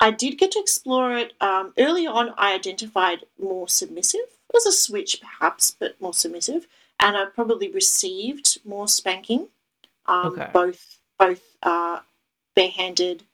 I 0.00 0.10
did 0.10 0.38
get 0.38 0.52
to 0.52 0.58
explore 0.60 1.12
it. 1.16 1.34
Um, 1.40 1.72
early 1.78 2.06
on, 2.06 2.32
I 2.36 2.54
identified 2.54 3.26
more 3.38 3.68
submissive. 3.68 4.20
It 4.20 4.54
was 4.54 4.66
a 4.66 4.72
switch, 4.72 5.20
perhaps, 5.20 5.76
but 5.78 6.00
more 6.00 6.14
submissive, 6.14 6.66
and 6.98 7.16
I 7.16 7.26
probably 7.26 7.70
received 7.70 8.58
more 8.64 8.88
spanking, 8.88 9.48
um, 10.06 10.32
Okay. 10.32 10.50
both 10.52 10.98
both 11.18 11.42
uh, 11.62 12.00
barehanded 12.56 13.24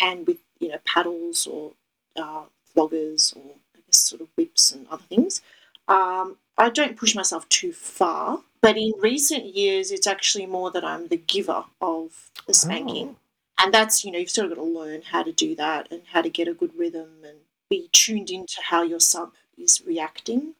and 0.00 0.26
with 0.26 0.38
you 0.58 0.68
know 0.68 0.78
paddles 0.84 1.46
or 1.46 1.72
uh, 2.16 2.44
floggers 2.74 3.34
or 3.36 3.54
I 3.76 3.80
guess 3.86 3.98
sort 3.98 4.20
of 4.22 4.28
whips 4.36 4.72
and 4.72 4.86
other 4.88 5.04
things. 5.04 5.40
Um, 5.88 6.36
I 6.58 6.70
don't 6.70 6.96
push 6.96 7.14
myself 7.14 7.48
too 7.48 7.72
far, 7.72 8.42
but 8.60 8.76
in 8.76 8.92
recent 9.00 9.44
years, 9.54 9.90
it's 9.92 10.06
actually 10.06 10.46
more 10.46 10.70
that 10.72 10.84
I'm 10.84 11.08
the 11.08 11.16
giver 11.18 11.64
of 11.80 12.30
the 12.46 12.54
spanking. 12.54 13.16
Oh. 13.16 13.25
And 13.58 13.72
that's, 13.72 14.04
you 14.04 14.12
know, 14.12 14.18
you've 14.18 14.30
sort 14.30 14.50
of 14.50 14.56
got 14.56 14.62
to 14.62 14.68
learn 14.68 15.02
how 15.02 15.22
to 15.22 15.32
do 15.32 15.54
that 15.56 15.90
and 15.90 16.02
how 16.12 16.22
to 16.22 16.28
get 16.28 16.48
a 16.48 16.54
good 16.54 16.72
rhythm 16.76 17.24
and 17.24 17.38
be 17.70 17.88
tuned 17.92 18.30
into 18.30 18.56
how 18.62 18.82
your 18.82 19.00
sub 19.00 19.32
is 19.56 19.82
reacting. 19.86 20.54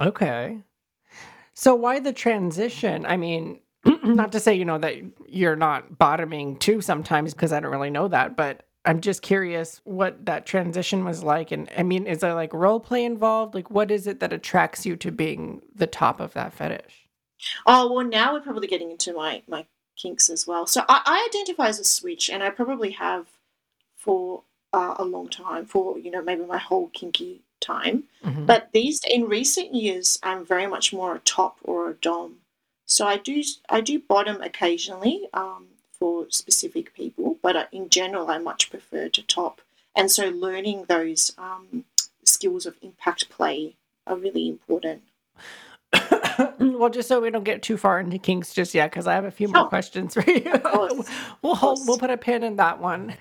Okay. 0.00 0.60
So 1.54 1.74
why 1.74 2.00
the 2.00 2.12
transition? 2.12 3.04
I 3.04 3.16
mean, 3.16 3.60
not 4.02 4.32
to 4.32 4.40
say, 4.40 4.54
you 4.54 4.64
know, 4.64 4.78
that 4.78 4.94
you're 5.26 5.56
not 5.56 5.98
bottoming 5.98 6.56
too 6.56 6.80
sometimes 6.80 7.34
because 7.34 7.52
I 7.52 7.60
don't 7.60 7.72
really 7.72 7.90
know 7.90 8.08
that, 8.08 8.36
but 8.36 8.64
I'm 8.84 9.00
just 9.00 9.22
curious 9.22 9.80
what 9.84 10.24
that 10.26 10.46
transition 10.46 11.04
was 11.04 11.22
like. 11.22 11.52
And 11.52 11.68
I 11.76 11.82
mean, 11.82 12.06
is 12.06 12.20
there 12.20 12.34
like 12.34 12.54
role 12.54 12.80
play 12.80 13.04
involved? 13.04 13.54
Like, 13.54 13.70
what 13.70 13.90
is 13.90 14.06
it 14.06 14.20
that 14.20 14.32
attracts 14.32 14.86
you 14.86 14.96
to 14.96 15.12
being 15.12 15.60
the 15.74 15.86
top 15.86 16.20
of 16.20 16.32
that 16.34 16.52
fetish? 16.54 17.08
Oh, 17.66 17.92
well, 17.92 18.06
now 18.06 18.32
we're 18.32 18.40
probably 18.40 18.66
getting 18.66 18.90
into 18.90 19.12
my, 19.12 19.42
my 19.46 19.66
kinks 19.98 20.30
as 20.30 20.46
well. 20.46 20.66
So 20.66 20.82
I, 20.88 21.02
I 21.04 21.28
identify 21.28 21.68
as 21.68 21.80
a 21.80 21.84
switch, 21.84 22.30
and 22.30 22.42
I 22.42 22.50
probably 22.50 22.92
have 22.92 23.26
for 23.96 24.42
uh, 24.72 24.94
a 24.98 25.04
long 25.04 25.28
time, 25.28 25.66
for, 25.66 25.98
you 25.98 26.10
know, 26.10 26.22
maybe 26.22 26.44
my 26.44 26.58
whole 26.58 26.88
kinky 26.88 27.42
time. 27.60 28.04
Mhm. 28.24 28.46
But 28.46 28.70
these 28.72 29.00
in 29.04 29.24
recent 29.24 29.74
years, 29.74 30.18
I'm 30.22 30.44
very 30.44 30.66
much 30.66 30.92
more 30.92 31.14
a 31.16 31.20
top 31.20 31.58
or 31.62 31.90
a 31.90 31.94
dom. 31.94 32.36
So 32.86 33.06
I 33.06 33.16
do 33.18 33.42
I 33.68 33.80
do 33.80 33.98
bottom 33.98 34.40
occasionally 34.40 35.28
um, 35.34 35.66
for 35.98 36.26
specific 36.30 36.94
people, 36.94 37.38
but 37.42 37.56
uh, 37.56 37.66
in 37.72 37.88
general, 37.90 38.30
I 38.30 38.38
much 38.38 38.70
prefer 38.70 39.08
to 39.08 39.22
top. 39.22 39.60
And 39.94 40.10
so 40.10 40.28
learning 40.28 40.84
those 40.84 41.32
um, 41.36 41.84
skills 42.24 42.66
of 42.66 42.76
impact 42.82 43.28
play 43.28 43.74
are 44.06 44.16
really 44.16 44.48
important. 44.48 45.02
well, 46.58 46.90
just 46.90 47.08
so 47.08 47.20
we 47.20 47.30
don't 47.30 47.44
get 47.44 47.62
too 47.62 47.76
far 47.76 48.00
into 48.00 48.18
kinks 48.18 48.54
just 48.54 48.74
yet, 48.74 48.90
because 48.90 49.06
I 49.06 49.14
have 49.14 49.24
a 49.24 49.30
few 49.30 49.48
more 49.48 49.62
Sure. 49.62 49.68
questions 49.68 50.14
for 50.14 50.28
you. 50.30 50.42
we'll 51.42 51.54
hold, 51.54 51.80
we'll 51.86 51.98
put 51.98 52.10
a 52.10 52.16
pin 52.16 52.42
in 52.42 52.56
that 52.56 52.80
one. 52.80 53.14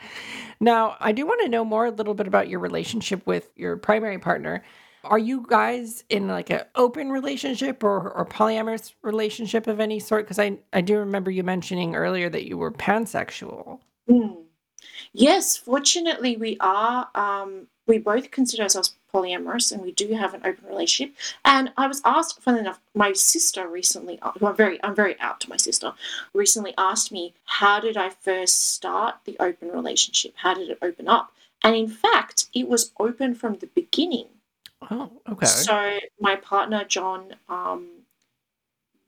Now, 0.60 0.96
I 1.00 1.12
do 1.12 1.26
want 1.26 1.42
to 1.44 1.50
know 1.50 1.64
more 1.66 1.86
a 1.86 1.92
little 1.92 2.14
bit 2.14 2.28
about 2.28 2.50
your 2.50 2.60
relationship 2.60 3.26
with 3.26 3.50
your 3.56 3.78
primary 3.78 4.20
partner. 4.20 4.64
Are 5.04 5.20
you 5.20 5.46
guys 5.48 6.04
in 6.10 6.28
like 6.28 6.50
an 6.50 6.62
open 6.76 7.12
relationship 7.12 7.84
or, 7.84 8.12
or 8.12 8.26
polyamorous 8.26 8.94
relationship 9.04 9.68
of 9.68 9.80
any 9.80 10.00
sort? 10.00 10.26
Because 10.26 10.40
I, 10.40 10.58
I 10.74 10.82
do 10.82 10.98
remember 10.98 11.32
you 11.32 11.44
mentioning 11.44 11.96
earlier 11.96 12.30
that 12.30 12.46
you 12.48 12.58
were 12.58 12.72
pansexual. 12.72 13.80
Mm. 14.10 14.44
Yes, 15.14 15.56
fortunately, 15.56 16.36
we 16.38 16.58
are. 16.60 17.08
Um, 17.16 17.68
we 17.88 18.00
both 18.00 18.32
consider 18.32 18.64
ourselves 18.64 18.96
polyamorous, 19.14 19.72
and 19.72 19.82
we 19.82 19.92
do 19.92 20.14
have 20.14 20.34
an 20.34 20.42
open 20.44 20.66
relationship. 20.68 21.16
And 21.44 21.72
I 21.78 21.88
was 21.88 22.02
asked, 22.04 22.42
funnily 22.42 22.62
enough, 22.62 22.80
my 22.94 23.14
sister 23.14 23.68
recently, 23.68 24.20
uh, 24.22 24.32
I'm 24.42 24.56
very, 24.56 24.84
I'm 24.84 24.96
very 24.96 25.20
out 25.20 25.40
to 25.42 25.50
my 25.50 25.58
sister, 25.58 25.94
recently 26.34 26.74
asked 26.78 27.12
me, 27.12 27.34
"How 27.46 27.80
did 27.80 27.98
I 27.98 28.10
first 28.10 28.74
start 28.74 29.16
the 29.26 29.38
open 29.40 29.70
relationship? 29.70 30.34
How 30.38 30.54
did 30.54 30.70
it 30.70 30.80
open 30.82 31.08
up?" 31.08 31.34
And 31.64 31.76
in 31.76 31.88
fact, 31.88 32.48
it 32.54 32.68
was 32.68 32.92
open 33.00 33.36
from 33.36 33.56
the 33.56 33.68
beginning. 33.68 34.28
Oh, 34.92 35.12
okay. 35.28 35.46
So 35.48 36.00
my 36.20 36.36
partner 36.36 36.84
John 36.84 37.36
um, 37.50 37.88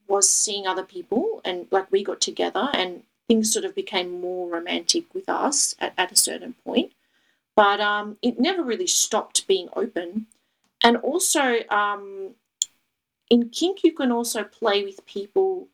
was 0.08 0.30
seeing 0.30 0.66
other 0.66 0.84
people, 0.84 1.42
and 1.46 1.68
like 1.72 1.92
we 1.92 2.04
got 2.04 2.20
together, 2.20 2.70
and 2.74 3.04
things 3.28 3.54
sort 3.54 3.66
of 3.66 3.76
became 3.76 4.20
more 4.20 4.50
romantic 4.50 5.14
with 5.14 5.30
us 5.30 5.76
at, 5.80 5.94
at 5.98 6.12
a 6.12 6.16
certain 6.16 6.56
point. 6.66 6.92
But 7.60 7.82
um, 7.82 8.18
it 8.22 8.40
never 8.40 8.64
really 8.64 8.88
stopped 8.88 9.46
being 9.46 9.68
open. 9.76 10.28
And 10.82 10.96
also, 10.96 11.68
um, 11.68 12.36
in 13.30 13.50
kink, 13.50 13.84
you 13.84 13.92
can 13.92 14.14
also 14.14 14.46
play 14.46 14.86
with 14.86 15.06
people 15.06 15.68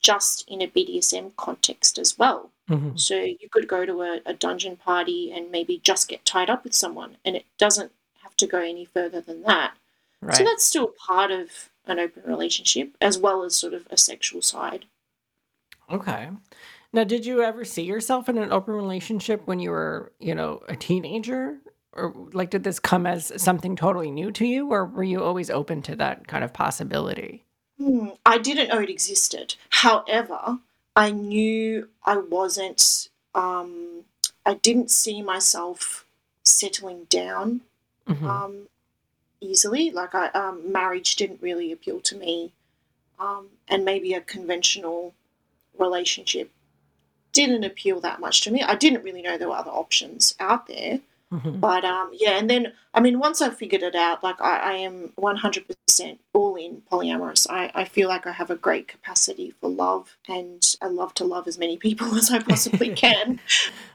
just 0.00 0.44
in 0.46 0.62
a 0.62 0.68
BDSM 0.68 1.32
context 1.36 1.98
as 1.98 2.16
well. 2.16 2.52
Mhm. 2.70 3.00
So 3.00 3.16
you 3.16 3.48
could 3.50 3.66
go 3.66 3.84
to 3.84 4.02
a, 4.02 4.20
a 4.24 4.32
dungeon 4.32 4.76
party 4.76 5.32
and 5.32 5.50
maybe 5.50 5.78
just 5.78 6.06
get 6.06 6.24
tied 6.24 6.50
up 6.50 6.62
with 6.62 6.72
someone, 6.72 7.16
and 7.24 7.34
it 7.34 7.46
doesn't 7.58 7.90
have 8.22 8.36
to 8.36 8.46
go 8.46 8.60
any 8.60 8.84
further 8.84 9.20
than 9.20 9.42
that. 9.42 9.76
Right. 10.20 10.36
So 10.36 10.44
that's 10.44 10.64
still 10.64 10.86
part 10.86 11.32
of 11.32 11.68
an 11.84 11.98
open 11.98 12.22
relationship, 12.24 12.96
as 13.00 13.18
well 13.18 13.42
as 13.42 13.56
sort 13.56 13.74
of 13.74 13.88
a 13.90 13.96
sexual 13.96 14.40
side. 14.40 14.84
Okay. 15.90 16.30
Now, 16.94 17.02
did 17.02 17.26
you 17.26 17.42
ever 17.42 17.64
see 17.64 17.82
yourself 17.82 18.28
in 18.28 18.38
an 18.38 18.52
open 18.52 18.72
relationship 18.72 19.48
when 19.48 19.58
you 19.58 19.70
were, 19.70 20.12
you 20.20 20.32
know, 20.32 20.62
a 20.68 20.76
teenager? 20.76 21.58
Or 21.92 22.14
like, 22.32 22.50
did 22.50 22.62
this 22.62 22.78
come 22.78 23.04
as 23.04 23.32
something 23.42 23.74
totally 23.74 24.12
new 24.12 24.30
to 24.30 24.46
you, 24.46 24.70
or 24.70 24.84
were 24.86 25.02
you 25.02 25.20
always 25.22 25.50
open 25.50 25.82
to 25.82 25.96
that 25.96 26.28
kind 26.28 26.44
of 26.44 26.52
possibility? 26.52 27.44
Hmm, 27.78 28.10
I 28.24 28.38
didn't 28.38 28.68
know 28.68 28.78
it 28.78 28.90
existed. 28.90 29.56
However, 29.70 30.60
I 30.94 31.10
knew 31.10 31.88
I 32.04 32.18
wasn't, 32.18 33.08
um, 33.34 34.04
I 34.46 34.54
didn't 34.54 34.92
see 34.92 35.20
myself 35.20 36.06
settling 36.44 37.04
down 37.10 37.62
Mhm. 38.06 38.22
um, 38.22 38.68
easily. 39.40 39.90
Like, 39.90 40.14
I, 40.14 40.28
um, 40.28 40.70
marriage 40.70 41.16
didn't 41.16 41.42
really 41.42 41.72
appeal 41.72 42.00
to 42.02 42.16
me. 42.16 42.52
Um, 43.18 43.48
and 43.66 43.84
maybe 43.84 44.14
a 44.14 44.20
conventional 44.20 45.14
relationship 45.78 46.50
didn't 47.34 47.64
appeal 47.64 48.00
that 48.00 48.20
much 48.20 48.40
to 48.42 48.50
me. 48.50 48.62
I 48.62 48.74
didn't 48.74 49.04
really 49.04 49.20
know 49.20 49.36
there 49.36 49.48
were 49.48 49.56
other 49.56 49.70
options 49.70 50.34
out 50.40 50.66
there. 50.66 51.00
Mhm. 51.34 51.60
But 51.60 51.84
um, 51.84 52.10
yeah, 52.12 52.38
and 52.38 52.48
then 52.48 52.72
I 52.92 53.00
mean, 53.00 53.18
once 53.18 53.42
I 53.42 53.50
figured 53.50 53.82
it 53.82 53.96
out, 53.96 54.22
like 54.22 54.40
I, 54.40 54.56
I 54.56 54.72
am 54.74 55.12
100% 55.18 56.18
all 56.32 56.54
in 56.54 56.82
polyamorous. 56.90 57.46
I, 57.50 57.70
I 57.74 57.84
feel 57.84 58.08
like 58.08 58.26
I 58.26 58.32
have 58.32 58.50
a 58.50 58.56
great 58.56 58.86
capacity 58.88 59.52
for 59.60 59.68
love, 59.68 60.16
and 60.28 60.62
I 60.80 60.86
love 60.86 61.12
to 61.14 61.24
love 61.24 61.48
as 61.48 61.58
many 61.58 61.76
people 61.76 62.14
as 62.16 62.30
I 62.30 62.38
possibly 62.38 62.90
can. 62.94 63.40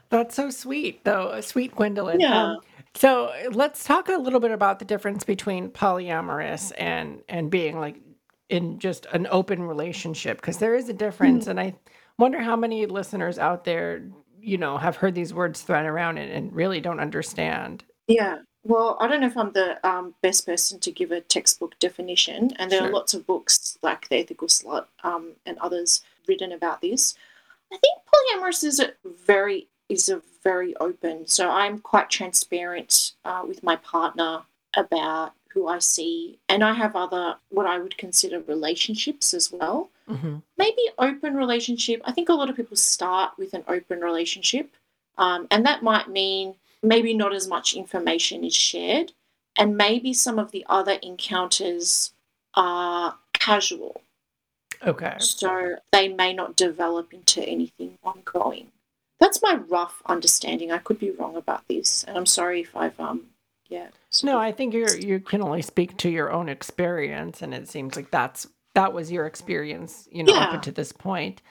That's 0.09 0.35
so 0.35 0.49
sweet, 0.49 1.03
though. 1.05 1.39
Sweet 1.39 1.75
Gwendolyn. 1.75 2.19
Yeah. 2.19 2.43
Um, 2.43 2.59
so 2.95 3.31
let's 3.51 3.83
talk 3.83 4.09
a 4.09 4.17
little 4.17 4.39
bit 4.39 4.51
about 4.51 4.79
the 4.79 4.85
difference 4.85 5.23
between 5.23 5.69
polyamorous 5.69 6.73
and 6.77 7.21
and 7.29 7.49
being 7.49 7.79
like 7.79 7.95
in 8.49 8.79
just 8.79 9.05
an 9.13 9.27
open 9.29 9.61
relationship 9.63 10.41
because 10.41 10.57
there 10.57 10.75
is 10.75 10.89
a 10.89 10.93
difference, 10.93 11.47
and 11.47 11.59
I 11.59 11.75
wonder 12.19 12.41
how 12.41 12.55
many 12.55 12.85
listeners 12.85 13.39
out 13.39 13.63
there, 13.63 14.03
you 14.39 14.57
know, 14.57 14.77
have 14.77 14.97
heard 14.97 15.15
these 15.15 15.33
words 15.33 15.61
thrown 15.61 15.85
around 15.85 16.17
and, 16.17 16.31
and 16.31 16.53
really 16.53 16.79
don't 16.79 16.99
understand. 16.99 17.83
Yeah. 18.07 18.39
Well, 18.63 18.97
I 18.99 19.07
don't 19.07 19.21
know 19.21 19.27
if 19.27 19.37
I'm 19.37 19.53
the 19.53 19.79
um, 19.87 20.13
best 20.21 20.45
person 20.45 20.79
to 20.81 20.91
give 20.91 21.11
a 21.11 21.21
textbook 21.21 21.79
definition, 21.79 22.51
and 22.59 22.69
there 22.69 22.79
Sure. 22.79 22.89
are 22.89 22.93
lots 22.93 23.13
of 23.13 23.25
books 23.25 23.77
like 23.81 24.09
The 24.09 24.17
Ethical 24.17 24.49
Slut 24.49 24.85
um, 25.03 25.35
and 25.45 25.57
others 25.59 26.01
written 26.27 26.51
about 26.51 26.81
this. 26.81 27.15
I 27.71 27.77
think 27.77 27.99
polyamorous 28.05 28.63
is 28.63 28.79
a 28.79 28.91
very 29.05 29.69
is 29.87 30.09
a 30.09 30.21
very 30.43 30.75
open. 30.77 31.25
So 31.25 31.49
I'm 31.49 31.79
quite 31.79 32.09
transparent 32.09 33.13
uh, 33.25 33.43
with 33.47 33.63
my 33.63 33.75
partner 33.77 34.43
about 34.75 35.33
who 35.59 35.67
I 35.67 35.79
see, 35.79 36.39
and 36.47 36.63
I 36.63 36.73
have 36.73 36.95
other 36.95 37.35
what 37.49 37.65
I 37.65 37.79
would 37.79 37.97
consider 37.97 38.39
relationships 38.39 39.33
as 39.33 39.51
well 39.51 39.89
hmm 40.07 40.37
maybe 40.57 40.81
open 40.97 41.35
relationship. 41.35 42.01
I 42.03 42.11
think 42.11 42.29
a 42.29 42.33
lot 42.33 42.49
of 42.49 42.55
people 42.55 42.75
start 42.75 43.37
with 43.37 43.53
an 43.53 43.63
open 43.67 44.01
relationship, 44.01 44.71
um, 45.17 45.47
and 45.51 45.65
that 45.65 45.83
might 45.83 46.09
mean 46.09 46.55
maybe 46.83 47.13
not 47.13 47.33
as 47.33 47.47
much 47.47 47.73
information 47.73 48.43
is 48.43 48.55
shared, 48.55 49.13
and 49.57 49.77
maybe 49.77 50.13
some 50.13 50.39
of 50.39 50.51
the 50.51 50.65
other 50.67 50.97
encounters 51.01 52.13
are 52.55 53.17
casual. 53.33 54.01
Okay. 54.85 55.15
So 55.19 55.75
they 55.91 56.07
may 56.07 56.33
not 56.33 56.55
develop 56.55 57.13
into 57.13 57.41
anything 57.43 57.97
ongoing. 58.03 58.71
That's 59.19 59.41
my 59.41 59.55
rough 59.55 60.01
understanding. 60.05 60.71
I 60.71 60.77
could 60.77 60.99
be 60.99 61.11
wrong 61.11 61.35
about 61.35 61.67
this, 61.67 62.03
and 62.03 62.17
I'm 62.17 62.25
sorry 62.25 62.61
if 62.61 62.75
I've 62.75 62.99
um 62.99 63.27
yeah. 63.69 63.89
No, 64.23 64.37
I 64.39 64.51
think 64.51 64.73
you 64.73 64.87
you 64.99 65.19
can 65.19 65.41
only 65.41 65.61
speak 65.61 65.97
to 65.97 66.09
your 66.09 66.31
own 66.31 66.49
experience, 66.49 67.41
and 67.41 67.53
it 67.53 67.67
seems 67.69 67.95
like 67.95 68.09
that's 68.11 68.47
that 68.75 68.93
was 68.93 69.11
your 69.11 69.25
experience, 69.25 70.07
you 70.11 70.23
know, 70.23 70.33
up 70.33 70.49
Yeah. 70.49 70.55
until 70.55 70.73
this 70.73 70.91
point. 70.91 71.41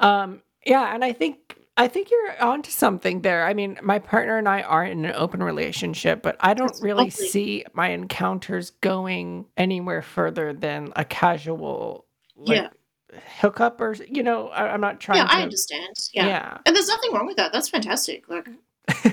Um, 0.00 0.42
yeah, 0.64 0.94
and 0.94 1.04
I 1.04 1.12
think 1.12 1.56
I 1.76 1.88
think 1.88 2.10
you're 2.10 2.42
onto 2.42 2.70
something 2.70 3.20
there. 3.22 3.44
I 3.46 3.54
mean, 3.54 3.78
my 3.82 3.98
partner 3.98 4.38
and 4.38 4.48
I 4.48 4.62
are 4.62 4.84
in 4.84 5.04
an 5.04 5.14
open 5.14 5.42
relationship, 5.42 6.22
but 6.22 6.36
I 6.40 6.54
don't 6.54 6.68
That's 6.68 6.82
really 6.82 7.04
lovely. 7.10 7.26
see 7.28 7.64
my 7.74 7.88
encounters 7.90 8.70
going 8.80 9.46
anywhere 9.56 10.00
further 10.02 10.52
than 10.52 10.92
a 10.96 11.04
casual 11.04 12.06
like 12.36 12.56
Yeah. 12.62 13.18
hookup 13.40 13.80
or 13.80 13.94
you 14.08 14.22
know, 14.22 14.48
I, 14.48 14.68
I'm 14.68 14.80
not 14.80 15.00
trying. 15.00 15.18
Yeah, 15.18 15.24
trying 15.26 15.36
I 15.36 15.40
to 15.40 15.44
understand. 15.44 15.96
Yeah. 16.14 16.26
yeah. 16.26 16.58
And 16.66 16.74
there's 16.76 16.88
nothing 16.88 17.12
wrong 17.12 17.26
with 17.26 17.36
that. 17.36 17.52
That's 17.52 17.68
fantastic. 17.68 18.28
Like 18.28 18.48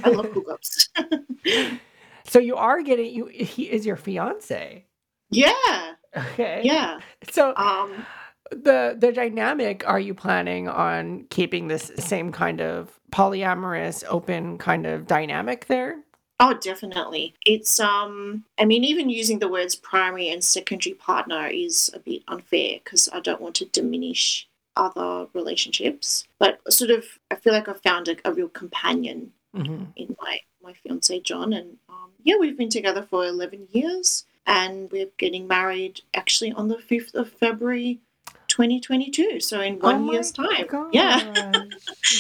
I 0.04 0.10
love 0.10 0.28
hookups. 0.34 1.80
so 2.26 2.40
you 2.40 2.56
are 2.56 2.82
getting 2.82 3.14
you 3.14 3.26
he 3.28 3.70
is 3.72 3.86
your 3.86 3.96
fiance. 3.96 4.86
yeah. 5.30 5.94
Okay. 6.16 6.62
Yeah. 6.64 7.00
So 7.32 7.56
Um 7.56 8.08
the 8.52 8.96
the 9.00 9.12
dynamic 9.12 9.84
are 9.88 10.00
you 10.00 10.14
planning 10.14 10.68
on 10.68 11.26
keeping 11.30 11.68
this 11.68 11.92
same 11.98 12.32
kind 12.32 12.62
of 12.62 13.00
polyamorous 13.12 14.04
open 14.08 14.58
kind 14.58 14.86
of 14.86 15.08
dynamic 15.08 15.66
there 15.68 15.98
Oh, 16.40 16.54
definitely. 16.54 17.36
It's 17.46 17.80
um 17.80 18.44
I 18.58 18.66
mean 18.66 18.84
even 18.84 19.10
using 19.10 19.40
the 19.40 19.48
words 19.48 19.76
primary 19.76 20.30
and 20.30 20.44
secondary 20.44 20.94
partner 20.96 21.48
is 21.48 21.90
a 21.94 22.00
bit 22.00 22.24
unfair 22.28 22.80
because 22.84 23.10
I 23.14 23.20
don't 23.20 23.42
want 23.42 23.56
to 23.58 23.66
diminish 23.66 24.48
other 24.76 25.28
relationships. 25.34 26.28
But 26.40 26.60
sort 26.72 26.92
of 26.92 27.06
I 27.32 27.36
feel 27.36 27.54
like 27.54 27.70
I 27.70 27.74
found 27.74 28.08
a, 28.08 28.18
a 28.26 28.34
real 28.34 28.50
companion 28.50 29.32
hmm 29.54 29.84
in 29.96 30.16
my 30.20 30.40
my 30.64 30.74
fiance 30.74 31.20
John 31.20 31.54
and 31.54 31.78
um, 31.90 32.12
yeah, 32.24 32.36
we've 32.40 32.58
been 32.58 32.70
together 32.70 33.04
for 33.04 33.26
11 33.26 33.68
years 33.72 34.26
and 34.46 34.92
we're 34.92 35.10
getting 35.18 35.48
married 35.48 36.02
actually 36.14 36.52
on 36.52 36.68
the 36.68 36.78
5th 36.78 37.14
of 37.16 37.30
February 37.30 38.00
2022. 38.48 39.40
So 39.40 39.62
in 39.62 39.76
oh 39.76 39.78
one 39.80 40.06
my 40.06 40.14
year's 40.14 40.32
time. 40.32 40.48
Yeah. 40.92 41.34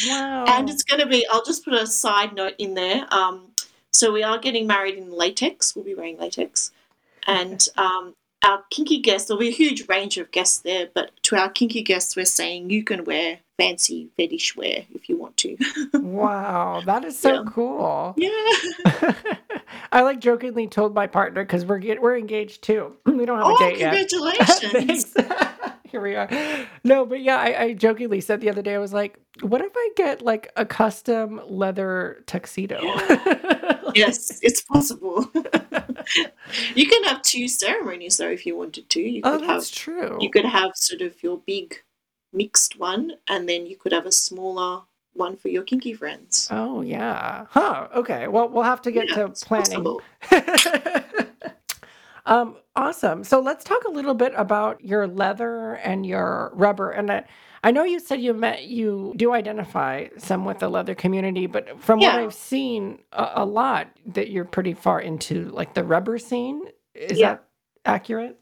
wow 0.07 0.45
And 0.47 0.69
it's 0.69 0.83
going 0.83 0.99
to 0.99 1.07
be, 1.07 1.25
I'll 1.31 1.43
just 1.43 1.63
put 1.63 1.73
a 1.73 1.85
side 1.87 2.33
note 2.33 2.55
in 2.57 2.73
there. 2.73 3.05
Um, 3.11 3.51
so 3.91 4.11
we 4.11 4.23
are 4.23 4.37
getting 4.37 4.65
married 4.65 4.95
in 4.95 5.11
latex. 5.11 5.75
We'll 5.75 5.85
be 5.85 5.95
wearing 5.95 6.17
latex. 6.17 6.71
And 7.27 7.65
um, 7.77 8.15
our 8.43 8.63
kinky 8.71 8.99
guests, 8.99 9.27
there'll 9.27 9.39
be 9.39 9.49
a 9.49 9.51
huge 9.51 9.87
range 9.87 10.17
of 10.17 10.31
guests 10.31 10.59
there, 10.59 10.89
but 10.93 11.11
to 11.23 11.35
our 11.35 11.49
kinky 11.49 11.81
guests, 11.81 12.15
we're 12.15 12.25
saying 12.25 12.69
you 12.69 12.83
can 12.83 13.05
wear 13.05 13.39
fancy 13.57 14.09
fetish 14.17 14.55
wear 14.55 14.85
if 14.93 15.07
you 15.09 15.17
want 15.17 15.37
to. 15.37 15.55
wow 15.93 16.81
that 16.85 17.05
is 17.05 17.17
so 17.17 17.33
Yeah. 17.35 17.43
cool 17.51 18.13
yeah. 18.17 19.13
i 19.91 20.01
like 20.01 20.19
jokingly 20.19 20.67
told 20.67 20.93
my 20.95 21.05
partner 21.07 21.43
because 21.43 21.65
we're 21.65 21.77
get, 21.77 22.01
we're 22.01 22.17
engaged 22.17 22.63
too 22.63 22.95
we 23.05 23.25
don't 23.25 23.37
have 23.37 23.47
a 23.47 23.51
Oh, 23.53 23.57
date 23.59 23.77
yet 23.79 24.09
congratulations. 24.09 25.13
Here 25.93 26.01
we 26.01 26.15
are. 26.15 26.27
No, 26.83 27.05
but 27.05 27.21
yeah, 27.21 27.37
I, 27.37 27.61
I 27.65 27.73
jokingly 27.73 28.19
said 28.19 28.41
the 28.41 28.49
other 28.49 28.63
day, 28.63 28.73
I 28.73 28.79
was 28.79 28.93
like, 28.93 29.19
what 29.41 29.61
if 29.61 29.71
I 29.75 29.89
get 29.95 30.23
like 30.23 30.51
a 30.55 30.65
custom 30.65 31.39
leather 31.47 32.23
tuxedo? 32.25 32.79
yes, 33.93 34.39
it's 34.41 34.61
possible. 34.63 35.29
you 36.73 36.87
can 36.87 37.03
have 37.03 37.21
two 37.21 37.47
ceremonies 37.47 38.17
though 38.17 38.29
if 38.31 38.43
you 38.43 38.57
wanted 38.57 38.89
to. 38.89 39.01
You 39.01 39.21
oh, 39.23 39.37
could 39.37 39.47
have 39.47 39.69
true. 39.69 40.17
you 40.19 40.31
could 40.31 40.45
have 40.45 40.71
sort 40.73 41.01
of 41.03 41.21
your 41.21 41.37
big 41.45 41.75
mixed 42.33 42.79
one 42.79 43.13
and 43.27 43.47
then 43.47 43.65
you 43.65 43.75
could 43.77 43.91
have 43.93 44.05
a 44.05 44.11
smaller 44.11 44.81
one 45.13 45.37
for 45.37 45.49
your 45.49 45.63
kinky 45.63 45.93
friends. 45.93 46.47
Oh, 46.51 46.81
yeah. 46.81 47.45
Huh. 47.49 47.87
Okay. 47.95 48.27
Well, 48.27 48.49
we'll 48.49 48.63
have 48.63 48.81
to 48.83 48.91
get 48.91 49.09
Yeah, 49.09 49.27
to 49.27 49.29
planning. 49.29 49.99
um, 52.25 52.55
awesome. 52.75 53.23
So 53.23 53.39
let's 53.39 53.63
talk 53.63 53.83
a 53.85 53.91
little 53.91 54.15
bit 54.15 54.33
about 54.35 54.83
your 54.83 55.07
leather 55.07 55.75
and 55.75 56.05
your 56.05 56.51
rubber. 56.55 56.91
And 56.91 57.11
I, 57.11 57.25
I 57.63 57.71
know 57.71 57.83
you 57.83 57.99
said 57.99 58.21
you 58.21 58.33
met 58.33 58.63
you 58.63 59.13
do 59.15 59.33
identify 59.33 60.07
some 60.17 60.45
with 60.45 60.59
the 60.59 60.69
leather 60.69 60.95
community, 60.95 61.45
but 61.45 61.79
from 61.81 61.99
what 61.99 62.15
I've 62.15 62.33
seen 62.33 62.99
a, 63.11 63.31
a 63.35 63.45
lot, 63.45 63.87
that 64.07 64.29
you're 64.31 64.45
pretty 64.45 64.73
far 64.73 64.99
into 64.99 65.49
like 65.49 65.73
the 65.73 65.83
rubber 65.83 66.17
scene. 66.17 66.63
Is 66.95 67.19
Yeah. 67.19 67.33
that 67.33 67.43
accurate? 67.85 68.39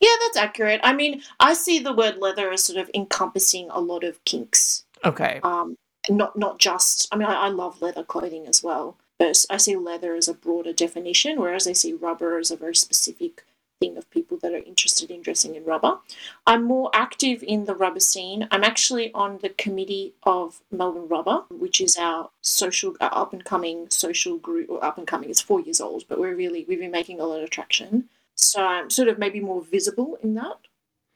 Yeah, 0.00 0.14
that's 0.22 0.36
accurate. 0.36 0.80
I 0.82 0.92
mean, 0.92 1.22
I 1.38 1.54
see 1.54 1.78
the 1.78 1.94
word 1.94 2.18
leather 2.18 2.50
as 2.50 2.64
sort 2.64 2.78
of 2.78 2.90
encompassing 2.94 3.68
a 3.70 3.80
lot 3.80 4.04
of 4.04 4.22
kinks. 4.24 4.84
Okay. 5.04 5.40
Um, 5.42 5.76
not 6.08 6.36
not 6.36 6.58
just. 6.58 7.08
I 7.12 7.16
mean, 7.16 7.28
I, 7.28 7.46
I 7.46 7.48
love 7.48 7.82
leather 7.82 8.04
clothing 8.04 8.46
as 8.46 8.62
well, 8.62 8.96
but 9.18 9.44
I 9.50 9.56
see 9.56 9.76
leather 9.76 10.14
as 10.14 10.28
a 10.28 10.34
broader 10.34 10.72
definition, 10.72 11.40
whereas 11.40 11.66
I 11.66 11.72
see 11.72 11.92
rubber 11.92 12.38
as 12.38 12.50
a 12.50 12.56
very 12.56 12.74
specific 12.74 13.44
thing 13.80 13.96
of 13.96 14.10
people 14.10 14.36
that 14.42 14.52
are 14.52 14.58
interested 14.58 15.10
in 15.10 15.22
dressing 15.22 15.54
in 15.54 15.64
rubber. 15.64 15.98
I'm 16.46 16.64
more 16.64 16.90
active 16.92 17.42
in 17.42 17.64
the 17.64 17.74
rubber 17.74 18.00
scene. 18.00 18.46
I'm 18.50 18.62
actually 18.62 19.10
on 19.14 19.38
the 19.38 19.48
committee 19.48 20.12
of 20.22 20.60
Melbourne 20.70 21.08
Rubber, 21.08 21.44
which 21.50 21.80
is 21.80 21.96
our 21.96 22.30
social 22.42 22.94
uh, 23.00 23.08
up 23.12 23.32
and 23.32 23.44
coming 23.44 23.88
social 23.88 24.36
group. 24.36 24.68
Or 24.68 24.84
up 24.84 24.98
and 24.98 25.06
coming, 25.06 25.30
it's 25.30 25.40
four 25.40 25.60
years 25.60 25.80
old, 25.80 26.04
but 26.08 26.18
we're 26.18 26.34
really 26.34 26.64
we've 26.68 26.78
been 26.78 26.90
making 26.90 27.20
a 27.20 27.24
lot 27.24 27.42
of 27.42 27.50
traction. 27.50 28.08
So 28.40 28.64
I'm 28.64 28.90
sort 28.90 29.08
of 29.08 29.18
maybe 29.18 29.40
more 29.40 29.62
visible 29.62 30.18
in 30.22 30.34
that. 30.34 30.58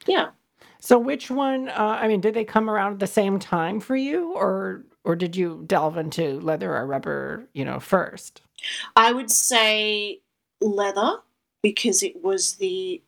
Yeah. 0.07 0.31
So 0.81 0.99
which 0.99 1.31
one? 1.31 1.69
Uh, 1.69 1.99
I 2.01 2.09
mean, 2.09 2.21
did 2.21 2.35
they 2.35 2.45
come 2.45 2.69
around 2.69 2.95
at 2.95 3.01
the 3.01 3.07
same 3.07 3.39
time 3.39 3.81
for 3.81 3.97
you, 3.97 4.33
or 4.35 4.85
or 5.05 5.17
did 5.17 5.35
you 5.35 5.65
delve 5.67 5.97
into 5.97 6.41
leather 6.41 6.77
or 6.77 6.87
rubber? 6.87 7.49
You 7.55 7.65
know, 7.65 7.81
first. 7.81 8.43
I 8.97 9.13
would 9.13 9.31
say 9.31 10.21
leather 10.61 11.19
because 11.63 12.03
it 12.03 12.23
was 12.23 12.55
the 12.55 13.01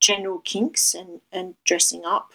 general 0.00 0.40
kinks 0.40 0.94
and, 0.94 1.20
and 1.32 1.54
dressing 1.64 2.04
up. 2.04 2.32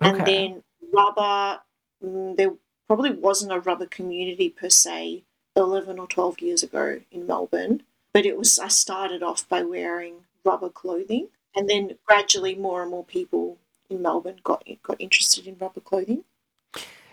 And 0.00 0.26
then 0.26 0.62
rubber, 0.92 1.60
mm, 2.04 2.36
there 2.36 2.52
probably 2.86 3.12
wasn't 3.12 3.52
a 3.52 3.60
rubber 3.60 3.86
community 3.86 4.50
per 4.50 4.68
se 4.68 5.24
11 5.56 5.98
or 5.98 6.06
12 6.06 6.40
years 6.40 6.62
ago 6.62 7.00
in 7.10 7.26
Melbourne, 7.26 7.82
but 8.16 8.24
it 8.24 8.38
was, 8.38 8.58
I 8.58 8.68
started 8.68 9.22
off 9.22 9.46
by 9.46 9.62
wearing 9.62 10.24
rubber 10.42 10.70
clothing. 10.70 11.28
And 11.54 11.68
then 11.68 11.98
gradually 12.06 12.54
more 12.54 12.80
and 12.80 12.90
more 12.90 13.04
people 13.04 13.58
in 13.90 14.00
Melbourne 14.00 14.40
got 14.42 14.66
got 14.82 14.98
interested 14.98 15.46
in 15.46 15.58
rubber 15.58 15.82
clothing. 15.82 16.24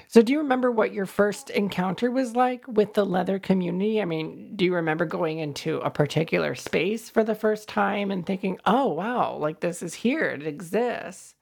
So 0.08 0.22
do 0.22 0.32
you 0.32 0.39
remember 0.39 0.72
what 0.72 0.94
your 0.94 1.06
first 1.06 1.50
encounter 1.50 2.10
was 2.10 2.38
like 2.38 2.66
with 2.70 2.94
the 2.94 3.06
leather 3.06 3.38
community? 3.38 4.02
I 4.02 4.06
mean, 4.06 4.56
do 4.56 4.63
you 4.63 4.74
remember 4.76 5.04
going 5.04 5.39
into 5.39 5.80
a 5.80 5.89
particular 5.89 6.56
space 6.56 7.10
for 7.10 7.26
the 7.26 7.36
first 7.36 7.68
time 7.68 8.10
and 8.10 8.26
thinking, 8.26 8.58
"Oh, 8.66 8.88
wow, 8.88 9.36
like 9.36 9.60
this 9.60 9.84
is 9.84 9.96
here, 9.96 10.30
it 10.30 10.48
exists." 10.48 11.36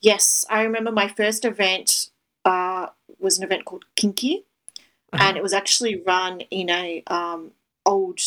Yes, 0.00 0.46
I 0.48 0.62
remember 0.62 0.92
my 0.92 1.08
first 1.08 1.44
event 1.44 2.08
uh, 2.46 2.86
was 3.18 3.36
an 3.36 3.44
event 3.44 3.66
called 3.66 3.84
Kinky, 3.96 4.46
and 5.12 5.36
it 5.36 5.42
was 5.42 5.52
actually 5.52 6.00
run 6.00 6.40
in 6.40 6.70
a 6.70 7.02
um, 7.08 7.52
old. 7.86 8.20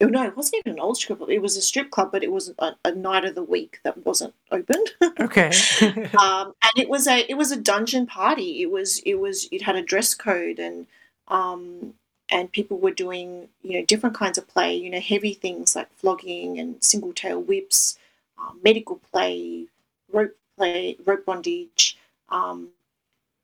Oh 0.00 0.06
no, 0.06 0.24
it 0.24 0.36
wasn't 0.36 0.56
even 0.58 0.74
an 0.74 0.80
old 0.80 0.98
strip 0.98 1.18
club. 1.18 1.30
It 1.30 1.40
was 1.40 1.56
a 1.56 1.62
strip 1.62 1.90
club, 1.90 2.12
but 2.12 2.22
it 2.22 2.30
was 2.30 2.52
a, 2.58 2.72
a 2.84 2.92
night 2.92 3.24
of 3.24 3.34
the 3.34 3.42
week 3.42 3.80
that 3.82 4.04
wasn't 4.04 4.34
open. 4.50 4.84
Okay. 5.18 5.50
um, 6.20 6.54
and 6.62 6.72
it 6.76 6.88
was 6.90 7.06
a 7.06 7.24
it 7.30 7.36
was 7.36 7.50
a 7.50 7.56
dungeon 7.56 8.06
party. 8.06 8.60
It 8.62 8.70
was 8.70 8.98
it 8.98 9.14
was 9.14 9.48
it 9.50 9.62
had 9.62 9.76
a 9.76 9.82
dress 9.82 10.14
code 10.14 10.58
and 10.58 10.86
um, 11.28 11.94
and 12.28 12.52
people 12.52 12.78
were 12.78 12.90
doing 12.90 13.48
you 13.62 13.78
know 13.78 13.84
different 13.86 14.14
kinds 14.14 14.36
of 14.36 14.46
play. 14.46 14.76
You 14.76 14.90
know 14.90 15.00
heavy 15.00 15.32
things 15.32 15.74
like 15.74 15.90
flogging 15.96 16.58
and 16.58 16.82
single 16.84 17.12
tail 17.14 17.40
whips, 17.40 17.98
um, 18.38 18.60
medical 18.62 18.96
play, 19.10 19.66
rope 20.12 20.36
play, 20.58 20.96
rope 21.06 21.24
bondage. 21.24 21.96
Um, 22.28 22.70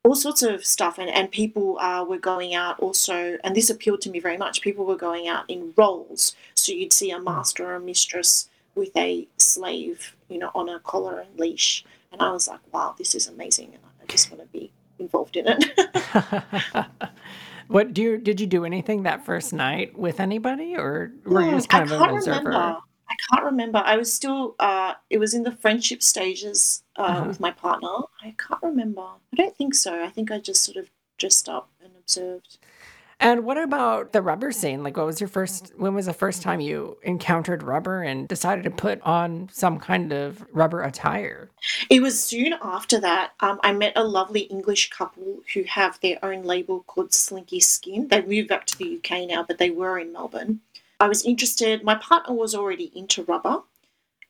all 0.05 0.15
sorts 0.15 0.43
of 0.43 0.65
stuff 0.65 0.97
and, 0.97 1.09
and 1.09 1.31
people 1.31 1.79
uh, 1.79 2.03
were 2.03 2.17
going 2.17 2.53
out 2.53 2.79
also 2.79 3.37
and 3.43 3.55
this 3.55 3.69
appealed 3.69 4.01
to 4.01 4.09
me 4.09 4.19
very 4.19 4.37
much 4.37 4.61
people 4.61 4.85
were 4.85 4.97
going 4.97 5.27
out 5.27 5.45
in 5.49 5.73
roles 5.77 6.35
so 6.55 6.71
you'd 6.71 6.93
see 6.93 7.09
a 7.11 7.19
master 7.19 7.65
or 7.65 7.75
a 7.75 7.79
mistress 7.79 8.49
with 8.75 8.95
a 8.97 9.27
slave 9.37 10.15
you 10.27 10.37
know 10.37 10.51
on 10.53 10.67
a 10.67 10.79
collar 10.79 11.19
and 11.19 11.39
leash 11.39 11.85
and 12.11 12.21
i 12.21 12.31
was 12.31 12.47
like 12.47 12.59
wow 12.73 12.93
this 12.97 13.15
is 13.15 13.27
amazing 13.27 13.67
and 13.67 13.79
i 14.01 14.05
just 14.07 14.29
want 14.29 14.41
to 14.41 14.47
be 14.47 14.71
involved 14.99 15.37
in 15.37 15.45
it 15.47 16.85
what 17.67 17.93
do 17.93 18.01
you 18.01 18.17
did 18.17 18.41
you 18.41 18.47
do 18.47 18.65
anything 18.65 19.03
that 19.03 19.25
first 19.25 19.53
night 19.53 19.97
with 19.97 20.19
anybody 20.19 20.75
or 20.75 21.11
were 21.25 21.41
you 21.43 21.51
just 21.51 21.69
kind 21.69 21.89
I 21.89 21.95
of 21.95 22.01
an 22.01 22.09
observer? 22.15 22.49
remember. 22.49 22.77
I 23.13 23.35
can't 23.35 23.45
remember. 23.45 23.81
I 23.85 23.97
was 23.97 24.11
still. 24.11 24.55
Uh, 24.59 24.93
it 25.09 25.17
was 25.19 25.33
in 25.33 25.43
the 25.43 25.51
friendship 25.51 26.01
stages 26.01 26.83
uh, 26.97 27.01
Uh-huh. 27.03 27.25
with 27.27 27.39
my 27.39 27.51
partner. 27.51 27.89
I 28.23 28.33
can't 28.37 28.61
remember. 28.63 29.01
I 29.01 29.35
don't 29.35 29.55
think 29.55 29.75
so. 29.75 30.03
I 30.03 30.09
think 30.09 30.31
I 30.31 30.39
just 30.39 30.63
sort 30.63 30.77
of 30.77 30.89
dressed 31.17 31.47
up 31.49 31.69
and 31.83 31.91
observed. 31.99 32.57
And 33.19 33.45
what 33.45 33.57
about 33.57 34.11
the 34.11 34.21
rubber 34.21 34.51
scene? 34.51 34.83
Like, 34.83 34.97
what 34.97 35.05
was 35.05 35.21
your 35.21 35.29
first, 35.29 35.71
when 35.77 35.93
was 35.93 36.07
the 36.07 36.13
first 36.13 36.41
time 36.41 36.59
you 36.59 36.97
encountered 37.03 37.63
rubber 37.63 38.01
and 38.03 38.27
decided 38.27 38.63
to 38.65 38.71
put 38.71 38.99
on 39.03 39.47
some 39.53 39.79
kind 39.79 40.11
of 40.11 40.43
rubber 40.51 40.81
attire? 40.81 41.49
It 41.89 42.01
was 42.01 42.21
soon 42.21 42.53
after 42.61 42.99
that. 42.99 43.31
Um, 43.39 43.59
I 43.63 43.71
met 43.71 43.93
a 43.95 44.03
lovely 44.03 44.41
English 44.41 44.89
couple 44.89 45.37
who 45.53 45.63
have 45.63 45.99
their 46.01 46.17
own 46.25 46.43
label 46.43 46.83
called 46.87 47.13
Slinky 47.13 47.61
Skin. 47.61 48.09
They've 48.09 48.27
moved 48.27 48.49
back 48.49 48.65
to 48.65 48.77
the 48.77 48.97
UK 48.97 49.27
now, 49.29 49.43
but 49.47 49.57
they 49.57 49.69
were 49.69 49.99
in 49.99 50.11
Melbourne. 50.11 50.59
I 51.03 51.09
was 51.09 51.25
interested, 51.25 51.83
my 51.83 51.95
partner 51.95 52.33
was 52.33 52.55
already 52.55 52.89
into 52.95 53.23
rubber, 53.23 53.63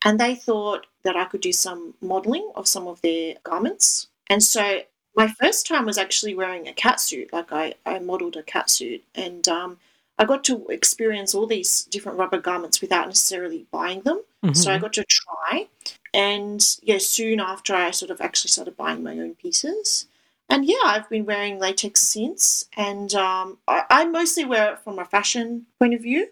and 0.03 0.19
they 0.19 0.33
thought 0.33 0.87
that 1.03 1.15
I 1.15 1.25
could 1.25 1.41
do 1.41 1.51
some 1.51 1.93
modeling 2.01 2.51
of 2.55 2.67
some 2.67 2.87
of 2.87 2.99
their 3.01 3.35
garments. 3.43 4.07
And 4.27 4.41
so 4.41 4.79
my 5.15 5.27
first 5.27 5.67
time 5.67 5.85
was 5.85 5.99
actually 5.99 6.33
wearing 6.33 6.67
a 6.67 6.73
cat 6.73 6.99
suit. 6.99 7.31
Like 7.31 7.51
I, 7.53 7.75
I 7.85 7.99
modeled 7.99 8.37
a 8.37 8.41
cat 8.41 8.71
suit, 8.71 9.03
and 9.13 9.47
um, 9.47 9.77
I 10.17 10.25
got 10.25 10.43
to 10.45 10.65
experience 10.69 11.35
all 11.35 11.45
these 11.45 11.83
different 11.83 12.17
rubber 12.17 12.39
garments 12.39 12.81
without 12.81 13.05
necessarily 13.05 13.67
buying 13.69 14.01
them. 14.01 14.23
Mm-hmm. 14.43 14.55
So 14.55 14.73
I 14.73 14.79
got 14.79 14.93
to 14.93 15.05
try, 15.07 15.67
and 16.11 16.59
yeah, 16.81 16.97
soon 16.97 17.39
after 17.39 17.75
I 17.75 17.91
sort 17.91 18.09
of 18.09 18.19
actually 18.19 18.49
started 18.49 18.75
buying 18.75 19.03
my 19.03 19.11
own 19.19 19.35
pieces. 19.35 20.07
And 20.49 20.65
yeah, 20.65 20.85
I've 20.85 21.07
been 21.07 21.25
wearing 21.25 21.59
latex 21.59 22.01
since, 22.01 22.65
and 22.75 23.13
um, 23.13 23.59
I, 23.67 23.83
I, 23.91 24.05
mostly 24.05 24.43
wear 24.43 24.73
it 24.73 24.79
from 24.79 24.97
a 24.97 25.05
fashion 25.05 25.67
point 25.79 25.93
of 25.93 26.01
view. 26.01 26.29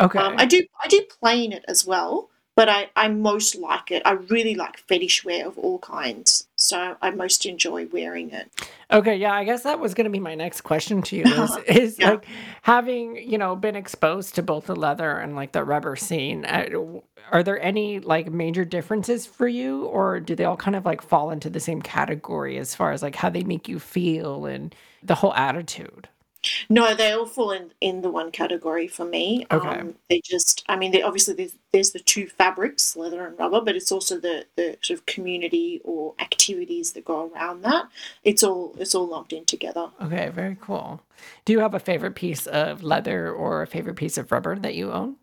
Okay. 0.00 0.18
Um, 0.18 0.34
I 0.38 0.46
do 0.46 0.62
I 0.82 0.88
do 0.88 1.02
play 1.20 1.44
in 1.44 1.52
it 1.52 1.64
as 1.68 1.86
well, 1.86 2.30
but 2.54 2.68
I, 2.68 2.90
I 2.94 3.08
most 3.08 3.56
like 3.56 3.90
it. 3.90 4.02
I 4.04 4.12
really 4.12 4.54
like 4.54 4.76
fetish 4.76 5.24
wear 5.24 5.46
of 5.46 5.58
all 5.58 5.78
kinds. 5.78 6.48
So 6.56 6.96
I 7.00 7.10
most 7.10 7.46
enjoy 7.46 7.86
wearing 7.86 8.30
it. 8.30 8.50
Okay, 8.90 9.16
yeah, 9.16 9.32
I 9.32 9.44
guess 9.44 9.62
that 9.62 9.80
was 9.80 9.94
going 9.94 10.04
to 10.04 10.10
be 10.10 10.20
my 10.20 10.34
next 10.34 10.60
question 10.60 11.02
to 11.02 11.16
you 11.16 11.24
is, 11.24 11.56
is 11.66 11.98
yeah. 11.98 12.10
like 12.10 12.26
having, 12.62 13.16
you 13.16 13.38
know, 13.38 13.56
been 13.56 13.74
exposed 13.74 14.34
to 14.34 14.42
both 14.42 14.66
the 14.66 14.76
leather 14.76 15.18
and 15.18 15.34
like 15.34 15.52
the 15.52 15.64
rubber 15.64 15.96
scene, 15.96 16.44
uh, 16.44 16.68
are 17.30 17.42
there 17.42 17.60
any 17.62 18.00
like 18.00 18.30
major 18.30 18.64
differences 18.64 19.24
for 19.24 19.48
you 19.48 19.86
or 19.86 20.20
do 20.20 20.34
they 20.34 20.44
all 20.44 20.56
kind 20.56 20.76
of 20.76 20.84
like 20.84 21.00
fall 21.00 21.30
into 21.30 21.48
the 21.48 21.60
same 21.60 21.80
category 21.80 22.58
as 22.58 22.74
far 22.74 22.92
as 22.92 23.02
like 23.02 23.16
how 23.16 23.30
they 23.30 23.44
make 23.44 23.68
you 23.68 23.78
feel 23.78 24.44
and 24.44 24.74
the 25.02 25.14
whole 25.14 25.34
attitude? 25.34 26.08
No, 26.68 26.94
they 26.94 27.12
all 27.12 27.26
fall 27.26 27.52
in, 27.52 27.72
in 27.80 28.02
the 28.02 28.10
one 28.10 28.30
category 28.30 28.88
for 28.88 29.04
me. 29.04 29.46
Okay. 29.50 29.68
Um, 29.68 29.94
they 30.08 30.20
just, 30.24 30.64
I 30.68 30.76
mean, 30.76 30.92
they 30.92 31.02
obviously 31.02 31.34
there's, 31.34 31.54
there's 31.72 31.92
the 31.92 32.00
two 32.00 32.26
fabrics, 32.26 32.96
leather 32.96 33.26
and 33.26 33.38
rubber, 33.38 33.60
but 33.60 33.76
it's 33.76 33.92
also 33.92 34.18
the, 34.18 34.46
the 34.56 34.76
sort 34.82 34.98
of 34.98 35.06
community 35.06 35.80
or 35.84 36.14
activities 36.18 36.92
that 36.92 37.04
go 37.04 37.30
around 37.32 37.62
that. 37.62 37.86
It's 38.24 38.42
all 38.42 38.74
it's 38.78 38.94
all 38.94 39.06
lumped 39.06 39.32
in 39.32 39.44
together. 39.44 39.90
Okay, 40.02 40.30
very 40.30 40.56
cool. 40.60 41.00
Do 41.44 41.52
you 41.52 41.60
have 41.60 41.74
a 41.74 41.80
favorite 41.80 42.14
piece 42.14 42.46
of 42.46 42.82
leather 42.82 43.30
or 43.30 43.62
a 43.62 43.66
favorite 43.66 43.96
piece 43.96 44.18
of 44.18 44.32
rubber 44.32 44.58
that 44.58 44.74
you 44.74 44.92
own? 44.92 45.16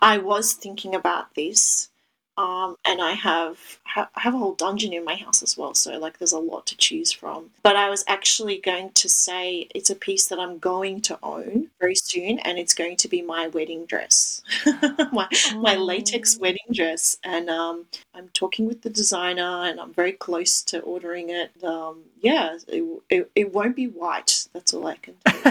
I 0.00 0.18
was 0.18 0.54
thinking 0.54 0.94
about 0.94 1.34
this. 1.34 1.88
Um, 2.38 2.76
and 2.86 3.02
I 3.02 3.12
have 3.12 3.78
ha- 3.84 4.08
have 4.14 4.34
a 4.34 4.38
whole 4.38 4.54
dungeon 4.54 4.92
in 4.94 5.04
my 5.04 5.16
house 5.16 5.42
as 5.42 5.58
well, 5.58 5.74
so 5.74 5.98
like 5.98 6.18
there's 6.18 6.32
a 6.32 6.38
lot 6.38 6.66
to 6.66 6.76
choose 6.76 7.12
from. 7.12 7.50
But 7.62 7.76
I 7.76 7.90
was 7.90 8.04
actually 8.06 8.58
going 8.58 8.90
to 8.92 9.08
say 9.08 9.68
it's 9.74 9.90
a 9.90 9.94
piece 9.94 10.28
that 10.28 10.38
I'm 10.38 10.58
going 10.58 11.02
to 11.02 11.18
own 11.22 11.68
very 11.78 11.94
soon, 11.94 12.38
and 12.40 12.58
it's 12.58 12.72
going 12.74 12.96
to 12.96 13.08
be 13.08 13.20
my 13.20 13.48
wedding 13.48 13.84
dress, 13.84 14.42
my 15.12 15.28
oh. 15.30 15.60
my 15.60 15.76
latex 15.76 16.38
wedding 16.38 16.72
dress. 16.72 17.18
And 17.22 17.50
um, 17.50 17.84
I'm 18.14 18.28
talking 18.28 18.66
with 18.66 18.80
the 18.80 18.90
designer, 18.90 19.64
and 19.64 19.78
I'm 19.78 19.92
very 19.92 20.12
close 20.12 20.62
to 20.62 20.80
ordering 20.80 21.28
it. 21.28 21.50
Um, 21.62 22.00
yeah, 22.22 22.56
it, 22.68 23.02
it, 23.10 23.30
it 23.34 23.52
won't 23.52 23.76
be 23.76 23.88
white. 23.88 24.46
That's 24.54 24.72
all 24.72 24.86
I 24.86 24.96
can 24.96 25.14
tell 25.26 25.42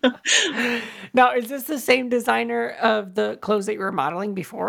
now, 1.14 1.32
is 1.34 1.48
this 1.48 1.64
the 1.64 1.78
same 1.78 2.08
designer 2.08 2.70
of 2.82 3.14
the 3.14 3.38
clothes 3.40 3.66
that 3.66 3.74
you 3.74 3.80
were 3.80 3.92
modeling 3.92 4.34
before? 4.34 4.59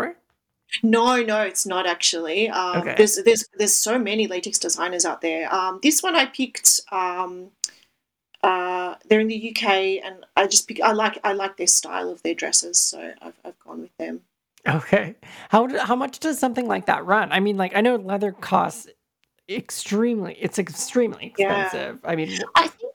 No, 0.82 1.22
no, 1.22 1.42
it's 1.42 1.66
not 1.66 1.86
actually. 1.86 2.48
Um, 2.48 2.78
okay. 2.78 2.94
There's 2.96 3.22
there's 3.24 3.44
there's 3.58 3.76
so 3.76 3.98
many 3.98 4.26
latex 4.26 4.58
designers 4.58 5.04
out 5.04 5.20
there. 5.20 5.52
Um, 5.54 5.80
this 5.82 6.02
one 6.02 6.16
I 6.16 6.26
picked. 6.26 6.80
Um, 6.90 7.50
uh, 8.42 8.96
they're 9.08 9.20
in 9.20 9.28
the 9.28 9.50
UK, 9.50 10.02
and 10.04 10.24
I 10.36 10.46
just 10.46 10.66
pick. 10.66 10.80
I 10.80 10.92
like 10.92 11.18
I 11.24 11.32
like 11.32 11.56
their 11.56 11.66
style 11.66 12.10
of 12.10 12.22
their 12.22 12.34
dresses, 12.34 12.80
so 12.80 13.12
I've 13.20 13.38
I've 13.44 13.58
gone 13.60 13.82
with 13.82 13.96
them. 13.98 14.22
Okay. 14.66 15.14
How 15.50 15.68
how 15.84 15.96
much 15.96 16.20
does 16.20 16.38
something 16.38 16.66
like 16.66 16.86
that 16.86 17.04
run? 17.04 17.30
I 17.32 17.40
mean, 17.40 17.56
like 17.56 17.76
I 17.76 17.80
know 17.80 17.96
leather 17.96 18.32
costs 18.32 18.88
extremely. 19.48 20.36
It's 20.40 20.58
extremely 20.58 21.26
expensive. 21.26 21.98
Yeah. 22.02 22.10
I 22.10 22.16
mean, 22.16 22.38
I 22.54 22.68
think 22.68 22.92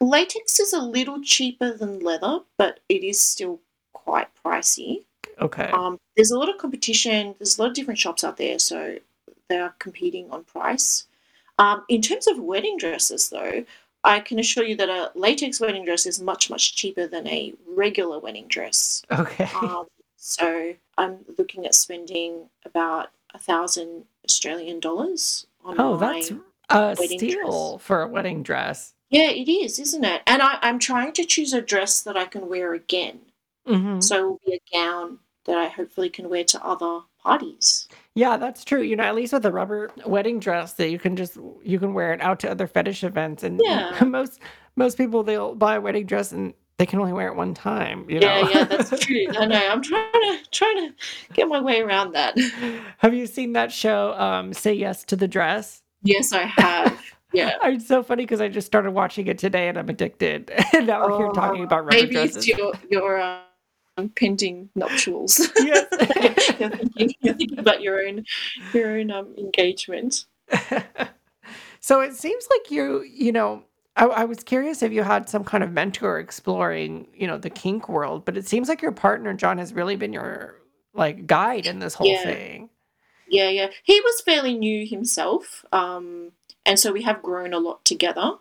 latex 0.00 0.58
is 0.58 0.72
a 0.72 0.80
little 0.80 1.22
cheaper 1.22 1.76
than 1.76 2.00
leather, 2.00 2.40
but 2.58 2.80
it 2.88 3.04
is 3.04 3.20
still 3.20 3.60
quite 3.92 4.28
pricey. 4.44 5.04
Okay. 5.40 5.70
Um, 5.70 5.98
there's 6.16 6.30
a 6.30 6.38
lot 6.38 6.48
of 6.48 6.58
competition. 6.58 7.34
There's 7.38 7.58
a 7.58 7.62
lot 7.62 7.68
of 7.68 7.74
different 7.74 7.98
shops 7.98 8.24
out 8.24 8.36
there, 8.36 8.58
so 8.58 8.98
they 9.48 9.58
are 9.58 9.74
competing 9.78 10.30
on 10.30 10.44
price. 10.44 11.04
Um, 11.58 11.84
in 11.88 12.02
terms 12.02 12.26
of 12.26 12.38
wedding 12.38 12.76
dresses, 12.78 13.28
though, 13.28 13.64
I 14.04 14.20
can 14.20 14.38
assure 14.38 14.64
you 14.64 14.76
that 14.76 14.88
a 14.88 15.12
latex 15.14 15.60
wedding 15.60 15.84
dress 15.84 16.06
is 16.06 16.20
much, 16.20 16.50
much 16.50 16.74
cheaper 16.74 17.06
than 17.06 17.26
a 17.28 17.54
regular 17.68 18.18
wedding 18.18 18.48
dress. 18.48 19.02
Okay. 19.10 19.48
Um, 19.54 19.86
so 20.16 20.74
I'm 20.98 21.18
looking 21.38 21.66
at 21.66 21.74
spending 21.74 22.48
about 22.64 23.10
a 23.34 23.38
thousand 23.38 24.04
Australian 24.24 24.80
dollars 24.80 25.46
on 25.64 25.80
oh, 25.80 25.96
that's 25.96 26.32
a 26.70 26.96
steal 26.96 27.72
dress. 27.72 27.82
for 27.82 28.02
a 28.02 28.08
wedding 28.08 28.42
dress. 28.42 28.94
Yeah, 29.10 29.30
it 29.30 29.50
is, 29.50 29.78
isn't 29.78 30.04
it? 30.04 30.22
And 30.26 30.40
I, 30.40 30.58
am 30.62 30.78
trying 30.78 31.12
to 31.12 31.24
choose 31.24 31.52
a 31.52 31.60
dress 31.60 32.00
that 32.00 32.16
I 32.16 32.24
can 32.24 32.48
wear 32.48 32.72
again. 32.72 33.20
Mm-hmm. 33.66 34.00
So 34.00 34.18
it 34.18 34.22
will 34.22 34.40
be 34.46 34.54
a 34.54 34.76
gown 34.76 35.18
that 35.44 35.58
I 35.58 35.68
hopefully 35.68 36.08
can 36.08 36.28
wear 36.28 36.44
to 36.44 36.64
other 36.64 37.00
parties. 37.22 37.88
Yeah, 38.14 38.36
that's 38.36 38.64
true. 38.64 38.82
You 38.82 38.96
know, 38.96 39.04
at 39.04 39.14
least 39.14 39.32
with 39.32 39.46
a 39.46 39.52
rubber 39.52 39.90
wedding 40.06 40.38
dress 40.40 40.74
that 40.74 40.90
you 40.90 40.98
can 40.98 41.16
just 41.16 41.38
you 41.62 41.78
can 41.78 41.94
wear 41.94 42.12
it 42.12 42.20
out 42.20 42.40
to 42.40 42.50
other 42.50 42.66
fetish 42.66 43.04
events 43.04 43.42
and 43.42 43.60
yeah. 43.64 43.98
most 44.06 44.40
most 44.76 44.96
people 44.96 45.22
they'll 45.22 45.54
buy 45.54 45.76
a 45.76 45.80
wedding 45.80 46.06
dress 46.06 46.32
and 46.32 46.54
they 46.78 46.86
can 46.86 46.98
only 46.98 47.12
wear 47.12 47.28
it 47.28 47.36
one 47.36 47.54
time. 47.54 48.04
You 48.08 48.20
yeah, 48.20 48.42
know? 48.42 48.50
yeah, 48.50 48.64
that's 48.64 48.90
true. 49.04 49.26
I 49.38 49.46
know. 49.46 49.68
I'm 49.68 49.82
trying 49.82 50.12
to 50.12 50.38
trying 50.50 50.88
to 50.88 50.94
get 51.32 51.48
my 51.48 51.60
way 51.60 51.80
around 51.80 52.12
that. 52.12 52.36
Have 52.98 53.14
you 53.14 53.26
seen 53.26 53.52
that 53.52 53.72
show, 53.72 54.14
um, 54.14 54.52
Say 54.52 54.74
Yes 54.74 55.04
to 55.04 55.16
the 55.16 55.28
Dress? 55.28 55.82
Yes, 56.02 56.32
I 56.32 56.42
have. 56.42 57.00
Yeah, 57.32 57.56
it's 57.64 57.86
so 57.86 58.02
funny 58.02 58.24
because 58.24 58.40
I 58.40 58.48
just 58.48 58.66
started 58.66 58.90
watching 58.90 59.26
it 59.26 59.38
today 59.38 59.68
and 59.68 59.78
I'm 59.78 59.88
addicted. 59.88 60.50
and 60.72 60.86
now 60.86 61.06
we're 61.06 61.16
here 61.16 61.26
oh, 61.28 61.32
talking 61.32 61.64
about 61.64 61.84
rubber 61.84 61.96
maybe 61.96 62.14
dresses. 62.14 62.36
it's 62.36 62.48
your 62.48 62.72
your 62.90 63.20
um, 63.20 63.40
pending 64.08 64.70
nuptials. 64.74 65.40
Yes, 65.56 65.86
you're, 66.60 66.70
thinking, 66.70 67.14
you're 67.20 67.34
thinking 67.34 67.58
about 67.58 67.82
your 67.82 68.06
own 68.06 68.24
your 68.72 68.98
own 68.98 69.10
um, 69.10 69.34
engagement. 69.38 70.26
so 71.80 72.00
it 72.00 72.14
seems 72.14 72.46
like 72.50 72.70
you 72.70 73.02
you 73.02 73.32
know 73.32 73.64
I, 73.96 74.04
I, 74.06 74.24
was 74.24 74.42
curious 74.42 74.82
if 74.82 74.92
you 74.92 75.02
had 75.02 75.28
some 75.28 75.44
kind 75.44 75.62
of 75.62 75.70
mentor 75.70 76.18
exploring, 76.18 77.08
you 77.14 77.26
know, 77.26 77.36
the 77.36 77.50
kink 77.50 77.88
world, 77.88 78.24
but 78.24 78.38
it 78.38 78.46
seems 78.46 78.68
like 78.68 78.80
your 78.80 78.92
partner 78.92 79.34
John 79.34 79.58
has 79.58 79.74
really 79.74 79.96
been 79.96 80.12
your 80.12 80.56
like 80.94 81.26
guide 81.26 81.66
in 81.66 81.78
this 81.78 81.94
whole 81.94 82.06
yeah. 82.06 82.22
thing. 82.22 82.70
Yeah, 83.28 83.48
yeah. 83.48 83.68
He 83.82 84.00
was 84.00 84.20
fairly 84.20 84.54
new 84.54 84.86
himself, 84.86 85.64
um, 85.72 86.32
and 86.66 86.78
so 86.78 86.92
we 86.92 87.02
have 87.02 87.22
grown 87.22 87.54
a 87.54 87.58
lot 87.58 87.84
together. 87.84 88.32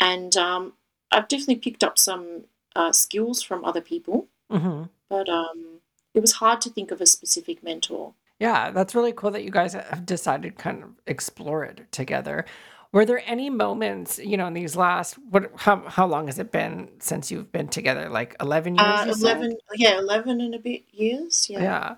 And 0.00 0.36
um, 0.36 0.74
I've 1.10 1.28
definitely 1.28 1.56
picked 1.56 1.84
up 1.84 1.98
some 1.98 2.44
uh, 2.76 2.92
skills 2.92 3.42
from 3.42 3.64
other 3.64 3.80
people, 3.80 4.28
mm-hmm. 4.50 4.84
but 5.08 5.28
um, 5.28 5.80
it 6.14 6.20
was 6.20 6.32
hard 6.32 6.60
to 6.62 6.70
think 6.70 6.90
of 6.90 7.00
a 7.00 7.06
specific 7.06 7.62
mentor. 7.62 8.14
Yeah, 8.38 8.70
that's 8.70 8.94
really 8.94 9.12
cool 9.12 9.32
that 9.32 9.44
you 9.44 9.50
guys 9.50 9.72
have 9.72 10.06
decided 10.06 10.56
to 10.56 10.62
kind 10.62 10.82
of 10.84 10.90
explore 11.06 11.64
it 11.64 11.90
together. 11.90 12.44
Were 12.92 13.04
there 13.04 13.22
any 13.26 13.50
moments, 13.50 14.18
you 14.18 14.36
know, 14.36 14.46
in 14.46 14.54
these 14.54 14.74
last 14.76 15.18
what 15.30 15.50
how 15.56 15.82
how 15.88 16.06
long 16.06 16.26
has 16.26 16.38
it 16.38 16.52
been 16.52 16.88
since 17.00 17.30
you've 17.30 17.52
been 17.52 17.68
together? 17.68 18.08
Like 18.08 18.34
eleven 18.40 18.76
years? 18.76 18.86
Uh, 18.86 19.14
eleven, 19.14 19.56
yeah, 19.74 19.98
eleven 19.98 20.40
and 20.40 20.54
a 20.54 20.58
bit 20.58 20.84
years. 20.92 21.50
Yeah. 21.50 21.62
Yeah. 21.62 21.94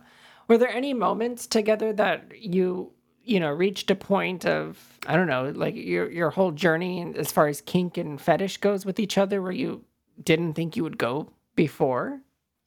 Were 0.48 0.58
there 0.58 0.70
any 0.70 0.94
moments 0.94 1.46
together 1.46 1.92
that 1.92 2.32
you 2.36 2.92
you 3.22 3.38
know 3.38 3.50
reached 3.50 3.90
a 3.90 3.94
point 3.94 4.44
of 4.44 4.98
I 5.06 5.14
don't 5.16 5.28
know, 5.28 5.52
like 5.54 5.76
your 5.76 6.10
your 6.10 6.30
whole 6.30 6.50
journey 6.50 7.12
as 7.16 7.30
far 7.30 7.46
as 7.46 7.60
kink 7.60 7.96
and 7.96 8.20
fetish 8.20 8.56
goes 8.56 8.84
with 8.84 8.98
each 8.98 9.16
other, 9.16 9.40
where 9.40 9.52
you 9.52 9.84
didn't 10.22 10.54
think 10.54 10.76
you 10.76 10.82
would 10.82 10.98
go 10.98 11.30
before? 11.54 12.20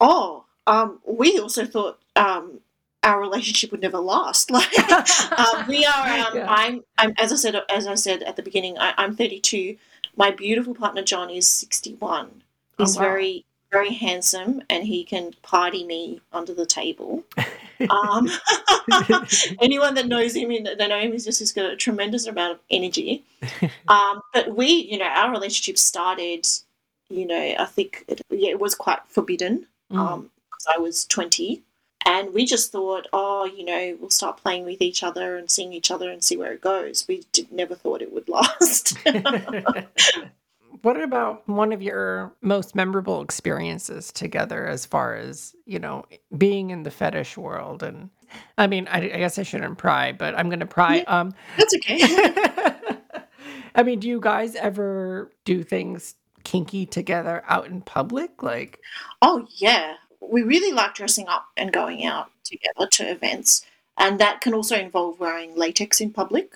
Oh, 0.06 0.44
um, 0.66 1.00
we 1.06 1.38
also 1.38 1.64
thought 1.64 1.98
um, 2.14 2.60
our 3.02 3.18
relationship 3.18 3.70
would 3.72 3.80
never 3.80 3.98
last. 3.98 4.50
Like 4.54 4.78
um, 5.32 5.66
we 5.66 5.86
are, 5.86 6.08
um, 6.26 6.36
yeah. 6.36 6.46
I'm, 6.46 6.84
I'm, 6.98 7.14
as 7.18 7.32
I 7.32 7.36
said, 7.36 7.56
as 7.70 7.86
I 7.86 7.94
said 7.94 8.22
at 8.22 8.36
the 8.36 8.42
beginning, 8.42 8.76
I, 8.78 8.92
am 9.02 9.16
32. 9.16 9.78
My 10.14 10.30
beautiful 10.30 10.74
partner 10.74 11.02
John 11.02 11.30
is 11.30 11.48
61. 11.48 12.42
He's 12.76 12.96
oh, 12.96 13.00
wow. 13.00 13.06
very, 13.06 13.46
very 13.72 13.94
handsome, 13.94 14.60
and 14.68 14.84
he 14.84 15.04
can 15.04 15.32
party 15.40 15.84
me 15.84 16.20
under 16.34 16.52
the 16.52 16.66
table. 16.66 17.24
Um, 17.88 18.28
anyone 19.62 19.94
that 19.94 20.06
knows 20.06 20.36
him, 20.36 20.50
they 20.50 20.86
know 20.86 21.00
him, 21.00 21.12
he's 21.12 21.24
just 21.24 21.38
he's 21.38 21.52
got 21.52 21.70
a 21.70 21.76
tremendous 21.76 22.26
amount 22.26 22.52
of 22.52 22.60
energy. 22.70 23.24
Um, 23.88 24.20
but 24.34 24.54
we, 24.54 24.68
you 24.68 24.98
know, 24.98 25.06
our 25.06 25.30
relationship 25.30 25.78
started, 25.78 26.46
you 27.08 27.26
know, 27.26 27.54
I 27.58 27.64
think 27.64 28.04
it, 28.06 28.20
yeah, 28.28 28.50
it 28.50 28.60
was 28.60 28.74
quite 28.74 29.00
forbidden 29.08 29.66
Mm. 29.94 29.98
um, 29.98 30.30
I 30.72 30.78
was 30.78 31.04
20. 31.06 31.62
And 32.06 32.34
we 32.34 32.44
just 32.44 32.70
thought, 32.70 33.06
oh, 33.14 33.46
you 33.46 33.64
know, 33.64 33.96
we'll 33.98 34.10
start 34.10 34.36
playing 34.36 34.66
with 34.66 34.82
each 34.82 35.02
other 35.02 35.36
and 35.36 35.50
seeing 35.50 35.72
each 35.72 35.90
other 35.90 36.10
and 36.10 36.22
see 36.22 36.36
where 36.36 36.52
it 36.52 36.60
goes. 36.60 37.06
We 37.08 37.24
did, 37.32 37.50
never 37.50 37.74
thought 37.74 38.02
it 38.02 38.12
would 38.12 38.28
last. 38.28 38.98
what 40.82 41.00
about 41.00 41.48
one 41.48 41.72
of 41.72 41.80
your 41.80 42.34
most 42.42 42.74
memorable 42.74 43.22
experiences 43.22 44.12
together 44.12 44.66
as 44.66 44.84
far 44.84 45.14
as, 45.14 45.54
you 45.64 45.78
know, 45.78 46.04
being 46.36 46.70
in 46.70 46.82
the 46.82 46.90
fetish 46.90 47.38
world? 47.38 47.82
And 47.82 48.10
I 48.58 48.66
mean, 48.66 48.86
I, 48.88 48.98
I 48.98 49.18
guess 49.18 49.38
I 49.38 49.42
shouldn't 49.42 49.78
pry, 49.78 50.12
but 50.12 50.38
I'm 50.38 50.50
going 50.50 50.60
to 50.60 50.66
pry. 50.66 50.96
Yeah. 50.96 51.20
Um, 51.20 51.34
That's 51.56 51.74
okay. 51.76 52.00
I 53.74 53.82
mean, 53.82 53.98
do 53.98 54.08
you 54.08 54.20
guys 54.20 54.56
ever 54.56 55.30
do 55.44 55.62
things 55.62 56.16
kinky 56.44 56.86
together 56.86 57.42
out 57.48 57.66
in 57.66 57.80
public? 57.82 58.42
Like, 58.42 58.80
Oh, 59.22 59.46
yeah. 59.56 59.94
We 60.20 60.42
really 60.42 60.72
like 60.72 60.94
dressing 60.94 61.28
up 61.28 61.46
and 61.56 61.72
going 61.72 62.04
out 62.04 62.30
together 62.44 62.86
to 62.92 63.10
events. 63.10 63.64
And 63.98 64.18
that 64.20 64.40
can 64.40 64.54
also 64.54 64.76
involve 64.76 65.20
wearing 65.20 65.54
latex 65.54 66.00
in 66.00 66.12
public. 66.12 66.54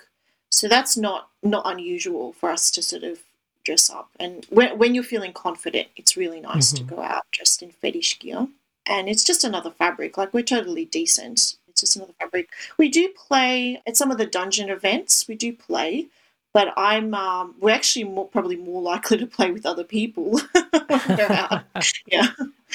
So 0.51 0.67
that's 0.67 0.97
not 0.97 1.29
not 1.43 1.63
unusual 1.65 2.33
for 2.33 2.49
us 2.49 2.69
to 2.71 2.81
sort 2.81 3.03
of 3.03 3.19
dress 3.63 3.89
up. 3.89 4.09
And 4.19 4.45
when, 4.49 4.77
when 4.77 4.93
you're 4.95 5.03
feeling 5.03 5.31
confident, 5.33 5.87
it's 5.95 6.17
really 6.17 6.41
nice 6.41 6.71
to 6.73 6.83
Mhm. 6.83 6.87
go 6.87 7.01
out 7.01 7.25
dressed 7.31 7.61
in 7.61 7.71
fetish 7.71 8.19
gear. 8.19 8.47
And 8.85 9.07
it's 9.07 9.23
just 9.23 9.43
another 9.43 9.69
fabric. 9.71 10.17
Like 10.17 10.33
we're 10.33 10.43
totally 10.43 10.85
decent. 10.85 11.55
It's 11.67 11.81
just 11.81 11.95
another 11.95 12.13
fabric. 12.19 12.49
We 12.77 12.89
do 12.89 13.09
play 13.09 13.81
at 13.85 13.95
some 13.95 14.09
of 14.11 14.17
the 14.17 14.25
dungeon 14.25 14.69
events. 14.69 15.27
We 15.27 15.35
do 15.35 15.53
play, 15.53 16.07
but 16.53 16.73
I'm 16.77 17.13
um, 17.13 17.55
we're 17.59 17.71
actually 17.75 18.05
more 18.05 18.27
probably 18.27 18.55
more 18.55 18.81
likely 18.81 19.17
to 19.17 19.27
play 19.27 19.51
with 19.51 19.65
other 19.65 19.83
people 19.83 20.39
when 20.51 21.01
we're 21.09 21.31
out. 21.31 21.63
Yeah. 22.07 22.27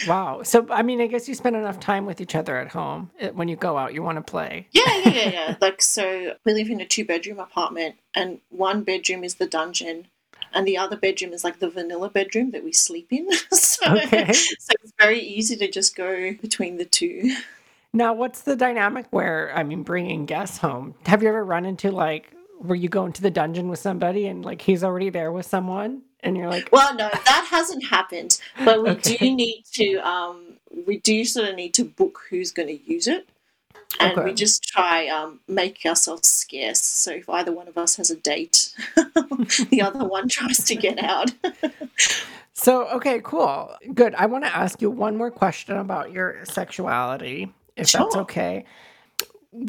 wow. 0.07 0.43
So, 0.43 0.67
I 0.71 0.83
mean, 0.83 1.01
I 1.01 1.07
guess 1.07 1.29
you 1.29 1.35
spend 1.35 1.57
enough 1.57 1.79
time 1.81 2.07
with 2.07 2.21
each 2.21 2.35
other 2.35 2.57
at 2.57 2.69
home. 2.69 3.11
Uh, 3.21 3.29
When 3.29 3.49
you 3.49 3.57
go 3.57 3.77
out, 3.77 3.95
you 3.95 4.03
want 4.03 4.17
to 4.25 4.31
play. 4.31 4.67
Yeah, 4.73 4.83
yeah, 5.05 5.11
yeah, 5.11 5.29
yeah. 5.31 5.57
Like 5.61 5.83
so, 5.83 6.35
we 6.45 6.53
live 6.53 6.69
in 6.71 6.81
a 6.81 6.87
two-bedroom 6.87 7.39
apartment, 7.39 7.97
and 8.15 8.41
one 8.51 8.83
bedroom 8.85 9.25
is 9.25 9.37
the 9.37 9.47
dungeon, 9.47 10.07
and 10.53 10.67
the 10.67 10.79
other 10.79 10.97
bedroom 10.97 11.33
is 11.33 11.43
like 11.45 11.59
the 11.59 11.69
vanilla 11.71 12.11
bedroom 12.11 12.51
that 12.53 12.65
we 12.65 12.73
sleep 12.73 13.13
in. 13.13 13.29
so, 13.53 13.97
Okay. 14.05 14.33
so 14.33 14.73
it's 14.83 14.93
very 15.01 15.21
easy 15.21 15.57
to 15.57 15.69
just 15.71 15.97
go 15.97 16.33
between 16.41 16.77
the 16.77 16.85
two. 16.85 17.35
Now, 17.93 18.13
what's 18.15 18.41
the 18.43 18.57
dynamic 18.57 19.07
where, 19.11 19.53
I 19.55 19.63
mean, 19.63 19.85
bringing 19.85 20.27
guests 20.27 20.59
home? 20.59 20.95
Have 21.07 21.23
you 21.23 21.29
ever 21.29 21.45
run 21.45 21.65
into 21.65 21.93
like 21.93 22.34
where 22.65 22.77
you 22.77 22.89
go 22.89 23.05
into 23.05 23.23
the 23.23 23.31
dungeon 23.31 23.69
with 23.69 23.79
somebody 23.79 24.27
and 24.27 24.45
like 24.45 24.63
he's 24.63 24.83
already 24.83 25.11
there 25.11 25.31
with 25.33 25.47
someone 25.47 26.03
and 26.21 26.37
you're 26.37 26.49
like, 26.49 26.69
Well, 26.73 26.95
no, 26.95 27.11
that 27.13 27.47
hasn't 27.51 27.85
happened, 27.85 28.41
but 28.65 28.83
we 28.83 28.91
Okay. 28.91 29.17
do 29.19 29.35
need 29.35 29.65
to. 29.75 29.97
Um, 29.99 30.55
we 30.87 30.99
do 30.99 31.25
sort 31.25 31.49
of 31.51 31.55
need 31.57 31.75
to 31.75 31.85
book 31.85 32.23
who's 32.31 32.51
going 32.51 32.69
to 32.69 32.91
use 32.93 33.07
it. 33.07 33.29
And 34.01 34.13
Okay. 34.19 34.25
we 34.25 34.35
just 34.35 34.65
try 34.65 35.07
um, 35.07 35.41
make 35.47 35.81
ourselves 35.87 36.27
scarce. 36.29 36.81
So 36.83 37.13
if 37.13 37.29
either 37.29 37.53
one 37.53 37.69
of 37.69 37.79
us 37.79 37.95
has 37.97 38.11
a 38.11 38.17
date, 38.17 38.75
the 39.71 39.83
other 39.83 40.05
one 40.09 40.29
tries 40.29 40.65
to 40.65 40.75
get 40.75 40.99
out. 40.99 41.33
so, 42.55 42.89
okay, 42.89 43.21
cool. 43.23 43.73
Good. 43.95 44.15
I 44.17 44.27
want 44.27 44.45
to 44.45 44.57
ask 44.57 44.83
you 44.83 44.91
one 44.91 45.17
more 45.17 45.31
question 45.31 45.77
about 45.77 46.11
your 46.13 46.45
sexuality, 46.45 47.53
if 47.77 47.93
that's 47.93 48.17
okay. 48.17 48.65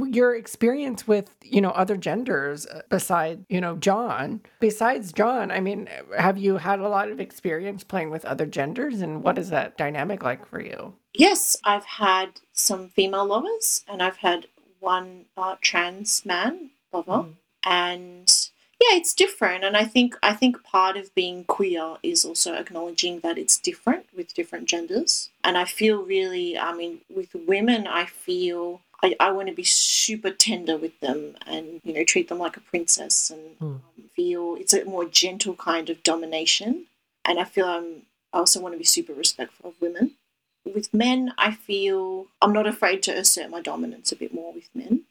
Your 0.08 0.36
experience 0.36 1.08
with, 1.08 1.30
you 1.44 1.62
know, 1.62 1.70
other 1.70 1.96
genders 1.96 2.66
uh, 2.66 2.82
beside, 2.90 3.46
you 3.50 3.62
know, 3.62 3.76
John. 3.76 4.42
Besides 4.60 5.14
John, 5.14 5.52
I 5.52 5.60
mean, 5.60 5.88
have 6.18 6.38
you 6.38 6.58
had 6.58 6.80
a 6.80 6.90
lot 6.90 7.10
of 7.10 7.20
experience 7.20 7.84
playing 7.84 8.10
with 8.10 8.26
other 8.26 8.46
genders 8.46 9.02
and 9.02 9.22
what 9.24 9.38
is 9.38 9.50
that 9.52 9.78
dynamic 9.78 10.24
like 10.24 10.46
for 10.48 10.60
you? 10.62 10.94
Yes, 11.14 11.56
I've 11.64 11.86
had 11.86 12.42
some 12.52 12.90
female 12.90 13.26
lovers, 13.26 13.86
and 13.88 14.02
I've 14.02 14.18
had 14.18 14.48
one 14.80 15.26
uh, 15.38 15.56
trans 15.62 16.26
man 16.26 16.72
lover, 16.92 17.12
Mm. 17.24 17.34
and 17.64 18.50
yeah, 18.82 18.98
it's 18.98 19.14
different. 19.14 19.64
And 19.64 19.78
I 19.78 19.86
think 19.86 20.18
I 20.22 20.34
think 20.34 20.62
part 20.64 20.98
of 20.98 21.16
being 21.16 21.46
queer 21.46 21.96
is 22.04 22.26
also 22.26 22.54
acknowledging 22.56 23.22
that 23.22 23.38
it's 23.38 23.58
different 23.58 24.08
with 24.16 24.34
different 24.34 24.68
genders. 24.68 25.30
And 25.44 25.58
I 25.58 25.64
feel 25.66 26.04
really, 26.04 26.58
I 26.58 26.74
mean, 26.74 27.00
with 27.10 27.34
women, 27.48 27.88
I 27.88 28.06
feel 28.06 28.82
I, 29.06 29.16
I 29.20 29.32
want 29.32 29.48
to 29.50 29.54
be 29.54 29.64
super 29.64 30.32
tender 30.32 30.78
with 30.78 31.00
them, 31.00 31.36
and 31.46 31.66
you 31.84 31.94
know, 31.94 32.04
treat 32.04 32.28
them 32.30 32.40
like 32.40 32.58
a 32.58 32.62
princess, 32.72 33.30
and 33.30 33.42
Mm. 33.60 33.82
feel 34.16 34.56
it's 34.62 34.74
a 34.74 34.86
more 34.86 35.06
gentle 35.06 35.56
kind 35.56 35.90
of 35.90 36.04
domination. 36.04 36.72
And 37.28 37.40
I 37.40 37.46
feel 37.54 37.68
I'm 37.68 37.88
I 38.34 38.40
also 38.40 38.60
want 38.62 38.74
to 38.74 38.78
be 38.86 38.94
super 38.98 39.14
respectful 39.14 39.70
of 39.70 39.82
women 39.82 40.08
with 40.66 40.94
men, 40.94 41.34
I 41.38 41.52
feel 41.52 42.28
I'm 42.42 42.54
not 42.54 42.68
afraid 42.68 43.04
to 43.04 43.12
assert 43.12 43.50
my 43.50 43.62
dominance 43.62 44.12
a 44.12 44.16
bit 44.16 44.34
more 44.34 44.52
with 44.52 44.70
men. 44.74 45.02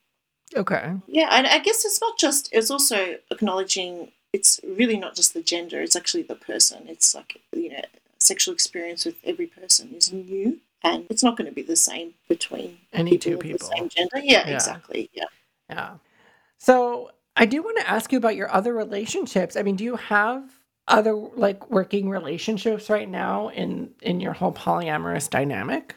Okay. 0.56 0.94
Yeah, 1.06 1.28
and 1.32 1.46
I 1.46 1.58
guess 1.58 1.84
it's 1.84 2.00
not 2.00 2.18
just, 2.18 2.48
it's 2.52 2.70
also 2.70 3.16
acknowledging 3.30 4.12
it's 4.32 4.60
really 4.66 4.98
not 4.98 5.14
just 5.14 5.32
the 5.32 5.42
gender, 5.42 5.80
it's 5.80 5.96
actually 5.96 6.24
the 6.24 6.34
person. 6.34 6.86
It's 6.88 7.14
like, 7.14 7.40
you 7.52 7.70
know, 7.70 7.82
sexual 8.18 8.54
experience 8.54 9.04
with 9.04 9.16
every 9.24 9.46
person 9.46 9.94
is 9.94 10.12
new 10.12 10.60
and 10.84 11.06
it's 11.10 11.22
not 11.22 11.36
going 11.36 11.48
to 11.48 11.54
be 11.54 11.62
the 11.62 11.76
same 11.76 12.14
between 12.28 12.78
Any 12.92 13.18
two 13.18 13.36
people. 13.38 13.66
same 13.68 13.88
gender. 13.88 14.18
Yeah, 14.18 14.46
Yeah. 14.46 14.54
exactly. 14.54 15.10
Yeah. 15.12 15.24
Yeah. 15.70 15.94
So 16.58 17.10
I 17.36 17.46
do 17.46 17.62
want 17.62 17.78
to 17.78 17.88
ask 17.90 18.12
you 18.12 18.18
about 18.18 18.36
your 18.36 18.52
other 18.54 18.72
relationships. 18.74 19.56
I 19.56 19.62
mean, 19.62 19.76
do 19.76 19.84
you 19.84 19.96
have 19.96 20.44
other 20.86 21.14
like 21.14 21.70
working 21.70 22.10
relationships 22.10 22.90
right 22.90 23.08
now 23.08 23.48
in 23.48 23.90
in 24.02 24.20
your 24.20 24.34
whole 24.34 24.52
polyamorous 24.52 25.28
dynamic? 25.28 25.96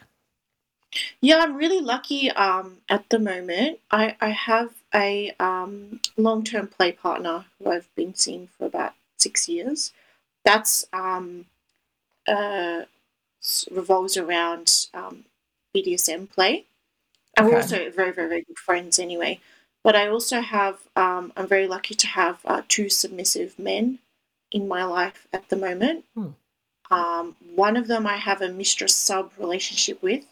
Yeah, 1.22 1.40
I'm 1.40 1.58
really 1.58 1.82
lucky 1.82 2.32
um, 2.32 2.78
at 2.90 3.10
the 3.10 3.20
moment. 3.20 3.80
I, 3.92 4.16
I 4.22 4.30
have 4.30 4.74
a 4.96 5.32
um, 5.40 6.00
long 6.16 6.44
term 6.44 6.68
play 6.68 6.94
partner 6.94 7.46
who 7.60 7.70
I've 7.72 7.94
been 7.96 8.16
seeing 8.16 8.48
for 8.58 8.66
about 8.66 8.94
six 9.18 9.50
years. 9.50 9.92
That's 10.46 10.86
um, 10.94 11.46
uh, 12.28 12.84
revolves 13.72 14.18
around 14.18 14.88
um, 14.94 15.26
BDSM 15.76 16.30
play. 16.30 16.66
And 17.36 17.48
we're 17.48 17.58
also 17.58 17.78
very, 17.92 18.12
very, 18.12 18.28
very 18.28 18.42
good 18.44 18.58
friends 18.58 18.98
anyway. 18.98 19.40
But 19.84 19.96
I 19.96 20.08
also 20.08 20.42
have, 20.42 20.80
um, 20.96 21.32
I'm 21.38 21.48
very 21.48 21.68
lucky 21.68 21.94
to 21.96 22.08
have 22.08 22.40
uh, 22.46 22.64
two 22.68 22.90
submissive 22.90 23.58
men 23.60 24.00
in 24.52 24.68
my 24.68 24.84
life 24.84 25.28
at 25.32 25.48
the 25.50 25.56
moment. 25.56 26.06
Hmm. 26.16 26.30
Um, 26.90 27.36
one 27.56 27.78
of 27.78 27.88
them 27.88 28.08
I 28.08 28.18
have 28.18 28.42
a 28.42 28.50
mistress 28.50 28.96
sub 28.96 29.32
relationship 29.38 30.02
with, 30.02 30.26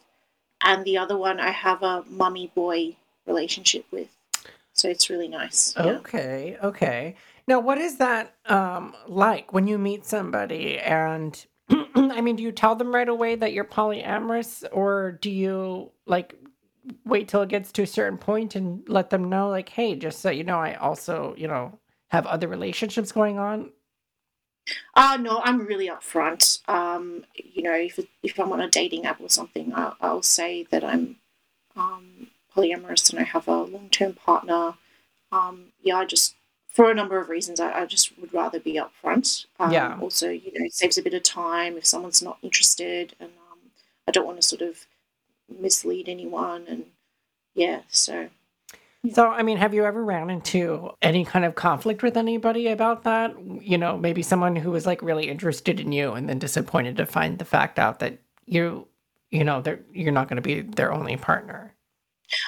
and 0.63 0.83
the 0.85 0.97
other 0.97 1.17
one 1.17 1.39
I 1.39 1.51
have 1.51 1.83
a 1.83 2.03
mummy 2.09 2.51
boy 2.55 2.95
relationship 3.27 3.85
with. 3.91 4.07
So 4.73 4.89
it's 4.89 5.09
really 5.09 5.27
nice. 5.27 5.73
Yeah. 5.77 5.83
Okay, 5.97 6.57
okay. 6.63 7.15
Now, 7.47 7.59
what 7.59 7.77
is 7.77 7.97
that 7.97 8.35
um 8.45 8.95
like 9.07 9.53
when 9.53 9.67
you 9.67 9.77
meet 9.77 10.05
somebody 10.05 10.79
and 10.79 11.45
I 11.95 12.21
mean, 12.21 12.35
do 12.35 12.43
you 12.43 12.51
tell 12.51 12.75
them 12.75 12.93
right 12.93 13.07
away 13.07 13.35
that 13.35 13.53
you're 13.53 13.65
polyamorous 13.65 14.63
or 14.71 15.13
do 15.21 15.31
you 15.31 15.91
like 16.05 16.35
wait 17.03 17.27
till 17.27 17.41
it 17.41 17.49
gets 17.49 17.71
to 17.73 17.81
a 17.81 17.87
certain 17.87 18.17
point 18.17 18.55
and 18.55 18.87
let 18.87 19.09
them 19.09 19.29
know 19.29 19.49
like, 19.49 19.69
"Hey, 19.69 19.95
just 19.95 20.19
so 20.19 20.29
you 20.29 20.43
know, 20.43 20.59
I 20.59 20.75
also, 20.75 21.33
you 21.37 21.47
know, 21.47 21.79
have 22.09 22.25
other 22.27 22.47
relationships 22.47 23.11
going 23.11 23.39
on?" 23.39 23.71
Uh, 24.95 25.17
no, 25.19 25.41
I'm 25.43 25.65
really 25.65 25.87
upfront. 25.89 26.67
Um, 26.67 27.25
you 27.35 27.61
know, 27.63 27.73
if, 27.73 27.99
if 28.23 28.39
I'm 28.39 28.51
on 28.51 28.61
a 28.61 28.69
dating 28.69 29.05
app 29.05 29.21
or 29.21 29.29
something, 29.29 29.73
I'll, 29.75 29.95
I'll 30.01 30.23
say 30.23 30.63
that 30.71 30.83
I'm 30.83 31.17
um, 31.75 32.27
polyamorous 32.55 33.11
and 33.11 33.19
I 33.19 33.23
have 33.23 33.47
a 33.47 33.63
long 33.63 33.89
term 33.89 34.13
partner. 34.13 34.73
Um, 35.31 35.65
yeah, 35.81 35.97
I 35.97 36.05
just, 36.05 36.35
for 36.75 36.91
a 36.91 36.93
number 36.93 37.17
of 37.19 37.29
reasons, 37.29 37.59
I, 37.61 37.81
I 37.81 37.85
just 37.85 38.17
would 38.19 38.33
rather 38.33 38.59
be 38.59 38.73
upfront. 38.73 39.45
Um, 39.59 39.71
Yeah. 39.71 39.97
Also, 40.01 40.29
you 40.29 40.51
know, 40.53 40.65
it 40.65 40.73
saves 40.73 40.97
a 40.97 41.01
bit 41.01 41.13
of 41.13 41.23
time 41.23 41.77
if 41.77 41.85
someone's 41.85 42.21
not 42.21 42.37
interested, 42.41 43.15
and 43.19 43.29
um, 43.51 43.59
I 44.07 44.11
don't 44.11 44.25
want 44.25 44.41
to 44.41 44.47
sort 44.47 44.61
of 44.61 44.85
mislead 45.59 46.09
anyone. 46.09 46.65
And 46.67 46.85
yeah, 47.53 47.81
so 47.89 48.29
So, 49.13 49.29
I 49.29 49.43
mean, 49.43 49.57
have 49.57 49.73
you 49.73 49.85
ever 49.85 50.03
ran 50.03 50.29
into 50.29 50.91
any 51.01 51.23
kind 51.25 51.45
of 51.45 51.55
conflict 51.55 52.03
with 52.03 52.17
anybody 52.17 52.67
about 52.67 53.03
that? 53.03 53.33
You 53.61 53.77
know, 53.77 53.97
maybe 53.97 54.21
someone 54.23 54.55
who 54.55 54.71
was 54.71 54.85
like 54.85 55.01
really 55.01 55.29
interested 55.29 55.79
in 55.79 55.91
you 55.91 56.13
and 56.13 56.27
then 56.27 56.39
disappointed 56.39 56.97
to 56.97 57.05
find 57.05 57.37
the 57.37 57.45
fact 57.45 57.79
out 57.79 57.99
that 57.99 58.17
you, 58.45 58.87
you 59.31 59.43
know, 59.43 59.61
they're, 59.61 59.79
you're 59.93 60.11
not 60.11 60.27
going 60.27 60.37
to 60.37 60.41
be 60.41 60.61
their 60.61 60.91
only 60.91 61.17
partner. 61.17 61.74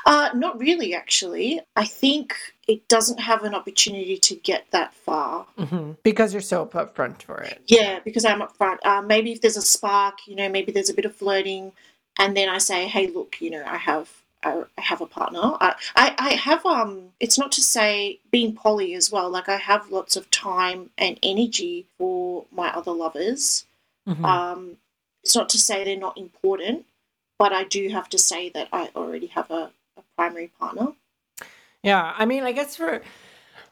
Uh, 0.06 0.30
not 0.34 0.60
really, 0.60 0.94
actually. 0.94 1.62
I 1.76 1.86
think 1.86 2.36
it 2.68 2.88
doesn't 2.88 3.20
have 3.20 3.44
an 3.44 3.54
opportunity 3.54 4.18
to 4.18 4.36
get 4.36 4.66
that 4.72 4.94
far. 4.94 5.46
hmm 5.58 5.92
Because 6.04 6.34
you're 6.34 6.42
so 6.42 6.66
upfront 6.66 7.22
for 7.22 7.38
it. 7.38 7.62
Yeah, 7.68 8.00
because 8.04 8.26
I'm 8.26 8.42
upfront. 8.42 8.78
Uh, 8.84 9.02
maybe 9.02 9.32
if 9.32 9.42
there's 9.42 9.58
a 9.58 9.62
spark, 9.62 10.28
you 10.28 10.36
know, 10.36 10.50
maybe 10.50 10.72
there's 10.72 10.90
a 10.90 10.94
bit 10.94 11.06
of 11.06 11.16
flirting, 11.16 11.72
and 12.18 12.36
then 12.36 12.50
I 12.50 12.58
say, 12.58 12.88
hey, 12.88 13.08
look, 13.08 13.38
you 13.40 13.50
know, 13.52 13.64
I 13.66 13.78
have 13.78 14.10
I 14.44 14.64
have 14.78 15.02
a 15.02 15.06
partner. 15.08 15.40
I, 15.44 15.76
I, 15.96 16.16
I 16.18 16.30
have 16.34 16.66
um 16.66 17.10
it's 17.20 17.38
not 17.40 17.52
to 17.54 17.62
say 17.62 18.20
being 18.32 18.54
poly 18.54 18.94
as 18.94 19.12
well, 19.12 19.30
like 19.30 19.50
I 19.50 19.58
have 19.58 19.92
lots 19.92 20.16
of 20.16 20.30
time 20.32 20.90
and 20.98 21.20
energy 21.24 21.86
for 21.98 22.46
my 22.52 22.70
other 22.70 22.92
lovers. 22.92 23.66
Mhm. 24.08 24.24
Um 24.24 24.78
it's 25.24 25.36
not 25.36 25.50
to 25.50 25.58
say 25.58 25.84
they're 25.84 25.98
not 25.98 26.18
important, 26.18 26.86
but 27.38 27.54
I 27.54 27.64
do 27.64 27.90
have 27.90 28.10
to 28.10 28.18
say 28.18 28.50
that 28.50 28.68
I 28.72 28.90
already 28.96 29.28
have 29.28 29.50
a, 29.52 29.72
a 29.98 30.02
primary 30.16 30.52
partner. 30.60 30.94
Yeah, 31.84 32.14
I 32.18 32.26
mean, 32.26 32.44
I 32.44 32.52
guess 32.52 32.76
for 32.76 33.02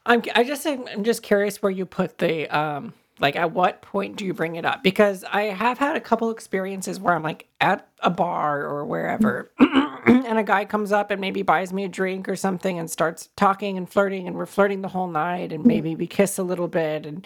I'm 0.06 0.24
I 0.34 0.44
just 0.44 0.66
I'm 0.66 1.04
just 1.04 1.24
curious 1.24 1.62
where 1.62 1.72
you 1.72 1.86
put 1.86 2.18
the 2.20 2.48
um 2.56 2.94
like 3.20 3.36
at 3.36 3.52
what 3.52 3.82
point 3.82 4.18
do 4.18 4.26
you 4.26 4.34
bring 4.34 4.56
it 4.56 4.66
up? 4.66 4.84
Because 4.84 5.24
I 5.32 5.44
have 5.44 5.78
had 5.78 5.96
a 5.96 6.02
couple 6.02 6.30
experiences 6.32 7.00
where 7.00 7.16
I'm 7.16 7.24
like 7.24 7.48
at 7.62 7.88
a 8.00 8.10
bar 8.10 8.64
or 8.64 8.86
wherever 8.86 9.52
and 10.06 10.38
a 10.38 10.44
guy 10.44 10.66
comes 10.66 10.92
up 10.92 11.12
and 11.12 11.22
maybe 11.22 11.42
buys 11.42 11.72
me 11.74 11.86
a 11.86 11.90
drink 11.90 12.28
or 12.28 12.36
something 12.36 12.78
and 12.78 12.90
starts 12.90 13.30
talking 13.36 13.78
and 13.78 13.90
flirting 13.90 14.28
and 14.28 14.36
we're 14.36 14.46
flirting 14.46 14.82
the 14.82 14.90
whole 14.90 15.08
night 15.08 15.54
and 15.54 15.66
maybe 15.66 15.96
we 15.96 16.08
kiss 16.08 16.38
a 16.38 16.44
little 16.44 16.68
bit 16.68 17.06
and 17.06 17.26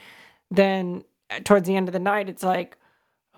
then 0.51 1.03
uh, 1.31 1.39
towards 1.43 1.67
the 1.67 1.75
end 1.75 1.89
of 1.89 1.93
the 1.93 1.99
night 1.99 2.29
it's 2.29 2.43
like 2.43 2.77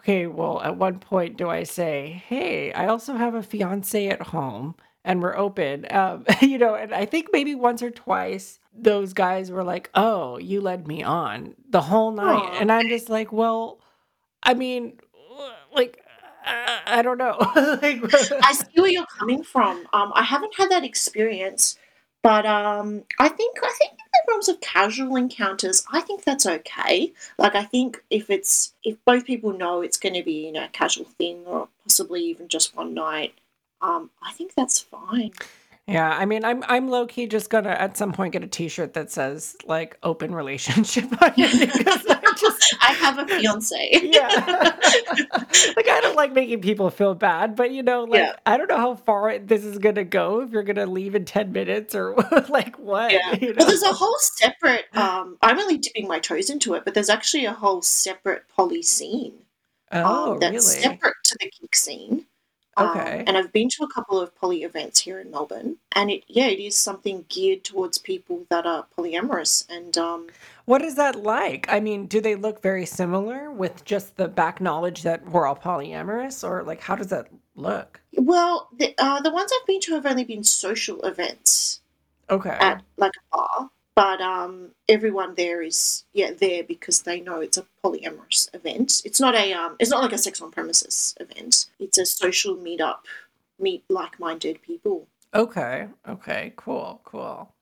okay, 0.01 0.25
well, 0.25 0.61
at 0.61 0.77
one 0.77 0.99
point 0.99 1.37
do 1.37 1.49
I 1.49 1.63
say, 1.63 2.23
"Hey, 2.27 2.73
I 2.73 2.87
also 2.87 3.13
have 3.15 3.35
a 3.35 3.43
fiance 3.43 4.07
at 4.07 4.21
home 4.21 4.75
and 5.03 5.21
we're 5.21 5.37
open." 5.37 5.85
Um, 5.91 6.25
you 6.41 6.57
know, 6.57 6.75
and 6.75 6.93
I 6.93 7.05
think 7.05 7.29
maybe 7.31 7.55
once 7.55 7.81
or 7.83 7.91
twice 7.91 8.59
those 8.73 9.13
guys 9.13 9.51
were 9.51 9.63
like, 9.63 9.89
"Oh, 9.93 10.37
you 10.37 10.61
led 10.61 10.87
me 10.87 11.03
on 11.03 11.55
the 11.69 11.81
whole 11.81 12.11
night." 12.11 12.57
And 12.59 12.71
I'm 12.71 12.89
just 12.89 13.09
like, 13.09 13.31
"Well, 13.31 13.79
I 14.43 14.53
mean, 14.55 14.99
like 15.73 16.03
I, 16.45 16.81
I 16.87 17.01
don't 17.03 17.17
know." 17.19 17.37
like 17.81 18.01
I 18.43 18.53
see 18.53 18.81
where 18.81 18.89
you're 18.89 19.05
coming 19.05 19.43
from. 19.43 19.85
Um, 19.93 20.11
I 20.15 20.23
haven't 20.23 20.55
had 20.57 20.71
that 20.71 20.83
experience, 20.83 21.77
but 22.23 22.45
um, 22.47 23.03
I 23.19 23.29
think 23.29 23.57
I 23.63 23.71
think 23.77 23.93
in 24.21 24.25
the 24.27 24.31
realms 24.31 24.49
of 24.49 24.61
casual 24.61 25.15
encounters, 25.15 25.85
I 25.91 26.01
think 26.01 26.23
that's 26.23 26.45
okay. 26.45 27.13
Like 27.37 27.55
I 27.55 27.63
think 27.63 28.03
if 28.09 28.29
it's 28.29 28.73
if 28.83 28.97
both 29.05 29.25
people 29.25 29.53
know 29.53 29.81
it's 29.81 29.97
going 29.97 30.15
to 30.15 30.23
be 30.23 30.45
you 30.45 30.51
know 30.51 30.65
a 30.65 30.69
casual 30.69 31.05
thing 31.05 31.43
or 31.45 31.67
possibly 31.83 32.23
even 32.25 32.47
just 32.47 32.75
one 32.75 32.93
night, 32.93 33.33
um, 33.81 34.11
I 34.21 34.31
think 34.31 34.53
that's 34.55 34.79
fine. 34.79 35.31
Yeah, 35.87 36.09
I 36.09 36.25
mean, 36.25 36.45
I'm 36.45 36.63
I'm 36.67 36.89
low 36.89 37.07
key 37.07 37.25
just 37.27 37.49
gonna 37.49 37.71
at 37.71 37.97
some 37.97 38.13
point 38.13 38.33
get 38.33 38.43
a 38.43 38.47
T-shirt 38.47 38.93
that 38.93 39.11
says 39.11 39.55
like 39.65 39.97
"open 40.03 40.33
relationship" 40.33 41.05
on 41.21 41.33
it 41.35 41.59
because 41.75 42.05
I 42.07 42.33
just 42.37 42.75
I 42.81 42.93
have 42.93 43.17
a 43.17 43.27
fiance. 43.27 43.89
yeah, 44.03 44.27
like 45.75 45.89
I 45.89 45.99
don't 46.01 46.15
like 46.15 46.33
making 46.33 46.61
people 46.61 46.89
feel 46.91 47.15
bad, 47.15 47.55
but 47.55 47.71
you 47.71 47.81
know, 47.81 48.03
like 48.03 48.19
Yeah. 48.19 48.35
I 48.45 48.57
don't 48.57 48.69
know 48.69 48.77
how 48.77 48.95
far 48.95 49.39
this 49.39 49.65
is 49.65 49.79
gonna 49.79 50.03
go. 50.03 50.41
If 50.41 50.51
you're 50.51 50.63
gonna 50.63 50.85
leave 50.85 51.15
in 51.15 51.25
ten 51.25 51.51
minutes 51.51 51.95
or 51.95 52.15
like 52.49 52.77
what, 52.77 53.11
Yeah. 53.11 53.35
you 53.41 53.53
Well, 53.57 53.67
there's 53.67 53.83
a 53.83 53.91
whole 53.93 54.17
separate. 54.19 54.85
Um, 54.95 55.37
I'm 55.41 55.59
only 55.59 55.79
dipping 55.79 56.07
my 56.07 56.19
toes 56.19 56.51
into 56.51 56.75
it, 56.75 56.85
but 56.85 56.93
there's 56.93 57.09
actually 57.09 57.45
a 57.45 57.53
whole 57.53 57.81
separate 57.81 58.47
poly 58.55 58.83
scene. 58.83 59.33
Oh, 59.91 60.33
um, 60.33 60.39
that's 60.39 60.51
really? 60.51 60.81
separate 60.83 61.15
to 61.25 61.37
the 61.41 61.49
kink 61.49 61.75
scene. 61.75 62.25
Um, 62.77 62.87
Okay. 62.87 63.23
and 63.27 63.37
I've 63.37 63.51
been 63.51 63.69
to 63.69 63.83
a 63.83 63.93
couple 63.93 64.19
of 64.19 64.35
poly 64.35 64.63
events 64.63 64.99
here 65.01 65.19
in 65.19 65.31
Melbourne, 65.31 65.77
and 65.93 66.09
it 66.11 66.23
yeah, 66.27 66.47
it 66.47 66.59
is 66.59 66.77
something 66.77 67.25
geared 67.29 67.63
towards 67.63 67.97
people 67.97 68.45
that 68.49 68.65
are 68.65 68.85
polyamorous. 68.97 69.65
And 69.69 69.97
um, 69.97 70.27
What 70.65 70.81
is 70.81 70.95
that 70.95 71.15
like? 71.17 71.67
I 71.69 71.79
mean, 71.79 72.07
do 72.07 72.19
they 72.21 72.33
look 72.35 72.61
very 72.63 72.85
similar 72.87 73.51
with 73.51 73.85
just 73.85 74.15
the 74.15 74.27
back 74.27 74.59
knowledge 74.61 75.03
that 75.03 75.23
we're 75.29 75.45
all 75.45 75.55
polyamorous, 75.55 76.43
or 76.47 76.63
like 76.63 76.81
how 76.81 76.95
does 76.95 77.07
that 77.09 77.27
look? 77.55 78.01
well, 78.17 78.69
the 78.77 78.93
uh, 78.97 79.21
the 79.21 79.31
ones 79.31 79.51
I've 79.53 79.67
been 79.67 79.79
to 79.81 79.93
have 79.95 80.05
only 80.05 80.23
been 80.23 80.43
social 80.43 81.01
events 81.03 81.81
Okay. 82.29 82.61
at 82.61 82.83
like 82.97 83.13
a 83.17 83.37
bar, 83.37 83.71
but 83.95 84.21
um, 84.21 84.71
everyone 84.87 85.35
there 85.35 85.61
is 85.61 86.05
yeah 86.13 86.31
there 86.31 86.63
because 86.63 87.01
they 87.01 87.19
know 87.19 87.41
it's 87.41 87.57
a 87.57 87.65
polyamorous 87.83 88.53
event. 88.53 89.01
It's 89.05 89.19
not 89.19 89.35
a 89.35 89.53
um, 89.53 89.75
it's 89.79 89.91
not 89.91 90.01
like 90.01 90.13
a 90.13 90.17
sex 90.17 90.41
on 90.41 90.51
premises 90.51 91.15
event. 91.19 91.67
It's 91.79 91.97
a 91.97 92.05
social 92.05 92.55
meetup, 92.55 92.99
meet 93.59 93.83
like 93.89 94.19
minded 94.19 94.61
people. 94.61 95.07
Okay. 95.33 95.87
Okay. 96.07 96.53
Cool. 96.55 97.01
Cool. 97.03 97.53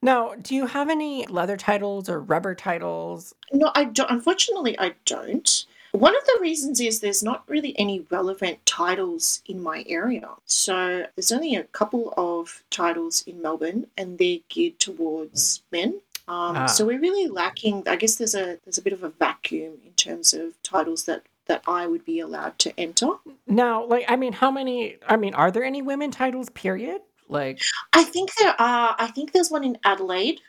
Now, 0.00 0.34
do 0.34 0.54
you 0.54 0.66
have 0.66 0.90
any 0.90 1.26
leather 1.26 1.56
titles 1.56 2.10
or 2.10 2.20
rubber 2.20 2.54
titles? 2.54 3.34
No, 3.52 3.70
I 3.74 3.84
don't. 3.84 4.10
Unfortunately, 4.10 4.78
I 4.78 4.94
don't. 5.06 5.64
One 5.94 6.16
of 6.16 6.24
the 6.24 6.38
reasons 6.40 6.80
is 6.80 6.98
there's 6.98 7.22
not 7.22 7.48
really 7.48 7.78
any 7.78 8.00
relevant 8.10 8.58
titles 8.66 9.42
in 9.46 9.62
my 9.62 9.84
area. 9.86 10.28
So 10.44 11.06
there's 11.14 11.30
only 11.30 11.54
a 11.54 11.62
couple 11.62 12.12
of 12.16 12.64
titles 12.70 13.22
in 13.28 13.40
Melbourne, 13.40 13.86
and 13.96 14.18
they're 14.18 14.40
geared 14.48 14.80
towards 14.80 15.62
men. 15.70 16.00
Um, 16.26 16.56
Ah. 16.56 16.66
So 16.66 16.84
we're 16.84 16.98
really 16.98 17.28
lacking. 17.28 17.86
I 17.86 17.94
guess 17.94 18.16
there's 18.16 18.34
a 18.34 18.58
there's 18.64 18.78
a 18.78 18.82
bit 18.82 18.92
of 18.92 19.04
a 19.04 19.10
vacuum 19.10 19.74
in 19.86 19.92
terms 19.92 20.34
of 20.34 20.60
titles 20.64 21.04
that 21.04 21.22
that 21.46 21.62
I 21.68 21.86
would 21.86 22.04
be 22.04 22.18
allowed 22.18 22.58
to 22.60 22.72
enter. 22.80 23.10
Now, 23.46 23.84
like, 23.86 24.06
I 24.08 24.16
mean, 24.16 24.32
how 24.32 24.50
many? 24.50 24.96
I 25.06 25.16
mean, 25.16 25.34
are 25.34 25.52
there 25.52 25.62
any 25.62 25.80
women 25.82 26.10
titles? 26.10 26.48
Period. 26.50 27.02
Like, 27.28 27.60
I 27.92 28.02
think 28.02 28.34
there 28.34 28.60
are. 28.60 28.96
I 28.98 29.06
think 29.14 29.30
there's 29.30 29.50
one 29.52 29.62
in 29.62 29.78
Adelaide, 29.84 30.40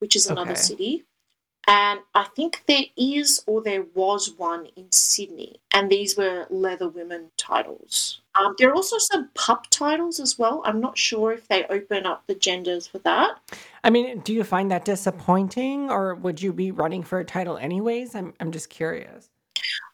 which 0.00 0.16
is 0.16 0.26
another 0.26 0.52
Okay. 0.52 0.60
city. 0.60 1.04
And 1.68 2.00
I 2.14 2.24
think 2.24 2.64
there 2.66 2.84
is 2.96 3.42
or 3.46 3.62
there 3.62 3.84
was 3.94 4.32
one 4.36 4.66
in 4.76 4.90
Sydney. 4.90 5.60
And 5.72 5.88
these 5.90 6.16
were 6.16 6.46
leather 6.50 6.88
women 6.88 7.30
titles. 7.36 8.20
Um, 8.34 8.54
there 8.58 8.70
are 8.70 8.74
also 8.74 8.96
some 8.98 9.28
pup 9.34 9.66
titles 9.70 10.18
as 10.18 10.38
well. 10.38 10.62
I'm 10.64 10.80
not 10.80 10.98
sure 10.98 11.32
if 11.32 11.46
they 11.48 11.64
open 11.66 12.04
up 12.06 12.24
the 12.26 12.34
genders 12.34 12.86
for 12.86 12.98
that. 13.00 13.36
I 13.84 13.90
mean, 13.90 14.20
do 14.20 14.32
you 14.32 14.42
find 14.42 14.70
that 14.70 14.84
disappointing, 14.84 15.90
or 15.90 16.14
would 16.16 16.42
you 16.42 16.52
be 16.52 16.70
running 16.72 17.02
for 17.02 17.20
a 17.20 17.24
title 17.24 17.58
anyways? 17.58 18.14
I'm, 18.14 18.32
I'm 18.40 18.50
just 18.50 18.68
curious. 18.70 19.28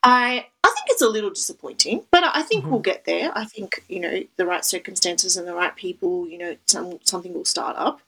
I 0.02 0.46
I 0.64 0.68
think 0.68 0.86
it's 0.88 1.02
a 1.02 1.08
little 1.08 1.30
disappointing, 1.30 2.04
but 2.10 2.22
I 2.24 2.42
think 2.42 2.64
Mhm. 2.64 2.70
we'll 2.70 2.80
get 2.80 3.04
there. 3.04 3.32
I 3.36 3.44
think 3.44 3.82
you 3.88 4.00
know 4.00 4.22
the 4.36 4.46
right 4.46 4.64
circumstances 4.64 5.36
and 5.36 5.46
the 5.46 5.54
right 5.54 5.74
people. 5.74 6.28
You 6.28 6.38
know, 6.38 6.56
some 6.66 6.98
something 7.04 7.34
will 7.34 7.44
start 7.44 7.76
up. 7.76 8.00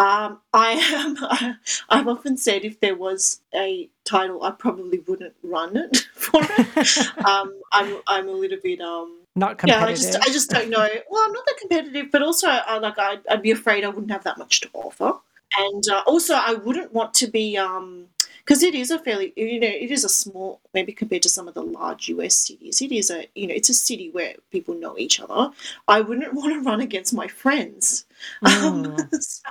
Um, 0.00 0.40
I 0.54 0.70
am. 0.94 1.58
I've 1.90 2.08
often 2.08 2.38
said 2.38 2.64
if 2.64 2.80
there 2.80 2.94
was 2.94 3.42
a 3.54 3.88
title, 4.04 4.42
I 4.42 4.50
probably 4.52 5.00
wouldn't 5.00 5.34
run 5.42 5.76
it 5.76 6.08
for 6.14 6.40
it. 6.42 7.18
um, 7.26 7.52
I'm 7.70 7.98
I'm 8.08 8.28
a 8.28 8.32
little 8.32 8.58
bit 8.62 8.80
um. 8.80 9.18
Not 9.36 9.60
Yeah, 9.64 9.76
I 9.76 9.92
competitive. 9.92 10.12
just 10.14 10.28
I 10.28 10.32
just 10.32 10.50
don't 10.50 10.70
know. 10.70 10.88
Well, 11.10 11.22
I'm 11.26 11.32
not 11.32 11.44
that 11.46 11.58
competitive, 11.60 12.10
but 12.10 12.22
also 12.22 12.48
I 12.48 12.78
like 12.78 12.98
I'd, 12.98 13.20
I'd 13.28 13.42
be 13.42 13.50
afraid 13.50 13.84
I 13.84 13.88
wouldn't 13.88 14.10
have 14.10 14.24
that 14.24 14.38
much 14.38 14.62
to 14.62 14.70
offer, 14.72 15.12
and 15.58 15.84
uh, 15.88 16.02
also 16.06 16.34
I 16.34 16.54
wouldn't 16.54 16.92
want 16.94 17.12
to 17.14 17.26
be 17.28 17.58
um 17.58 18.06
because 18.50 18.64
it 18.64 18.74
is 18.74 18.90
a 18.90 18.98
fairly 18.98 19.32
you 19.36 19.60
know 19.60 19.68
it 19.68 19.92
is 19.92 20.02
a 20.02 20.08
small 20.08 20.60
maybe 20.74 20.92
compared 20.92 21.22
to 21.22 21.28
some 21.28 21.46
of 21.46 21.54
the 21.54 21.62
large 21.62 22.08
US 22.08 22.34
cities. 22.34 22.82
It 22.82 22.90
is 22.90 23.08
a 23.08 23.28
you 23.36 23.46
know 23.46 23.54
it's 23.54 23.68
a 23.68 23.74
city 23.74 24.10
where 24.10 24.34
people 24.50 24.74
know 24.74 24.98
each 24.98 25.20
other. 25.20 25.52
I 25.86 26.00
wouldn't 26.00 26.34
want 26.40 26.52
to 26.54 26.68
run 26.68 26.80
against 26.80 27.14
my 27.14 27.28
friends. 27.28 28.06
Um, 28.42 28.80
Mm. 28.84 29.14
so 29.22 29.42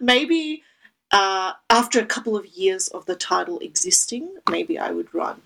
maybe 0.00 0.62
uh, 1.10 1.52
after 1.68 2.00
a 2.00 2.06
couple 2.06 2.36
of 2.36 2.46
years 2.46 2.88
of 2.88 3.04
the 3.06 3.16
title 3.16 3.58
existing, 3.58 4.36
maybe 4.48 4.78
I 4.78 4.90
would 4.92 5.12
run. 5.12 5.42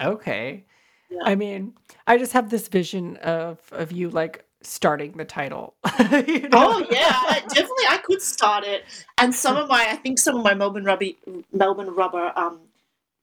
Okay. 0.00 0.64
Yeah. 1.10 1.22
I 1.24 1.34
mean, 1.34 1.74
I 2.06 2.18
just 2.18 2.32
have 2.32 2.50
this 2.50 2.68
vision 2.68 3.16
of 3.18 3.58
of 3.72 3.92
you 3.92 4.10
like 4.10 4.44
starting 4.66 5.12
the 5.12 5.24
title. 5.24 5.74
you 6.26 6.48
know? 6.48 6.48
Oh 6.52 6.86
yeah, 6.90 7.40
definitely. 7.48 7.86
I 7.88 8.00
could 8.04 8.22
start 8.22 8.64
it, 8.64 8.84
and 9.18 9.34
some 9.34 9.56
of 9.56 9.68
my, 9.68 9.86
I 9.90 9.96
think 9.96 10.18
some 10.18 10.36
of 10.36 10.44
my 10.44 10.54
Melbourne 10.54 10.84
Rubber, 10.84 11.06
Melbourne 11.52 11.94
Rubber 11.94 12.32
um, 12.36 12.60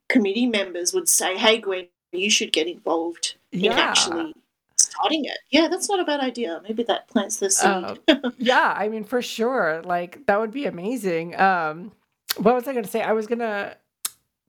committee 0.10 0.48
members 0.48 0.94
would 0.94 1.10
say, 1.10 1.38
"Hey, 1.38 1.60
Gwen, 1.60 1.88
you 2.12 2.30
should 2.30 2.52
get 2.52 2.68
involved 2.68 3.36
in 3.52 3.62
Yeah. 3.62 3.80
actually 3.80 4.34
starting 4.78 5.26
it." 5.26 5.38
Yeah, 5.50 5.68
that's 5.68 5.90
not 5.90 6.00
a 6.00 6.06
bad 6.06 6.20
idea. 6.20 6.62
Maybe 6.68 6.84
that 6.84 7.08
plants 7.08 7.38
the 7.38 7.50
seed. 7.50 7.68
Um, 7.68 7.98
yeah, 8.38 8.74
I 8.76 8.90
mean, 8.90 9.04
for 9.04 9.22
sure. 9.22 9.82
Like 9.84 10.26
that 10.26 10.40
would 10.40 10.52
be 10.52 10.66
amazing. 10.66 11.40
Um, 11.40 11.92
what 12.38 12.56
was 12.56 12.68
I 12.68 12.74
going 12.74 12.86
to 12.86 12.90
say? 12.90 13.02
I 13.02 13.14
was 13.14 13.28
gonna 13.28 13.76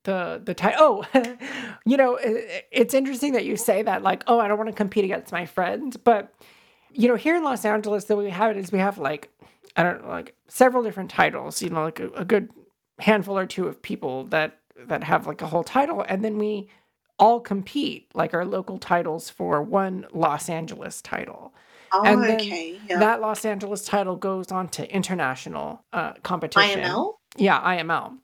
the 0.04 0.40
the 0.44 0.54
title. 0.54 1.04
Oh, 1.14 1.36
you 1.84 1.96
know, 1.96 2.16
it, 2.16 2.66
it's 2.70 2.94
interesting 2.94 3.32
that 3.32 3.44
you 3.44 3.56
say 3.56 3.82
that. 3.82 4.02
Like, 4.02 4.24
oh, 4.26 4.38
I 4.38 4.48
don't 4.48 4.58
want 4.58 4.70
to 4.70 4.76
compete 4.76 5.04
against 5.04 5.32
my 5.32 5.46
friends, 5.46 5.96
but 5.96 6.32
you 6.92 7.08
know, 7.08 7.16
here 7.16 7.36
in 7.36 7.42
Los 7.42 7.64
Angeles, 7.64 8.04
the 8.04 8.16
way 8.16 8.24
we 8.24 8.30
have 8.30 8.50
it 8.52 8.56
is 8.56 8.72
we 8.72 8.78
have 8.78 8.98
like 8.98 9.30
I 9.76 9.82
don't 9.82 10.02
know, 10.02 10.08
like 10.08 10.34
several 10.48 10.82
different 10.82 11.10
titles. 11.10 11.62
You 11.62 11.70
know, 11.70 11.84
like 11.84 12.00
a, 12.00 12.08
a 12.10 12.24
good 12.24 12.50
handful 12.98 13.38
or 13.38 13.46
two 13.46 13.66
of 13.66 13.80
people 13.82 14.24
that 14.26 14.58
that 14.86 15.04
have 15.04 15.26
like 15.26 15.42
a 15.42 15.46
whole 15.46 15.64
title, 15.64 16.04
and 16.08 16.24
then 16.24 16.38
we 16.38 16.68
all 17.18 17.40
compete 17.40 18.08
like 18.14 18.32
our 18.34 18.44
local 18.44 18.78
titles 18.78 19.28
for 19.28 19.62
one 19.62 20.06
Los 20.12 20.48
Angeles 20.48 21.02
title. 21.02 21.52
oh, 21.92 22.02
and 22.04 22.22
then 22.22 22.40
okay. 22.40 22.80
Yeah. 22.88 22.98
That 22.98 23.20
Los 23.20 23.44
Angeles 23.44 23.84
title 23.84 24.16
goes 24.16 24.50
on 24.50 24.68
to 24.70 24.90
international 24.92 25.84
uh, 25.92 26.14
competition. 26.22 26.80
IML. 26.80 27.14
Yeah, 27.36 27.60
IML. 27.60 28.16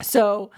So 0.00 0.50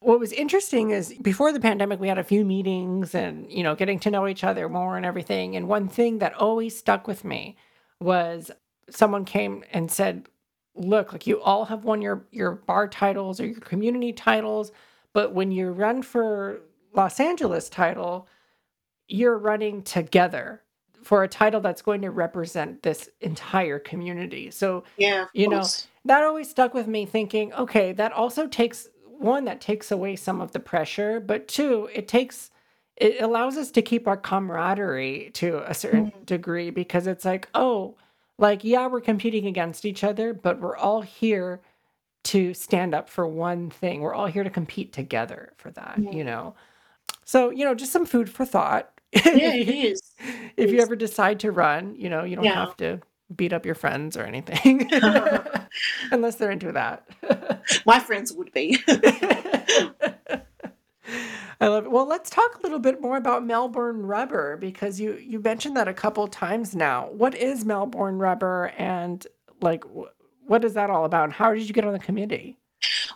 what 0.00 0.20
was 0.20 0.32
interesting 0.32 0.90
is 0.90 1.12
before 1.22 1.52
the 1.52 1.60
pandemic, 1.60 1.98
we 1.98 2.08
had 2.08 2.18
a 2.18 2.24
few 2.24 2.44
meetings 2.44 3.14
and, 3.14 3.50
you 3.50 3.62
know, 3.62 3.74
getting 3.74 3.98
to 4.00 4.10
know 4.10 4.28
each 4.28 4.44
other 4.44 4.68
more 4.68 4.96
and 4.96 5.04
everything. 5.04 5.56
And 5.56 5.68
one 5.68 5.88
thing 5.88 6.18
that 6.18 6.34
always 6.34 6.78
stuck 6.78 7.08
with 7.08 7.24
me 7.24 7.56
was 8.00 8.50
someone 8.88 9.24
came 9.24 9.64
and 9.72 9.90
said, 9.90 10.28
"Look, 10.76 11.12
like 11.12 11.26
you 11.26 11.40
all 11.40 11.64
have 11.64 11.84
won 11.84 12.00
your 12.00 12.26
your 12.30 12.52
bar 12.52 12.86
titles 12.86 13.40
or 13.40 13.46
your 13.46 13.60
community 13.60 14.12
titles, 14.12 14.70
but 15.12 15.34
when 15.34 15.50
you 15.50 15.70
run 15.72 16.02
for 16.02 16.60
Los 16.94 17.18
Angeles 17.18 17.68
title, 17.68 18.28
you're 19.08 19.38
running 19.38 19.82
together 19.82 20.62
for 21.02 21.22
a 21.24 21.28
title 21.28 21.60
that's 21.60 21.82
going 21.82 22.02
to 22.02 22.10
represent 22.10 22.82
this 22.84 23.10
entire 23.20 23.80
community." 23.80 24.50
So, 24.52 24.84
Yeah, 24.96 25.26
you 25.32 25.48
know, 25.48 25.64
that 26.04 26.22
always 26.22 26.48
stuck 26.48 26.72
with 26.72 26.86
me 26.86 27.04
thinking, 27.04 27.52
okay, 27.54 27.92
that 27.92 28.12
also 28.12 28.46
takes 28.46 28.88
one 29.18 29.44
that 29.46 29.60
takes 29.60 29.90
away 29.90 30.16
some 30.16 30.40
of 30.40 30.52
the 30.52 30.60
pressure, 30.60 31.20
but 31.20 31.48
two, 31.48 31.88
it 31.94 32.08
takes 32.08 32.50
it 32.96 33.22
allows 33.22 33.56
us 33.56 33.70
to 33.72 33.82
keep 33.82 34.08
our 34.08 34.16
camaraderie 34.16 35.30
to 35.34 35.58
a 35.70 35.74
certain 35.74 36.10
Mm, 36.10 36.26
degree 36.26 36.70
because 36.70 37.06
it's 37.06 37.24
like, 37.24 37.48
oh, 37.54 37.96
like 38.38 38.64
yeah, 38.64 38.86
we're 38.88 39.00
competing 39.00 39.46
against 39.46 39.84
each 39.84 40.02
other, 40.04 40.34
but 40.34 40.60
we're 40.60 40.76
all 40.76 41.02
here 41.02 41.60
to 42.24 42.54
stand 42.54 42.94
up 42.94 43.08
for 43.08 43.26
one 43.26 43.70
thing. 43.70 44.00
We're 44.02 44.14
all 44.14 44.26
here 44.26 44.44
to 44.44 44.50
compete 44.50 44.92
together 44.92 45.52
for 45.58 45.70
that, 45.72 46.04
you 46.10 46.24
mm. 46.24 46.24
know. 46.24 46.54
So, 47.24 47.50
you 47.50 47.64
know, 47.64 47.74
just 47.74 47.92
some 47.92 48.06
food 48.06 48.30
for 48.30 48.44
thought. 48.46 48.92
Yeah, 49.32 49.54
it 49.54 49.68
you 49.68 49.90
if 50.56 50.70
It 50.70 50.70
you 50.72 50.80
is. 50.80 50.82
ever 50.82 50.96
decide 50.96 51.40
to 51.40 51.52
run, 51.52 51.94
you 51.96 52.10
know, 52.10 52.24
you 52.24 52.36
don't 52.36 52.46
Yeah. 52.46 52.54
have 52.54 52.76
to 52.78 53.00
beat 53.34 53.52
up 53.52 53.66
your 53.66 53.74
friends 53.74 54.16
or 54.16 54.22
anything 54.24 54.88
unless 56.12 56.36
they're 56.36 56.50
into 56.50 56.72
that. 56.72 57.06
My 57.86 57.98
friends 58.00 58.32
would 58.32 58.52
be. 58.52 58.78
I 61.60 61.66
love 61.66 61.86
it. 61.86 61.90
Well, 61.90 62.06
let's 62.06 62.30
talk 62.30 62.56
a 62.58 62.62
little 62.62 62.78
bit 62.78 63.00
more 63.00 63.16
about 63.16 63.44
Melbourne 63.44 64.06
Rubber 64.06 64.56
because 64.56 65.00
you 65.00 65.14
you 65.14 65.40
mentioned 65.40 65.76
that 65.76 65.88
a 65.88 65.94
couple 65.94 66.26
times 66.28 66.76
now. 66.76 67.08
What 67.10 67.34
is 67.34 67.64
Melbourne 67.64 68.18
Rubber 68.18 68.72
and 68.78 69.26
like 69.60 69.82
wh- 69.84 70.12
what 70.48 70.64
is 70.64 70.74
that 70.74 70.90
all 70.90 71.04
about? 71.04 71.24
And 71.24 71.32
how 71.32 71.52
did 71.52 71.66
you 71.66 71.72
get 71.74 71.84
on 71.84 71.92
the 71.92 71.98
committee? 71.98 72.58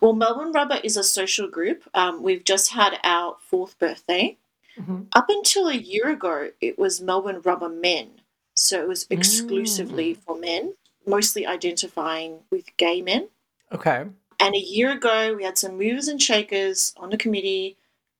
Well, 0.00 0.14
Melbourne 0.14 0.50
Rubber 0.52 0.80
is 0.82 0.96
a 0.96 1.04
social 1.04 1.46
group. 1.48 1.84
Um, 1.94 2.22
we've 2.22 2.42
just 2.44 2.72
had 2.72 2.98
our 3.04 3.36
fourth 3.40 3.78
birthday. 3.78 4.36
hmm 4.76 5.02
Up 5.12 5.26
until 5.28 5.68
a 5.68 5.74
year 5.74 6.10
ago, 6.10 6.50
it 6.60 6.78
was 6.78 7.00
Melbourne 7.00 7.40
Rubber 7.44 7.68
Men. 7.68 8.21
So 8.54 8.80
it 8.82 8.88
was 8.88 9.06
exclusively 9.10 10.14
Mm. 10.14 10.18
for 10.24 10.36
men, 10.36 10.74
mostly 11.06 11.46
identifying 11.46 12.40
with 12.50 12.76
gay 12.76 13.00
men. 13.02 13.28
Okay. 13.72 14.06
And 14.38 14.54
a 14.54 14.58
year 14.58 14.90
ago, 14.90 15.34
we 15.34 15.44
had 15.44 15.56
some 15.58 15.78
movers 15.78 16.08
and 16.08 16.20
shakers 16.20 16.92
on 16.96 17.10
the 17.10 17.16
committee, 17.16 17.76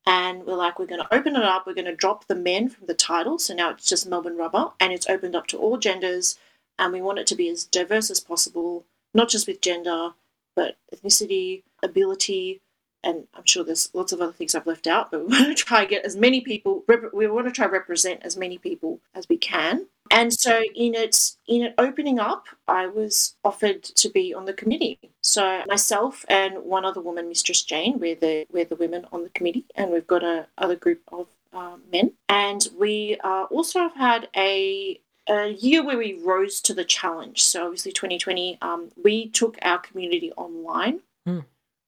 and 0.07 0.45
we're 0.47 0.55
like, 0.57 0.79
we're 0.79 0.87
going 0.87 1.03
to 1.03 1.15
open 1.15 1.37
it 1.37 1.43
up. 1.43 1.67
We're 1.67 1.75
going 1.75 1.85
to 1.87 1.95
drop 1.95 2.27
the 2.27 2.35
men 2.35 2.69
from 2.69 2.87
the 2.87 2.95
title. 2.95 3.39
So 3.39 3.55
now 3.55 3.71
it's 3.71 3.87
just 3.89 4.07
Melbourne 4.09 4.37
Rubber, 4.37 4.73
and 4.81 4.93
it's 4.93 5.09
opened 5.09 5.37
up 5.37 5.47
to 5.49 5.59
all 5.59 5.79
genders. 5.79 6.39
And 6.79 6.93
we 6.93 7.03
want 7.03 7.19
it 7.19 7.27
to 7.29 7.35
be 7.35 7.49
as 7.49 7.65
diverse 7.65 8.11
as 8.11 8.19
possible, 8.21 8.85
not 9.15 9.29
just 9.29 9.47
with 9.47 9.61
gender, 9.61 10.15
but 10.57 10.77
ethnicity, 10.95 11.63
ability, 11.83 12.61
and 13.05 13.27
I'm 13.35 13.45
sure 13.45 13.65
there's 13.65 13.91
lots 13.95 14.13
of 14.13 14.21
other 14.21 14.33
things 14.33 14.55
I've 14.55 14.67
left 14.67 14.87
out. 14.87 15.11
But 15.11 15.27
we 15.27 15.27
want 15.39 15.57
to 15.57 15.65
try 15.65 15.85
get 15.85 16.05
as 16.05 16.17
many 16.17 16.41
people. 16.41 16.85
We 17.13 17.27
want 17.27 17.47
to 17.47 17.53
try 17.53 17.67
represent 17.67 18.23
as 18.23 18.37
many 18.37 18.59
people 18.59 19.01
as 19.15 19.29
we 19.29 19.37
can. 19.37 19.87
And 20.11 20.33
so 20.33 20.63
in 20.75 20.95
it 20.95 21.33
in 21.47 21.63
it 21.63 21.75
opening 21.79 22.19
up, 22.19 22.47
I 22.69 22.87
was 22.87 23.35
offered 23.45 23.83
to 23.83 24.09
be 24.11 24.35
on 24.35 24.45
the 24.45 24.53
committee. 24.53 24.99
So 25.23 25.63
myself 25.67 26.25
and 26.29 26.65
one 26.65 26.85
other 26.85 27.01
woman, 27.01 27.29
Mistress 27.29 27.63
Jane, 27.63 27.99
we're 27.99 28.15
the 28.15 28.47
we're 28.51 28.67
the 28.67 28.77
women 28.77 29.07
on 29.11 29.23
the 29.23 29.31
committee, 29.31 29.65
and 29.75 29.91
we've 29.91 30.07
got 30.07 30.23
a 30.23 30.47
other 30.59 30.77
group 30.77 31.01
of 31.11 31.29
uh, 31.53 31.77
men. 31.91 32.13
And 32.29 32.69
we 32.79 33.19
uh, 33.25 33.45
also 33.45 33.79
have 33.81 33.95
had 33.95 34.29
a 34.37 35.01
a 35.29 35.53
year 35.53 35.85
where 35.85 35.99
we 35.99 36.15
rose 36.15 36.61
to 36.63 36.75
the 36.75 36.85
challenge. 36.85 37.43
So 37.43 37.65
obviously, 37.65 37.93
2020, 37.93 38.59
um, 38.61 38.91
we 39.03 39.29
took 39.29 39.57
our 39.63 39.79
community 39.79 40.33
online. 40.33 41.01
Hmm. 41.27 41.41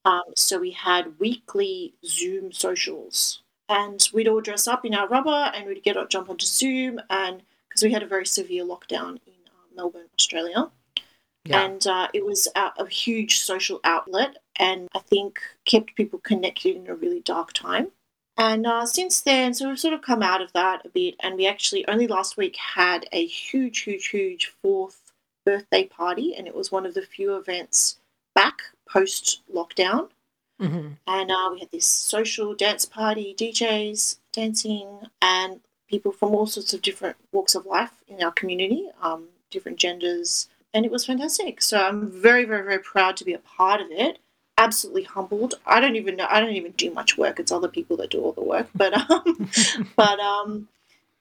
Um, 0.05 0.23
so 0.35 0.59
we 0.59 0.71
had 0.71 1.19
weekly 1.19 1.93
Zoom 2.05 2.51
socials, 2.51 3.41
and 3.67 4.07
we'd 4.13 4.27
all 4.27 4.41
dress 4.41 4.67
up 4.67 4.85
in 4.85 4.93
our 4.93 5.07
rubber, 5.07 5.51
and 5.53 5.67
we'd 5.67 5.83
get 5.83 5.97
jump 6.09 6.29
onto 6.29 6.45
Zoom, 6.45 7.01
and 7.09 7.41
because 7.67 7.83
we 7.83 7.91
had 7.91 8.03
a 8.03 8.07
very 8.07 8.25
severe 8.25 8.63
lockdown 8.63 9.19
in 9.25 9.33
uh, 9.47 9.75
Melbourne, 9.75 10.07
Australia, 10.17 10.69
Yeah. 11.43 11.65
and 11.65 11.85
uh, 11.87 12.07
it 12.13 12.23
was 12.25 12.47
a, 12.55 12.71
a 12.77 12.87
huge 12.87 13.39
social 13.39 13.79
outlet, 13.83 14.37
and 14.57 14.87
I 14.95 14.99
think 14.99 15.39
kept 15.65 15.95
people 15.95 16.19
connected 16.19 16.75
in 16.75 16.87
a 16.87 16.95
really 16.95 17.19
dark 17.21 17.53
time. 17.53 17.87
And 18.37 18.67
uh, 18.67 18.85
since 18.85 19.21
then, 19.21 19.53
so 19.53 19.69
we've 19.69 19.79
sort 19.79 19.93
of 19.93 20.01
come 20.01 20.21
out 20.21 20.41
of 20.41 20.53
that 20.53 20.85
a 20.85 20.89
bit, 20.89 21.15
and 21.21 21.35
we 21.35 21.47
actually 21.47 21.87
only 21.87 22.05
last 22.05 22.37
week 22.37 22.57
had 22.57 23.07
a 23.11 23.25
huge, 23.25 23.79
huge, 23.79 24.07
huge 24.07 24.53
fourth 24.61 25.13
birthday 25.45 25.85
party, 25.85 26.35
and 26.35 26.45
it 26.47 26.53
was 26.53 26.71
one 26.71 26.85
of 26.85 26.93
the 26.93 27.01
few 27.01 27.35
events 27.37 27.97
back 28.35 28.59
post 28.89 29.41
lockdown. 29.53 30.09
hmm 30.59 30.89
And 31.07 31.31
uh, 31.31 31.49
we 31.51 31.59
had 31.59 31.71
this 31.71 31.85
social 31.85 32.53
dance 32.55 32.85
party, 32.85 33.35
DJs 33.37 34.17
dancing, 34.31 35.07
and 35.21 35.59
people 35.89 36.11
from 36.11 36.33
all 36.33 36.47
sorts 36.47 36.73
of 36.73 36.81
different 36.81 37.17
walks 37.31 37.55
of 37.55 37.65
life 37.65 37.91
in 38.07 38.23
our 38.23 38.31
community, 38.31 38.89
um, 39.01 39.25
different 39.51 39.77
genders, 39.77 40.49
and 40.73 40.85
it 40.85 40.91
was 40.91 41.05
fantastic. 41.05 41.61
So 41.61 41.79
I'm 41.79 42.09
very, 42.11 42.43
very, 42.43 42.63
very 42.63 42.79
proud 42.79 43.15
to 43.17 43.25
be 43.25 43.33
a 43.33 43.39
part 43.39 43.79
of 43.81 43.87
it. 43.91 44.19
Absolutely 44.57 45.03
humbled. 45.03 45.55
I 45.65 45.79
don't 45.79 45.95
even 45.95 46.15
know. 46.15 46.27
I 46.29 46.39
don't 46.39 46.53
even 46.53 46.73
do 46.73 46.91
much 46.91 47.17
work. 47.17 47.39
It's 47.39 47.51
other 47.51 47.67
people 47.67 47.97
that 47.97 48.09
do 48.09 48.21
all 48.21 48.33
the 48.33 48.43
work. 48.43 48.67
But 48.75 48.93
um, 49.09 49.49
but 49.95 50.19
um, 50.19 50.67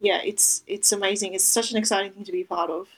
yeah, 0.01 0.21
it's 0.25 0.63
it's 0.67 0.93
amazing. 0.93 1.35
It's 1.35 1.45
such 1.45 1.71
an 1.71 1.77
exciting 1.77 2.13
thing 2.13 2.25
to 2.25 2.33
be 2.33 2.45
part 2.45 2.71
of. 2.71 2.89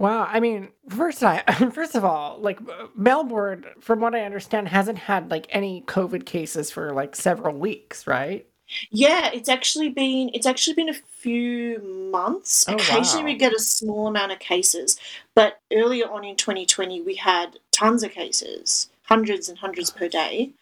Wow. 0.00 0.26
I 0.30 0.40
mean, 0.40 0.68
first 0.88 1.22
I 1.22 1.42
first 1.74 1.94
of 1.94 2.04
all, 2.06 2.38
like 2.40 2.58
uh, 2.62 2.86
Melbourne, 2.96 3.66
from 3.80 4.00
what 4.00 4.14
I 4.14 4.22
understand, 4.22 4.68
hasn't 4.68 4.96
had 4.98 5.30
like 5.30 5.46
any 5.50 5.82
COVID 5.82 6.24
cases 6.24 6.70
for 6.70 6.92
like 6.94 7.14
several 7.14 7.54
weeks, 7.54 8.06
right? 8.06 8.46
Yeah, 8.90 9.30
it's 9.32 9.48
actually 9.50 9.90
been 9.90 10.30
it's 10.32 10.46
actually 10.46 10.74
been 10.74 10.88
a 10.88 10.94
few 10.94 11.80
months. 12.10 12.64
Oh 12.66 12.76
Occasionally 12.76 13.24
we 13.24 13.34
get 13.34 13.52
a 13.52 13.58
small 13.58 14.06
amount 14.06 14.32
of 14.32 14.38
cases, 14.38 14.98
but 15.34 15.60
earlier 15.70 16.10
on 16.10 16.24
in 16.24 16.34
2020 16.34 17.02
we 17.02 17.16
had 17.16 17.58
tons 17.70 18.02
of 18.02 18.12
cases, 18.12 18.88
hundreds 19.02 19.50
and 19.50 19.58
hundreds 19.58 19.90
per 19.90 20.08
day, 20.08 20.52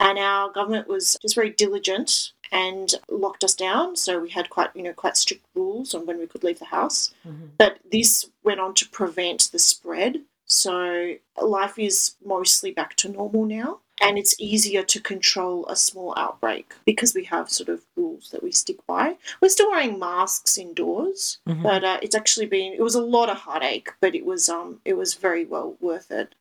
and 0.00 0.18
our 0.18 0.50
government 0.50 0.88
was 0.88 1.16
just 1.22 1.36
very 1.36 1.50
diligent 1.50 2.32
and 2.52 2.94
locked 3.08 3.44
us 3.44 3.54
down. 3.54 3.96
So 3.96 4.18
we 4.20 4.30
had 4.30 4.50
quite 4.50 4.70
you 4.74 4.82
know 4.82 4.92
quite 4.92 5.16
strict 5.16 5.44
rules 5.54 5.94
on 5.94 6.06
when 6.06 6.18
we 6.18 6.26
could 6.26 6.44
leave 6.44 6.58
the 6.58 6.66
house. 6.66 7.12
Mhm. 7.26 7.50
But 7.58 7.78
this 7.90 8.30
went 8.42 8.60
on 8.60 8.74
to 8.74 8.88
prevent 8.88 9.50
the 9.52 9.58
spread. 9.58 10.22
So 10.46 11.14
life 11.40 11.78
is 11.78 12.14
mostly 12.24 12.70
back 12.70 12.94
to 12.96 13.08
normal 13.08 13.44
now. 13.44 13.80
And 14.00 14.16
it's 14.16 14.36
easier 14.40 14.84
to 14.84 15.00
control 15.00 15.66
a 15.66 15.74
small 15.74 16.14
outbreak 16.16 16.72
because 16.84 17.14
we 17.16 17.24
have 17.24 17.50
sort 17.50 17.68
of 17.68 17.82
rules 17.96 18.30
that 18.30 18.44
we 18.44 18.52
stick 18.52 18.76
by. 18.86 19.16
We're 19.42 19.48
still 19.48 19.70
wearing 19.72 19.98
masks 19.98 20.56
indoors, 20.56 21.38
Mhm. 21.48 21.64
but 21.64 21.82
uh, 21.82 21.98
it's 22.00 22.14
actually 22.14 22.46
been 22.46 22.72
it 22.74 22.80
was 22.80 22.94
a 22.94 23.02
lot 23.02 23.28
of 23.28 23.38
heartache, 23.38 23.90
but 24.00 24.14
it 24.14 24.24
was 24.24 24.48
um 24.48 24.80
it 24.84 24.96
was 24.96 25.14
very 25.14 25.44
well 25.44 25.76
worth 25.80 26.12
it. 26.12 26.36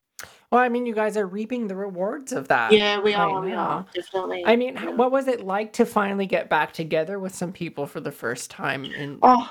Well, 0.51 0.61
I 0.61 0.69
mean, 0.69 0.85
you 0.85 0.93
guys 0.95 1.17
are 1.17 1.27
reaping 1.27 1.67
the 1.67 1.75
rewards 1.75 2.31
of 2.31 2.47
that 2.47 2.71
Yeah, 2.71 2.99
we 3.01 3.13
right 3.13 3.21
are, 3.21 3.41
we 3.41 3.51
are 3.51 3.85
definitely. 3.93 4.45
I 4.45 4.55
mean, 4.55 4.75
Yeah. 4.75 4.91
what 4.95 5.11
was 5.11 5.27
it 5.27 5.43
like 5.43 5.73
to 5.73 5.85
finally 5.85 6.25
get 6.25 6.49
back 6.49 6.71
together 6.71 7.19
with 7.19 7.35
some 7.35 7.51
people 7.51 7.85
for 7.85 7.99
the 7.99 8.11
first 8.13 8.49
time 8.49 8.85
in 8.85 9.19
Oh, 9.21 9.49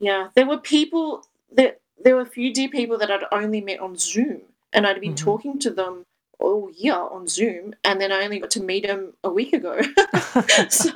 yeah. 0.00 0.28
There 0.36 0.46
were 0.46 0.58
people 0.58 1.26
that 1.52 1.80
there 2.02 2.16
were 2.16 2.22
a 2.22 2.26
few 2.26 2.52
dear 2.52 2.68
people 2.68 2.98
that 2.98 3.10
I'd 3.10 3.24
only 3.32 3.60
met 3.60 3.80
on 3.80 3.96
Zoom, 3.96 4.42
and 4.72 4.86
I'd 4.86 5.00
been 5.00 5.14
Mhm. 5.14 5.18
talking 5.24 5.58
to 5.60 5.70
them 5.70 6.04
all 6.38 6.70
year 6.76 6.94
on 6.94 7.26
Zoom, 7.28 7.74
and 7.84 8.00
then 8.00 8.12
I 8.12 8.24
only 8.24 8.40
got 8.40 8.50
to 8.52 8.62
meet 8.62 8.86
them 8.86 9.14
a 9.24 9.30
week 9.30 9.52
ago. 9.52 9.80
so, 10.68 10.90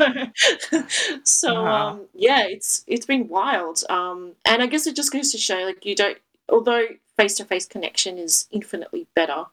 so 1.24 1.54
Wow. 1.64 1.88
um, 1.90 2.06
yeah, 2.14 2.44
it's 2.46 2.84
it's 2.86 3.06
been 3.06 3.28
wild. 3.28 3.84
Um, 3.90 4.34
and 4.44 4.62
I 4.62 4.66
guess 4.66 4.86
it 4.86 4.96
just 4.96 5.12
goes 5.12 5.32
to 5.32 5.38
show, 5.38 5.58
like, 5.64 5.84
you 5.84 5.94
don't, 5.96 6.18
although 6.48 6.86
face 7.18 7.34
to 7.34 7.44
face 7.44 7.66
connection 7.66 8.16
is 8.16 8.46
infinitely 8.50 9.08
better, 9.14 9.44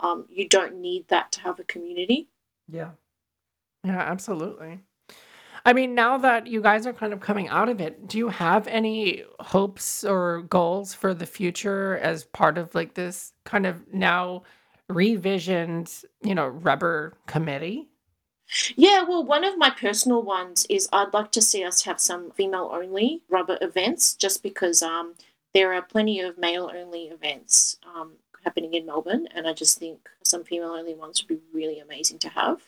um, 0.00 0.24
you 0.30 0.48
don't 0.48 0.80
need 0.80 1.08
that 1.08 1.32
to 1.32 1.40
have 1.40 1.58
a 1.58 1.64
community. 1.64 2.28
Yeah. 2.68 2.90
Yeah, 3.84 3.98
absolutely. 3.98 4.80
I 5.66 5.72
mean, 5.72 5.94
now 5.94 6.16
that 6.18 6.46
you 6.46 6.62
guys 6.62 6.86
are 6.86 6.92
kind 6.92 7.12
of 7.12 7.20
coming 7.20 7.48
out 7.48 7.68
of 7.68 7.80
it, 7.80 8.08
do 8.08 8.16
you 8.16 8.28
have 8.28 8.66
any 8.68 9.24
hopes 9.40 10.04
or 10.04 10.42
goals 10.42 10.94
for 10.94 11.12
the 11.12 11.26
future 11.26 11.98
as 11.98 12.24
part 12.24 12.56
of 12.56 12.74
like 12.74 12.94
this 12.94 13.32
kind 13.44 13.66
of 13.66 13.92
now 13.92 14.44
revisioned, 14.88 16.04
you 16.22 16.34
know, 16.34 16.46
rubber 16.46 17.14
committee? 17.26 17.88
Yeah, 18.76 19.02
well, 19.02 19.24
one 19.24 19.44
of 19.44 19.58
my 19.58 19.68
personal 19.68 20.22
ones 20.22 20.64
is 20.70 20.88
I'd 20.90 21.12
like 21.12 21.32
to 21.32 21.42
see 21.42 21.64
us 21.64 21.82
have 21.82 22.00
some 22.00 22.30
female 22.30 22.70
only 22.72 23.22
rubber 23.28 23.58
events 23.60 24.14
just 24.14 24.42
because 24.42 24.82
um, 24.82 25.14
there 25.54 25.72
are 25.72 25.82
plenty 25.82 26.20
of 26.20 26.38
male 26.38 26.70
only 26.74 27.04
events 27.04 27.78
um, 27.94 28.12
happening 28.44 28.74
in 28.74 28.86
Melbourne, 28.86 29.28
and 29.34 29.46
I 29.46 29.52
just 29.52 29.78
think 29.78 30.08
some 30.24 30.44
female 30.44 30.70
only 30.70 30.94
ones 30.94 31.22
would 31.22 31.28
be 31.28 31.42
really 31.52 31.80
amazing 31.80 32.18
to 32.20 32.28
have. 32.28 32.62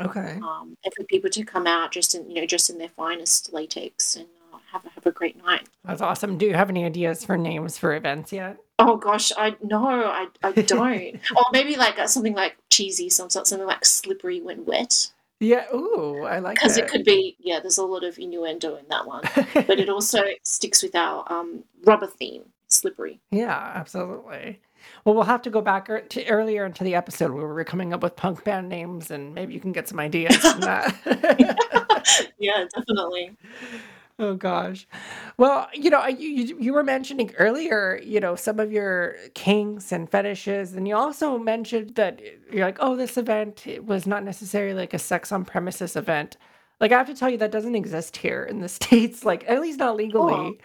Okay. 0.00 0.38
Um, 0.42 0.76
and 0.84 0.94
for 0.96 1.04
people 1.04 1.30
to 1.30 1.44
come 1.44 1.66
out 1.66 1.90
just 1.90 2.14
in, 2.14 2.30
you 2.30 2.40
know, 2.40 2.46
just 2.46 2.70
in 2.70 2.78
their 2.78 2.90
finest 2.90 3.52
latex 3.52 4.14
and 4.16 4.28
uh, 4.52 4.58
have 4.70 4.84
a, 4.84 4.90
have 4.90 5.06
a 5.06 5.10
great 5.10 5.36
night. 5.44 5.68
That's 5.84 6.00
awesome. 6.00 6.38
Do 6.38 6.46
you 6.46 6.54
have 6.54 6.70
any 6.70 6.84
ideas 6.84 7.24
for 7.24 7.36
names 7.36 7.76
for 7.76 7.96
events 7.96 8.32
yet? 8.32 8.58
Oh 8.78 8.96
gosh, 8.96 9.32
I 9.36 9.56
no, 9.62 9.86
I, 9.86 10.28
I 10.42 10.52
don't. 10.52 11.20
or 11.36 11.44
maybe 11.52 11.76
like 11.76 11.98
uh, 11.98 12.06
something 12.06 12.34
like 12.34 12.56
cheesy, 12.70 13.10
some 13.10 13.28
something 13.28 13.66
like 13.66 13.84
slippery 13.84 14.40
when 14.40 14.64
wet. 14.64 15.12
Yeah. 15.40 15.66
Ooh, 15.74 16.24
I 16.24 16.38
like 16.38 16.56
that. 16.56 16.62
Because 16.62 16.76
it. 16.78 16.84
it 16.84 16.90
could 16.90 17.04
be, 17.04 17.36
yeah. 17.38 17.60
There's 17.60 17.78
a 17.78 17.84
lot 17.84 18.04
of 18.04 18.18
innuendo 18.18 18.76
in 18.76 18.86
that 18.88 19.06
one, 19.06 19.22
but 19.54 19.78
it 19.78 19.88
also 19.88 20.22
sticks 20.42 20.82
with 20.82 20.94
our 20.94 21.30
um, 21.32 21.64
rubber 21.84 22.06
theme, 22.06 22.44
slippery. 22.68 23.20
Yeah, 23.30 23.72
absolutely. 23.74 24.60
Well, 25.04 25.14
we'll 25.14 25.24
have 25.24 25.42
to 25.42 25.50
go 25.50 25.60
back 25.60 25.88
er- 25.90 26.00
to 26.00 26.26
earlier 26.26 26.64
into 26.64 26.84
the 26.84 26.94
episode 26.94 27.30
where 27.30 27.46
we 27.46 27.52
were 27.52 27.64
coming 27.64 27.92
up 27.92 28.02
with 28.02 28.16
punk 28.16 28.44
band 28.44 28.68
names, 28.68 29.10
and 29.10 29.34
maybe 29.34 29.54
you 29.54 29.60
can 29.60 29.72
get 29.72 29.88
some 29.88 30.00
ideas 30.00 30.36
from 30.36 30.60
that. 30.60 30.94
yeah, 32.38 32.64
definitely. 32.74 33.36
oh 34.18 34.34
gosh. 34.34 34.86
Well, 35.36 35.68
you 35.72 35.90
know, 35.90 36.04
you, 36.06 36.28
you 36.28 36.56
you 36.60 36.72
were 36.72 36.82
mentioning 36.84 37.32
earlier, 37.38 38.00
you 38.02 38.20
know, 38.20 38.34
some 38.36 38.60
of 38.60 38.72
your 38.72 39.16
kinks 39.34 39.92
and 39.92 40.10
fetishes, 40.10 40.74
and 40.74 40.86
you 40.88 40.96
also 40.96 41.38
mentioned 41.38 41.94
that 41.96 42.20
you're 42.52 42.64
like, 42.66 42.78
oh, 42.80 42.96
this 42.96 43.16
event 43.16 43.66
it 43.66 43.84
was 43.86 44.06
not 44.06 44.24
necessarily 44.24 44.74
like 44.74 44.94
a 44.94 44.98
sex 44.98 45.32
on 45.32 45.44
premises 45.44 45.96
event. 45.96 46.36
Like 46.80 46.92
I 46.92 46.98
have 46.98 47.08
to 47.08 47.14
tell 47.14 47.30
you, 47.30 47.38
that 47.38 47.50
doesn't 47.52 47.74
exist 47.74 48.16
here 48.16 48.42
in 48.44 48.60
the 48.60 48.68
states, 48.78 49.24
like 49.24 49.44
at 49.48 49.60
least 49.60 49.78
not 49.78 49.96
legally. 49.96 50.34
Oh. 50.34 50.56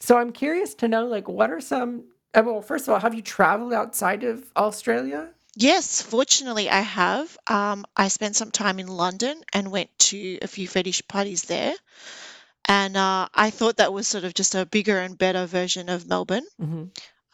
So 0.00 0.16
I'm 0.18 0.32
curious 0.32 0.74
to 0.76 0.88
know, 0.88 1.06
like, 1.06 1.28
what 1.28 1.50
are 1.50 1.60
some? 1.60 2.04
uh, 2.34 2.42
Well, 2.44 2.62
first 2.62 2.88
of 2.88 2.94
all, 2.94 3.00
have 3.00 3.14
you 3.14 3.22
traveled 3.22 3.72
outside 3.72 4.24
of 4.24 4.44
Australia? 4.56 5.28
Yes, 5.56 6.00
fortunately, 6.00 6.70
I 6.70 6.80
have. 6.80 7.36
Um, 7.46 7.84
I 7.96 8.08
spent 8.08 8.36
some 8.36 8.50
time 8.50 8.78
in 8.78 8.86
London 8.86 9.42
and 9.52 9.70
went 9.70 9.90
to 10.10 10.38
a 10.40 10.46
few 10.46 10.66
fetish 10.68 11.02
parties 11.08 11.42
there. 11.42 11.74
And 12.70 12.96
uh, 12.96 13.28
I 13.34 13.50
thought 13.50 13.76
that 13.76 13.92
was 13.92 14.08
sort 14.08 14.24
of 14.24 14.32
just 14.32 14.54
a 14.54 14.64
bigger 14.64 14.98
and 14.98 15.18
better 15.18 15.44
version 15.44 15.90
of 15.90 16.06
Melbourne. 16.06 16.46
hmm 16.58 16.84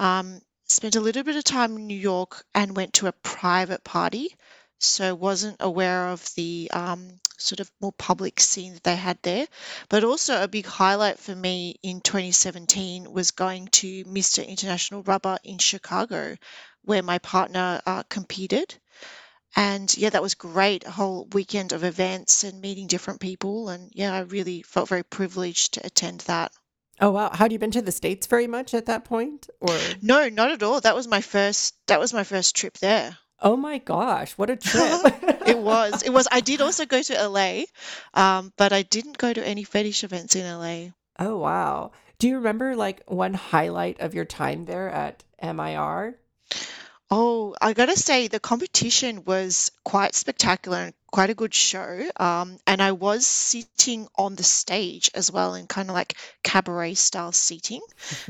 Um, 0.01 0.41
spent 0.67 0.97
a 0.97 1.01
little 1.01 1.23
bit 1.23 1.37
of 1.37 1.45
time 1.45 1.77
in 1.77 1.87
New 1.87 1.99
York 1.99 2.45
and 2.55 2.75
went 2.77 2.95
to 2.95 3.07
a 3.07 3.13
private 3.13 3.85
party, 3.85 4.35
so 4.81 5.15
wasn't 5.15 5.59
aware 5.61 6.09
of 6.09 6.25
the 6.35 6.71
um, 6.73 7.21
sort 7.39 7.61
of 7.61 7.71
more 7.81 7.93
public 7.93 8.41
scene 8.41 8.75
that 8.75 8.83
they 8.85 8.97
had 8.97 9.19
there. 9.23 9.47
But 9.89 10.03
also 10.05 10.43
a 10.43 10.49
big 10.49 10.67
highlight 10.67 11.21
for 11.21 11.37
me 11.37 11.79
in 11.83 12.01
2017 12.01 13.13
was 13.13 13.31
going 13.31 13.69
to 13.81 14.05
Mr. 14.07 14.43
International 14.43 15.03
Rubber 15.05 15.39
in 15.45 15.59
Chicago, 15.59 16.37
where 16.83 17.03
my 17.03 17.19
partner 17.19 17.81
uh, 17.87 18.03
competed. 18.05 18.75
And 19.57 19.97
yeah, 19.97 20.11
that 20.11 20.23
was 20.23 20.35
great. 20.35 20.87
A 20.87 20.91
whole 20.91 21.27
weekend 21.33 21.73
of 21.73 21.83
events 21.83 22.45
and 22.45 22.61
meeting 22.61 22.87
different 22.87 23.21
people. 23.21 23.71
And 23.71 23.91
yeah, 23.95 24.13
I 24.13 24.21
really 24.21 24.63
felt 24.63 24.91
very 24.91 25.03
privileged 25.03 25.75
to 25.75 25.87
attend 25.87 26.21
that. 26.21 26.53
Oh 27.01 27.11
wow, 27.11 27.31
had 27.31 27.53
you 27.53 27.59
been 27.59 27.71
to 27.73 27.83
the 27.83 27.93
states 27.93 28.27
very 28.27 28.47
much 28.47 28.73
at 28.73 28.87
that 28.87 29.05
point, 29.05 29.49
or? 29.61 29.77
No, 30.01 30.29
not 30.29 30.51
at 30.51 30.63
all. 30.63 30.81
That 30.81 30.95
was 30.95 31.07
my 31.07 31.21
first 31.21 31.75
that 31.89 32.01
was 32.01 32.15
my 32.15 32.25
first 32.25 32.57
trip 32.57 32.79
there. 32.79 33.19
Oh 33.41 33.57
my 33.57 33.79
gosh, 33.79 34.33
what 34.33 34.49
a 34.49 34.57
trip! 34.57 35.03
It 35.47 35.59
was. 35.59 36.03
It 36.03 36.11
was 36.11 36.27
I 36.31 36.41
did 36.41 36.63
also 36.63 36.87
go 36.87 37.03
to 37.03 37.29
LA, 37.29 37.65
um, 38.15 38.53
but 38.57 38.73
I 38.73 38.83
didn't 38.83 39.19
go 39.19 39.33
to 39.33 39.47
any 39.47 39.65
fetish 39.65 40.05
events 40.05 40.37
in 40.37 40.47
LA. 40.47 40.93
Oh 41.19 41.37
wow. 41.37 41.93
Do 42.19 42.29
you 42.29 42.37
remember 42.37 42.75
like 42.77 43.03
one 43.07 43.35
highlight 43.35 44.01
of 44.01 44.15
your 44.15 44.25
time 44.25 44.65
there 44.65 44.89
at 44.89 45.23
MIR? 45.43 46.19
Oh, 47.11 47.55
I 47.61 47.73
gotta 47.73 47.97
say 47.97 48.29
the 48.29 48.41
competition 48.41 49.25
was 49.25 49.71
quite 49.85 50.15
spectacular 50.15 50.79
and 50.79 50.95
quite 51.11 51.31
a 51.31 51.35
good 51.35 51.55
show. 51.55 52.11
Um, 52.17 52.59
and 52.67 52.83
I 52.83 52.93
was 52.93 53.27
sitting 53.27 54.09
on 54.17 54.35
the 54.35 54.43
stage 54.43 55.11
as 55.15 55.31
well 55.31 55.55
in 55.55 55.67
kind 55.67 55.89
of 55.89 55.95
like 55.95 56.15
cabaret 56.43 56.95
style 56.95 57.33
seating. 57.33 57.81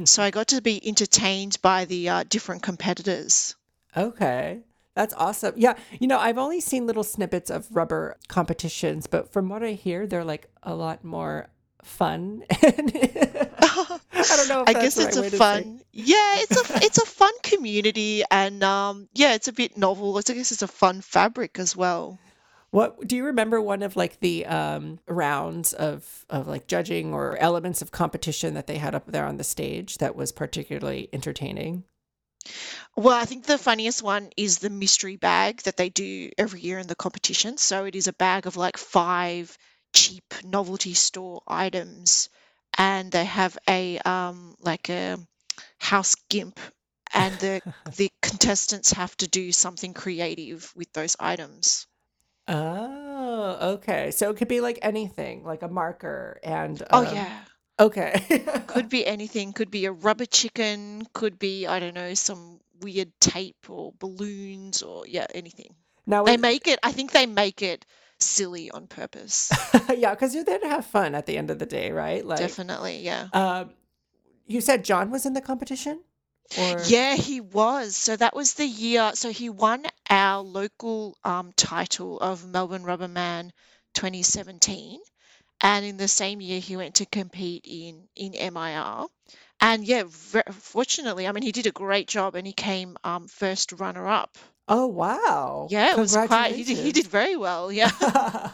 So 0.05 0.23
I 0.23 0.31
got 0.31 0.49
to 0.49 0.61
be 0.61 0.87
entertained 0.87 1.59
by 1.63 1.87
the 1.87 2.09
uh, 2.09 2.25
different 2.29 2.63
competitors. 2.63 3.57
Okay. 3.97 4.61
That's 4.95 5.15
awesome. 5.15 5.55
Yeah, 5.57 5.75
you 6.01 6.07
know, 6.07 6.19
I've 6.19 6.39
only 6.39 6.61
seen 6.61 6.87
little 6.87 7.05
snippets 7.05 7.51
of 7.51 7.67
rubber 7.75 8.17
competitions, 8.29 9.07
but 9.07 9.31
from 9.33 9.49
what 9.49 9.63
I 9.63 9.73
hear, 9.73 10.07
they're 10.07 10.25
like 10.25 10.49
a 10.63 10.75
lot 10.75 11.05
more 11.05 11.49
fun. 11.87 12.45
I 12.51 14.37
don't 14.37 14.49
know 14.49 14.63
if 14.63 14.69
I 14.69 14.73
guess 14.73 14.99
it's 14.99 15.17
right 15.17 15.17
a 15.17 15.21
way 15.21 15.31
to 15.31 15.37
say. 15.37 15.39
fun, 15.39 15.81
yeah, 15.93 16.37
it's 16.39 16.57
a 16.57 16.85
it's 16.85 16.99
a 16.99 17.07
fun 17.07 17.33
community, 17.43 18.23
and 18.31 18.63
um, 18.63 19.09
yeah, 19.15 19.35
it's 19.35 19.49
a 19.49 19.53
bit 19.53 19.77
novel. 19.77 20.19
It's, 20.19 20.31
I 20.31 20.35
guess 20.35 20.53
it's 20.53 20.63
a 20.63 20.69
fun 20.69 21.01
fabric 21.01 21.59
as 21.59 21.77
well. 21.77 22.19
What 22.71 23.07
do 23.07 23.17
you 23.17 23.25
remember 23.25 23.61
one 23.61 23.83
of 23.83 23.97
like 23.97 24.21
the 24.21 24.45
um 24.47 24.99
rounds 25.07 25.73
of 25.73 26.27
of 26.29 26.47
like 26.47 26.67
judging 26.67 27.15
or 27.15 27.37
elements 27.39 27.81
of 27.81 27.91
competition 27.91 28.55
that 28.55 28.67
they 28.67 28.79
had 28.79 28.95
up 28.95 29.07
there 29.07 29.25
on 29.25 29.37
the 29.37 29.45
stage 29.45 29.99
that 29.99 30.17
was 30.17 30.33
particularly 30.33 31.09
entertaining? 31.13 31.85
Well, 32.95 33.17
I 33.17 33.25
think 33.25 33.45
the 33.45 33.59
funniest 33.59 34.03
one 34.03 34.31
is 34.37 34.59
the 34.59 34.71
mystery 34.71 35.17
bag 35.17 35.63
that 35.63 35.77
they 35.77 35.89
do 35.89 36.31
every 36.39 36.61
year 36.61 36.79
in 36.79 36.87
the 36.87 36.95
competition. 36.95 37.57
So 37.57 37.85
it 37.85 37.97
is 37.97 38.07
a 38.07 38.13
bag 38.13 38.47
of 38.47 38.57
like 38.57 38.77
five 38.77 39.57
cheap 39.97 40.35
novelty 40.45 40.95
store 40.95 41.43
items, 41.49 42.29
and 42.79 43.11
they 43.11 43.25
have 43.25 43.59
a 43.69 43.99
um 44.01 44.55
like 44.61 44.91
a 44.91 45.19
house 45.79 46.17
gimp, 46.29 46.61
and 47.15 47.39
the 47.41 47.63
the 47.97 48.13
contestants 48.23 48.93
have 48.93 49.17
to 49.19 49.27
do 49.29 49.53
something 49.53 49.95
creative 49.95 50.73
with 50.77 50.93
those 50.93 51.17
items. 51.21 51.87
Oh, 52.49 53.73
okay. 53.75 54.11
So 54.11 54.31
it 54.31 54.37
could 54.37 54.49
be 54.49 54.61
like 54.61 54.79
anything, 54.83 55.45
like 55.45 55.63
a 55.63 55.69
marker 55.69 56.39
and 56.43 56.83
Oh 56.93 57.03
um 57.03 57.03
yeah. 57.03 57.45
okay. 57.79 58.45
Could 58.67 58.89
be 58.91 59.05
anything. 59.07 59.53
Could 59.53 59.71
be 59.73 59.87
a 59.87 59.93
rubber 59.93 60.27
chicken. 60.27 61.07
Could 61.15 61.39
be, 61.39 61.67
I 61.67 61.81
don't 61.81 61.95
know, 61.95 62.15
some 62.15 62.61
weird 62.81 63.13
tape 63.21 63.69
or 63.69 63.93
balloons 63.99 64.83
or 64.83 65.07
yeah, 65.07 65.27
anything. 65.35 65.75
Now 66.07 66.25
They 66.25 66.37
make 66.37 66.67
it, 66.69 66.79
I 66.83 66.93
think 66.93 67.13
they 67.13 67.27
make 67.27 67.63
it 67.63 67.87
silly 68.21 68.71
on 68.71 68.87
purpose. 68.87 69.51
yeah, 69.97 70.15
because 70.15 70.35
you're 70.35 70.45
there 70.45 70.59
to 70.59 70.69
have 70.69 70.87
fun 70.87 71.15
at 71.15 71.27
the 71.27 71.37
end 71.37 71.51
of 71.51 71.59
the 71.59 71.67
day, 71.67 71.93
right? 71.93 72.25
Like, 72.25 72.39
Definitely, 72.39 73.01
yeah. 73.01 73.29
um, 73.33 73.71
you 74.47 74.61
said 74.61 74.85
John 74.85 75.11
was 75.11 75.27
in 75.27 75.33
the 75.33 75.41
competition, 75.41 76.01
or 76.59 76.81
Yeah, 76.87 77.15
he 77.17 77.41
was. 77.41 77.97
So 77.97 78.17
that 78.17 78.35
was 78.35 78.55
the 78.55 78.67
year. 78.67 79.13
So 79.15 79.31
he 79.31 79.51
won 79.51 79.85
our 80.09 80.43
local 80.43 81.17
um, 81.25 81.53
title 81.57 82.19
of 82.21 82.47
Melbourne 82.47 82.85
Rubber 82.85 83.09
Man 83.09 83.53
2017. 83.95 85.01
And 85.61 85.85
in 85.85 85.97
the 85.97 86.09
same 86.09 86.41
year, 86.41 86.61
he 86.61 86.77
went 86.77 86.97
to 86.97 87.07
compete 87.07 87.65
in 87.67 88.09
in 88.15 88.33
MIR. 88.53 89.07
And 89.61 89.85
yeah, 89.85 90.05
ver 90.07 90.43
fortunately, 90.53 91.27
I 91.27 91.33
mean, 91.33 91.43
he 91.43 91.53
did 91.53 91.67
a 91.67 91.73
great 91.73 92.09
job 92.09 92.35
and 92.35 92.47
he 92.47 92.53
came 92.53 92.97
um, 93.03 93.27
first 93.27 93.73
runner 93.73 94.07
up. 94.07 94.37
Oh 94.69 94.87
wow, 94.87 95.69
Yeah, 95.71 95.93
it 95.93 95.99
was 95.99 96.17
quite, 96.17 96.55
he 96.55 96.65
did, 96.65 96.79
he 96.79 96.93
did 96.93 97.07
very 97.07 97.37
well. 97.37 97.71
Yeah. 97.73 97.91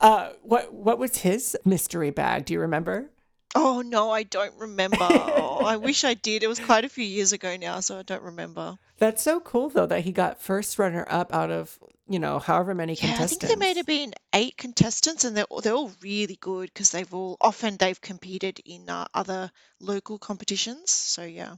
uh, 0.00 0.30
what 0.42 0.72
what 0.72 0.98
was 0.98 1.18
his 1.18 1.56
mystery 1.64 2.10
bag? 2.10 2.44
Do 2.46 2.54
you 2.54 2.60
remember? 2.60 3.10
Oh 3.54 3.80
no, 3.80 4.10
I 4.10 4.22
don't 4.24 4.54
remember. 4.58 4.98
Oh, 5.00 5.62
I 5.64 5.76
wish 5.76 6.04
I 6.04 6.14
did. 6.14 6.42
It 6.42 6.48
was 6.48 6.58
quite 6.60 6.84
a 6.84 6.88
few 6.88 7.04
years 7.04 7.32
ago 7.32 7.56
now, 7.56 7.80
so 7.80 7.98
I 7.98 8.02
don't 8.02 8.22
remember. 8.22 8.76
That's 8.98 9.22
so 9.22 9.40
cool 9.40 9.68
though 9.70 9.86
that 9.86 10.00
he 10.00 10.12
got 10.12 10.42
first 10.42 10.78
runner 10.78 11.06
up 11.08 11.32
out 11.34 11.50
of 11.50 11.78
you 12.08 12.18
know 12.18 12.38
however 12.38 12.74
many 12.74 12.94
Yeah, 12.94 13.16
I 13.18 13.26
think 13.26 13.40
there 13.40 13.56
may 13.56 13.74
have 13.74 13.86
been 13.86 14.12
eight 14.34 14.56
contestants, 14.58 15.24
and 15.24 15.36
they're 15.36 15.44
all- 15.44 15.60
they're 15.62 15.74
all 15.74 15.92
really 16.02 16.36
good 16.40 16.70
because 16.72 16.90
they've 16.90 17.12
all 17.14 17.36
often 17.40 17.76
they've 17.78 18.00
competed 18.00 18.60
in 18.66 18.88
uh, 18.90 19.06
other 19.14 19.50
local 19.80 20.18
competitions. 20.18 20.90
So 20.90 21.22
yeah. 21.24 21.56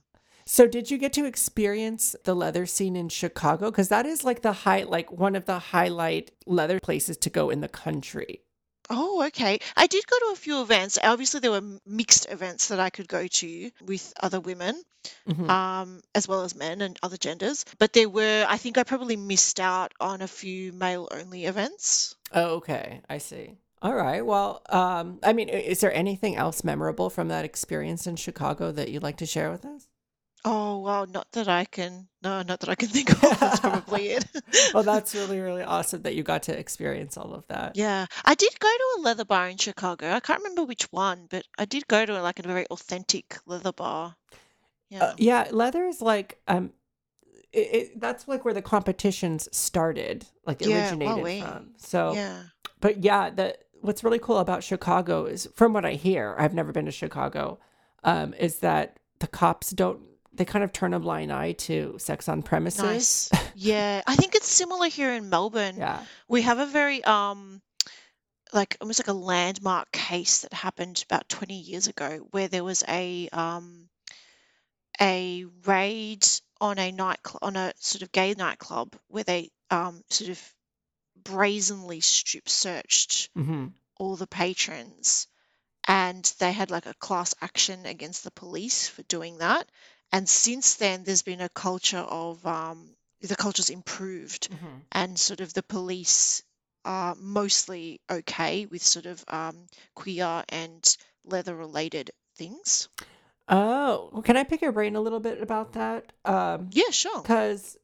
So 0.50 0.66
did 0.66 0.90
you 0.90 0.96
get 0.96 1.12
to 1.12 1.26
experience 1.26 2.16
the 2.24 2.34
leather 2.34 2.64
scene 2.64 2.96
in 2.96 3.10
Chicago? 3.10 3.70
Because 3.70 3.90
that 3.90 4.06
is 4.06 4.24
like 4.24 4.40
the 4.40 4.54
high, 4.54 4.84
like 4.84 5.12
one 5.12 5.36
of 5.36 5.44
the 5.44 5.58
highlight 5.58 6.30
leather 6.46 6.80
places 6.80 7.18
to 7.18 7.30
go 7.30 7.50
in 7.50 7.60
the 7.60 7.68
country. 7.68 8.40
Oh, 8.88 9.26
okay. 9.26 9.58
I 9.76 9.86
did 9.86 10.06
go 10.06 10.16
to 10.18 10.32
a 10.32 10.36
few 10.36 10.62
events. 10.62 10.98
Obviously, 11.02 11.40
there 11.40 11.50
were 11.50 11.78
mixed 11.86 12.30
events 12.30 12.68
that 12.68 12.80
I 12.80 12.88
could 12.88 13.08
go 13.08 13.26
to 13.26 13.70
with 13.84 14.14
other 14.18 14.40
women, 14.40 14.82
hmm 15.26 15.50
um, 15.50 16.00
as 16.14 16.26
well 16.26 16.44
as 16.44 16.54
men 16.54 16.80
and 16.80 16.98
other 17.02 17.18
genders. 17.18 17.66
But 17.78 17.92
there 17.92 18.08
were, 18.08 18.46
I 18.48 18.56
think 18.56 18.78
I 18.78 18.84
probably 18.84 19.16
missed 19.16 19.60
out 19.60 19.92
on 20.00 20.22
a 20.22 20.28
few 20.28 20.72
male-only 20.72 21.44
events. 21.44 22.16
Oh, 22.32 22.56
okay, 22.56 23.02
I 23.10 23.18
see. 23.18 23.58
All 23.82 23.94
right. 23.94 24.24
Well, 24.24 24.62
um, 24.70 25.18
I 25.22 25.34
mean, 25.34 25.50
is 25.50 25.80
there 25.80 25.92
anything 25.92 26.36
else 26.36 26.64
memorable 26.64 27.10
from 27.10 27.28
that 27.28 27.44
experience 27.44 28.06
in 28.06 28.16
Chicago 28.16 28.72
that 28.72 28.88
you'd 28.88 29.02
like 29.02 29.18
to 29.18 29.26
share 29.26 29.50
with 29.50 29.66
us? 29.66 29.86
Oh, 30.44 30.78
well, 30.80 31.06
not 31.06 31.30
that 31.32 31.48
I 31.48 31.64
can, 31.64 32.08
no, 32.22 32.42
not 32.42 32.60
that 32.60 32.68
I 32.68 32.74
can 32.74 32.88
think 32.94 33.10
of. 33.10 33.20
That's 33.38 33.60
probably 33.68 34.08
it. 34.10 34.24
Well, 34.72 34.82
that's 34.92 35.14
really, 35.14 35.40
really 35.40 35.62
awesome 35.62 36.02
that 36.02 36.14
you 36.14 36.22
got 36.22 36.44
to 36.44 36.58
experience 36.58 37.16
all 37.16 37.34
of 37.34 37.46
that. 37.48 37.76
Yeah, 37.76 38.06
I 38.24 38.34
did 38.34 38.58
go 38.60 38.68
to 38.68 38.98
a 38.98 39.02
leather 39.02 39.24
bar 39.24 39.48
in 39.48 39.56
Chicago. 39.58 40.10
I 40.12 40.20
can't 40.20 40.40
remember 40.40 40.64
which 40.64 40.84
one, 40.92 41.26
but 41.28 41.44
I 41.58 41.64
did 41.64 41.88
go 41.88 42.06
to 42.06 42.22
like 42.22 42.38
a 42.38 42.42
very 42.42 42.66
authentic 42.66 43.38
leather 43.46 43.72
bar. 43.72 44.16
Uh, 44.30 44.44
Yeah. 44.90 45.14
yeah, 45.18 45.48
leather 45.50 45.84
is 45.84 46.00
like 46.00 46.40
um, 46.48 46.72
it, 47.52 47.58
it, 47.74 48.00
that's 48.00 48.26
like 48.28 48.44
where 48.44 48.54
the 48.54 48.62
competitions 48.62 49.48
started, 49.56 50.26
like 50.46 50.60
Yeah, 50.60 50.88
originated 50.90 51.16
wowee. 51.24 51.42
from. 51.42 51.70
So, 51.76 52.14
Yeah. 52.14 52.42
but 52.80 53.04
yeah, 53.04 53.30
the 53.30 53.58
what's 53.80 54.02
really 54.02 54.18
cool 54.18 54.38
about 54.38 54.64
Chicago 54.64 55.24
is, 55.26 55.48
from 55.54 55.72
what 55.72 55.84
I 55.84 55.92
hear, 55.92 56.34
I've 56.38 56.54
never 56.54 56.72
been 56.72 56.86
to 56.86 56.90
Chicago, 56.90 57.58
um, 58.02 58.34
is 58.34 58.60
that 58.60 58.98
the 59.18 59.26
cops 59.26 59.70
don't. 59.70 60.06
They 60.38 60.44
kind 60.44 60.64
of 60.64 60.72
turn 60.72 60.94
a 60.94 61.00
blind 61.00 61.32
eye 61.32 61.52
to 61.52 61.96
sex 61.98 62.28
on 62.28 62.42
premises. 62.42 62.82
Nice. 62.82 63.30
Yeah, 63.56 64.02
I 64.06 64.14
think 64.14 64.36
it's 64.36 64.46
similar 64.48 64.86
here 64.86 65.12
in 65.12 65.28
Melbourne. 65.28 65.76
Yeah. 65.88 65.98
We 66.28 66.42
have 66.42 66.58
a 66.58 66.66
very 66.66 67.02
um 67.04 67.60
like 68.52 68.76
almost 68.80 69.00
like 69.00 69.08
a 69.08 69.12
landmark 69.12 69.90
case 69.90 70.42
that 70.42 70.52
happened 70.52 71.04
about 71.08 71.28
20 71.28 71.54
years 71.54 71.88
ago 71.88 72.26
where 72.30 72.48
there 72.48 72.64
was 72.64 72.84
a 72.88 73.28
um 73.32 73.88
a 75.00 75.44
raid 75.64 76.26
on 76.60 76.78
a 76.78 76.92
night 76.92 77.18
on 77.42 77.56
a 77.56 77.72
sort 77.76 78.02
of 78.02 78.12
gay 78.12 78.34
nightclub 78.34 78.94
where 79.08 79.24
they 79.24 79.50
um 79.70 80.02
sort 80.08 80.30
of 80.30 80.54
brazenly 81.24 82.00
strip 82.00 82.48
searched 82.48 83.28
hmm 83.34 83.66
all 83.98 84.14
the 84.14 84.28
patrons 84.28 85.26
and 85.88 86.32
they 86.38 86.52
had 86.52 86.70
like 86.70 86.86
a 86.86 86.94
class 86.94 87.34
action 87.40 87.86
against 87.86 88.22
the 88.22 88.30
police 88.30 88.86
for 88.86 89.02
doing 89.04 89.38
that 89.38 89.68
and 90.12 90.28
since 90.28 90.76
then 90.76 91.04
there's 91.04 91.22
been 91.22 91.40
a 91.40 91.48
culture 91.48 91.98
of 91.98 92.44
um 92.46 92.88
the 93.20 93.36
culture's 93.36 93.70
improved 93.70 94.46
hmm 94.46 94.78
and 94.92 95.18
sort 95.18 95.40
of 95.40 95.52
the 95.52 95.62
police 95.62 96.42
are 96.84 97.14
mostly 97.16 98.00
okay 98.10 98.66
with 98.66 98.82
sort 98.82 99.06
of 99.06 99.22
um, 99.28 99.66
queer 99.94 100.42
and 100.48 100.96
leather 101.24 101.54
related 101.54 102.10
things. 102.36 102.88
Oh, 103.48 104.10
well, 104.12 104.22
can 104.22 104.36
I 104.36 104.44
pick 104.44 104.62
your 104.62 104.72
brain 104.72 104.96
a 104.96 105.00
little 105.00 105.20
bit 105.20 105.42
about 105.42 105.72
that? 105.74 106.12
Um, 106.24 106.68
Yeah, 106.72 106.90
sure. 106.90 107.20
because 107.22 107.76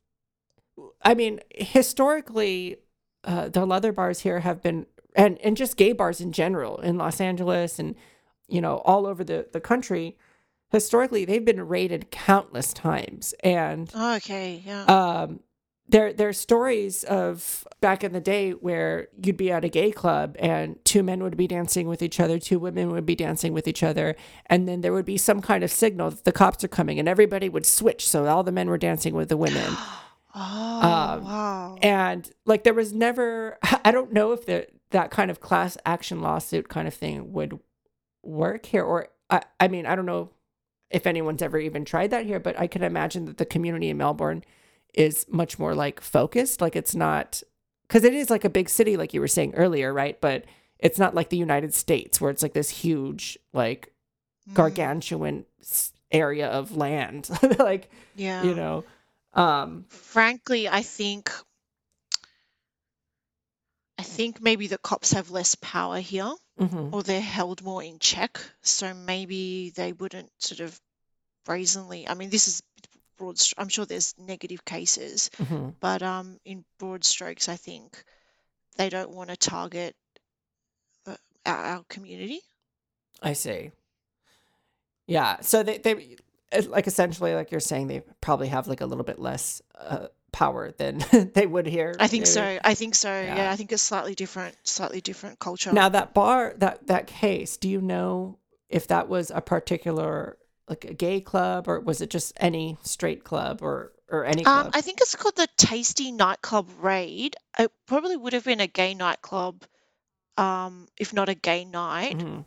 I 1.02 1.14
mean, 1.14 1.40
historically, 1.50 2.78
uh, 3.24 3.48
the 3.48 3.64
leather 3.66 3.92
bars 3.92 4.20
here 4.20 4.40
have 4.40 4.62
been, 4.62 4.86
and 5.14 5.38
and 5.38 5.56
just 5.56 5.76
gay 5.76 5.92
bars 5.92 6.20
in 6.20 6.32
general 6.32 6.78
in 6.78 6.98
Los 6.98 7.20
Angeles 7.20 7.78
and 7.78 7.94
you 8.48 8.60
know 8.60 8.78
all 8.84 9.06
over 9.06 9.22
the 9.24 9.48
the 9.52 9.60
country. 9.60 10.16
Historically, 10.70 11.24
they've 11.24 11.44
been 11.44 11.68
raided 11.68 12.10
countless 12.10 12.72
times, 12.72 13.32
and 13.44 13.90
Oh, 13.94 14.16
okay, 14.16 14.62
yeah. 14.66 14.84
um, 14.84 15.40
there 15.88 16.12
there's 16.12 16.38
stories 16.38 17.04
of 17.04 17.66
back 17.80 18.02
in 18.02 18.12
the 18.12 18.20
day 18.20 18.52
where 18.52 19.08
you'd 19.22 19.36
be 19.36 19.52
at 19.52 19.64
a 19.64 19.68
gay 19.68 19.92
club 19.92 20.34
and 20.38 20.82
two 20.84 21.02
men 21.02 21.22
would 21.22 21.36
be 21.36 21.46
dancing 21.46 21.86
with 21.86 22.02
each 22.02 22.18
other, 22.18 22.38
two 22.38 22.58
women 22.58 22.90
would 22.90 23.04
be 23.06 23.14
dancing 23.14 23.52
with 23.52 23.68
each 23.68 23.82
other, 23.82 24.16
and 24.46 24.66
then 24.66 24.80
there 24.80 24.92
would 24.92 25.04
be 25.04 25.18
some 25.18 25.40
kind 25.42 25.62
of 25.62 25.70
signal 25.70 26.10
that 26.10 26.24
the 26.24 26.32
cops 26.32 26.64
are 26.64 26.68
coming, 26.68 26.98
and 26.98 27.08
everybody 27.08 27.48
would 27.48 27.66
switch, 27.66 28.08
so 28.08 28.26
all 28.26 28.42
the 28.42 28.50
men 28.50 28.68
were 28.68 28.78
dancing 28.78 29.14
with 29.14 29.28
the 29.28 29.36
women, 29.36 29.76
Oh, 30.36 30.40
um, 30.40 31.24
wow. 31.24 31.76
and 31.82 32.28
like 32.44 32.64
there 32.64 32.74
was 32.74 32.92
never, 32.92 33.58
I 33.84 33.92
don't 33.92 34.12
know 34.12 34.32
if 34.32 34.46
the 34.46 34.66
that 34.90 35.10
kind 35.12 35.30
of 35.30 35.40
class 35.40 35.76
action 35.86 36.20
lawsuit 36.20 36.68
kind 36.68 36.88
of 36.88 36.94
thing 36.94 37.32
would 37.32 37.60
work 38.24 38.66
here, 38.66 38.82
or 38.82 39.08
I, 39.30 39.42
I 39.60 39.68
mean 39.68 39.86
I 39.86 39.94
don't 39.94 40.06
know 40.06 40.30
if 40.94 41.06
anyone's 41.06 41.42
ever 41.42 41.58
even 41.58 41.84
tried 41.84 42.10
that 42.12 42.24
here, 42.24 42.40
but 42.40 42.58
I 42.58 42.66
can 42.66 42.82
imagine 42.82 43.24
that 43.26 43.36
the 43.38 43.44
community 43.44 43.90
in 43.90 43.96
Melbourne 43.98 44.44
is 44.94 45.26
much 45.28 45.58
more 45.58 45.74
like 45.74 46.00
focused. 46.00 46.60
Like 46.60 46.76
it's 46.76 46.94
not 46.94 47.42
because 47.88 48.04
it 48.04 48.14
is 48.14 48.30
like 48.30 48.44
a 48.44 48.48
big 48.50 48.68
city, 48.68 48.96
like 48.96 49.12
you 49.12 49.20
were 49.20 49.28
saying 49.28 49.54
earlier, 49.56 49.92
right? 49.92 50.20
But 50.20 50.44
it's 50.78 50.98
not 50.98 51.14
like 51.14 51.28
the 51.30 51.36
United 51.36 51.74
States 51.74 52.20
where 52.20 52.30
it's 52.30 52.42
like 52.42 52.54
this 52.54 52.70
huge, 52.70 53.38
like 53.52 53.90
Mm, 54.50 54.54
gargantuan 54.54 55.46
s- 55.62 55.92
area 56.12 56.48
of 56.48 56.76
land, 56.76 57.30
like 57.58 57.90
yeah. 58.14 58.42
you 58.44 58.54
know. 58.54 58.84
Um, 59.32 59.86
Frankly, 59.88 60.68
I 60.68 60.82
think 60.82 61.30
I 63.98 64.02
think 64.02 64.40
maybe 64.40 64.66
the 64.66 64.78
cops 64.78 65.12
have 65.12 65.30
less 65.30 65.54
power 65.54 65.98
here 66.00 66.34
mhm. 66.60 66.92
or 66.92 67.02
they're 67.02 67.20
held 67.20 67.62
more 67.62 67.82
in 67.82 67.98
check, 67.98 68.38
so 68.62 68.92
maybe 68.92 69.70
they 69.70 69.92
wouldn't 69.92 70.30
sort 70.38 70.60
of 70.60 70.78
brazenly. 71.44 72.08
I 72.08 72.14
mean, 72.14 72.30
this 72.30 72.48
is 72.48 72.62
broad. 73.18 73.40
I'm 73.58 73.68
sure 73.68 73.86
there's 73.86 74.14
negative 74.18 74.64
cases, 74.64 75.30
Mhm. 75.38 75.74
but 75.80 76.02
um, 76.02 76.38
in 76.44 76.64
broad 76.78 77.04
strokes, 77.04 77.48
I 77.48 77.56
think 77.56 78.02
they 78.76 78.88
don't 78.88 79.10
want 79.10 79.30
to 79.30 79.36
target 79.36 79.94
uh, 81.06 81.16
our, 81.46 81.56
our 81.64 81.84
community. 81.88 82.40
I 83.22 83.32
see. 83.34 83.70
Yeah. 85.06 85.40
So 85.40 85.62
they 85.62 85.78
they 85.78 86.16
like 86.66 86.86
essentially 86.86 87.34
like 87.34 87.50
you're 87.50 87.60
saying 87.60 87.88
they 87.88 88.02
probably 88.20 88.48
have 88.48 88.66
like 88.68 88.80
a 88.80 88.86
little 88.86 89.04
bit 89.04 89.18
less 89.18 89.60
uh, 89.78 90.06
power 90.32 90.72
than 90.72 90.98
they 91.34 91.46
would 91.46 91.66
here. 91.66 91.94
I 91.98 92.06
think 92.06 92.22
maybe. 92.22 92.30
so. 92.30 92.58
I 92.64 92.74
think 92.74 92.94
so. 92.94 93.08
Yeah, 93.08 93.36
Yeah. 93.36 93.52
I 93.52 93.56
think 93.56 93.72
it's 93.72 93.82
slightly 93.82 94.14
different, 94.14 94.56
slightly 94.64 95.00
different 95.00 95.38
culture. 95.38 95.72
Now 95.72 95.88
that 95.90 96.14
bar 96.14 96.54
that 96.58 96.86
that 96.86 97.06
case, 97.06 97.56
do 97.56 97.68
you 97.68 97.80
know 97.80 98.38
if 98.68 98.88
that 98.88 99.08
was 99.08 99.30
a 99.30 99.40
particular 99.40 100.36
like 100.68 100.84
a 100.84 100.94
gay 100.94 101.20
club 101.20 101.68
or 101.68 101.80
was 101.80 102.00
it 102.00 102.10
just 102.10 102.32
any 102.36 102.76
straight 102.82 103.24
club 103.24 103.60
or 103.62 103.92
or 104.08 104.24
any 104.24 104.44
Um. 104.44 104.70
I 104.72 104.80
think 104.80 105.00
it's 105.00 105.16
called 105.16 105.36
the 105.36 105.48
Tasty 105.56 106.12
Nightclub 106.12 106.68
Raid. 106.80 107.36
It 107.58 107.72
probably 107.86 108.16
would 108.16 108.32
have 108.32 108.44
been 108.44 108.60
a 108.60 108.66
gay 108.66 108.94
nightclub, 108.94 109.64
um, 110.36 110.88
if 110.96 111.12
not 111.12 111.28
a 111.28 111.34
gay 111.34 111.64
night. 111.64 112.18
Mhm. 112.18 112.44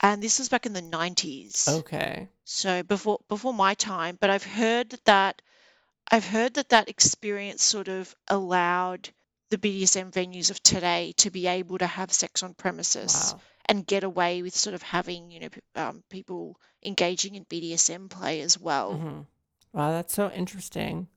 And 0.00 0.22
this 0.22 0.38
was 0.38 0.48
back 0.48 0.66
in 0.66 0.72
the 0.72 0.82
90s. 0.82 1.68
Okay. 1.68 2.28
So 2.44 2.82
before 2.82 3.20
before 3.28 3.54
my 3.54 3.74
time, 3.74 4.18
but 4.20 4.30
I've 4.30 4.44
heard 4.44 4.98
that 5.04 5.40
I've 6.10 6.26
heard 6.26 6.54
that 6.54 6.68
that 6.68 6.88
experience 6.88 7.62
sort 7.62 7.88
of 7.88 8.14
allowed 8.28 9.08
the 9.48 9.56
BDSM 9.58 10.10
venues 10.10 10.50
of 10.50 10.62
today 10.62 11.12
to 11.18 11.30
be 11.30 11.46
able 11.46 11.78
to 11.78 11.86
have 11.86 12.12
sex 12.12 12.42
on 12.42 12.54
premises 12.54 13.32
Wow. 13.32 13.40
And 13.66 13.86
get 13.86 14.04
away 14.04 14.42
with 14.42 14.54
sort 14.54 14.74
of 14.74 14.82
having, 14.82 15.30
you 15.30 15.40
know, 15.40 15.48
p- 15.48 15.60
um, 15.74 16.02
people 16.10 16.58
engaging 16.84 17.34
in 17.34 17.44
BDSM 17.44 18.08
play 18.08 18.40
as 18.40 18.58
well. 18.58 18.94
Mhm. 18.94 19.26
Wow, 19.72 19.90
that's 19.90 20.14
so 20.14 20.30
interesting. 20.30 21.08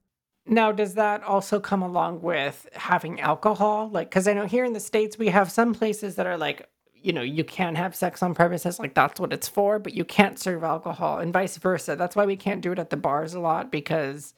Now, 0.46 0.72
does 0.72 0.94
that 0.94 1.24
also 1.24 1.60
come 1.60 1.82
along 1.82 2.22
with 2.22 2.68
having 2.74 3.20
alcohol? 3.20 3.90
Like, 3.90 4.10
because 4.10 4.28
I 4.28 4.34
know 4.34 4.46
here 4.46 4.64
in 4.64 4.74
the 4.74 4.80
States, 4.80 5.18
we 5.18 5.28
have 5.28 5.52
some 5.52 5.74
places 5.74 6.16
that 6.16 6.26
are 6.26 6.38
like, 6.38 6.68
you 6.94 7.12
know, 7.14 7.22
you 7.22 7.44
can 7.44 7.76
have 7.76 7.96
sex 7.96 8.24
on 8.24 8.34
premises, 8.34 8.80
like 8.80 8.94
that's 8.94 9.20
what 9.20 9.34
it's 9.34 9.48
for, 9.48 9.78
but 9.78 9.94
you 9.94 10.06
can't 10.06 10.40
serve 10.40 10.64
alcohol, 10.64 11.20
and 11.20 11.34
vice 11.34 11.58
versa. 11.58 11.96
That's 11.96 12.16
why 12.16 12.26
we 12.26 12.38
can't 12.38 12.62
do 12.62 12.72
it 12.72 12.80
at 12.80 12.90
the 12.90 12.98
bars 12.98 13.34
a 13.34 13.40
lot 13.40 13.72
because 13.72 14.34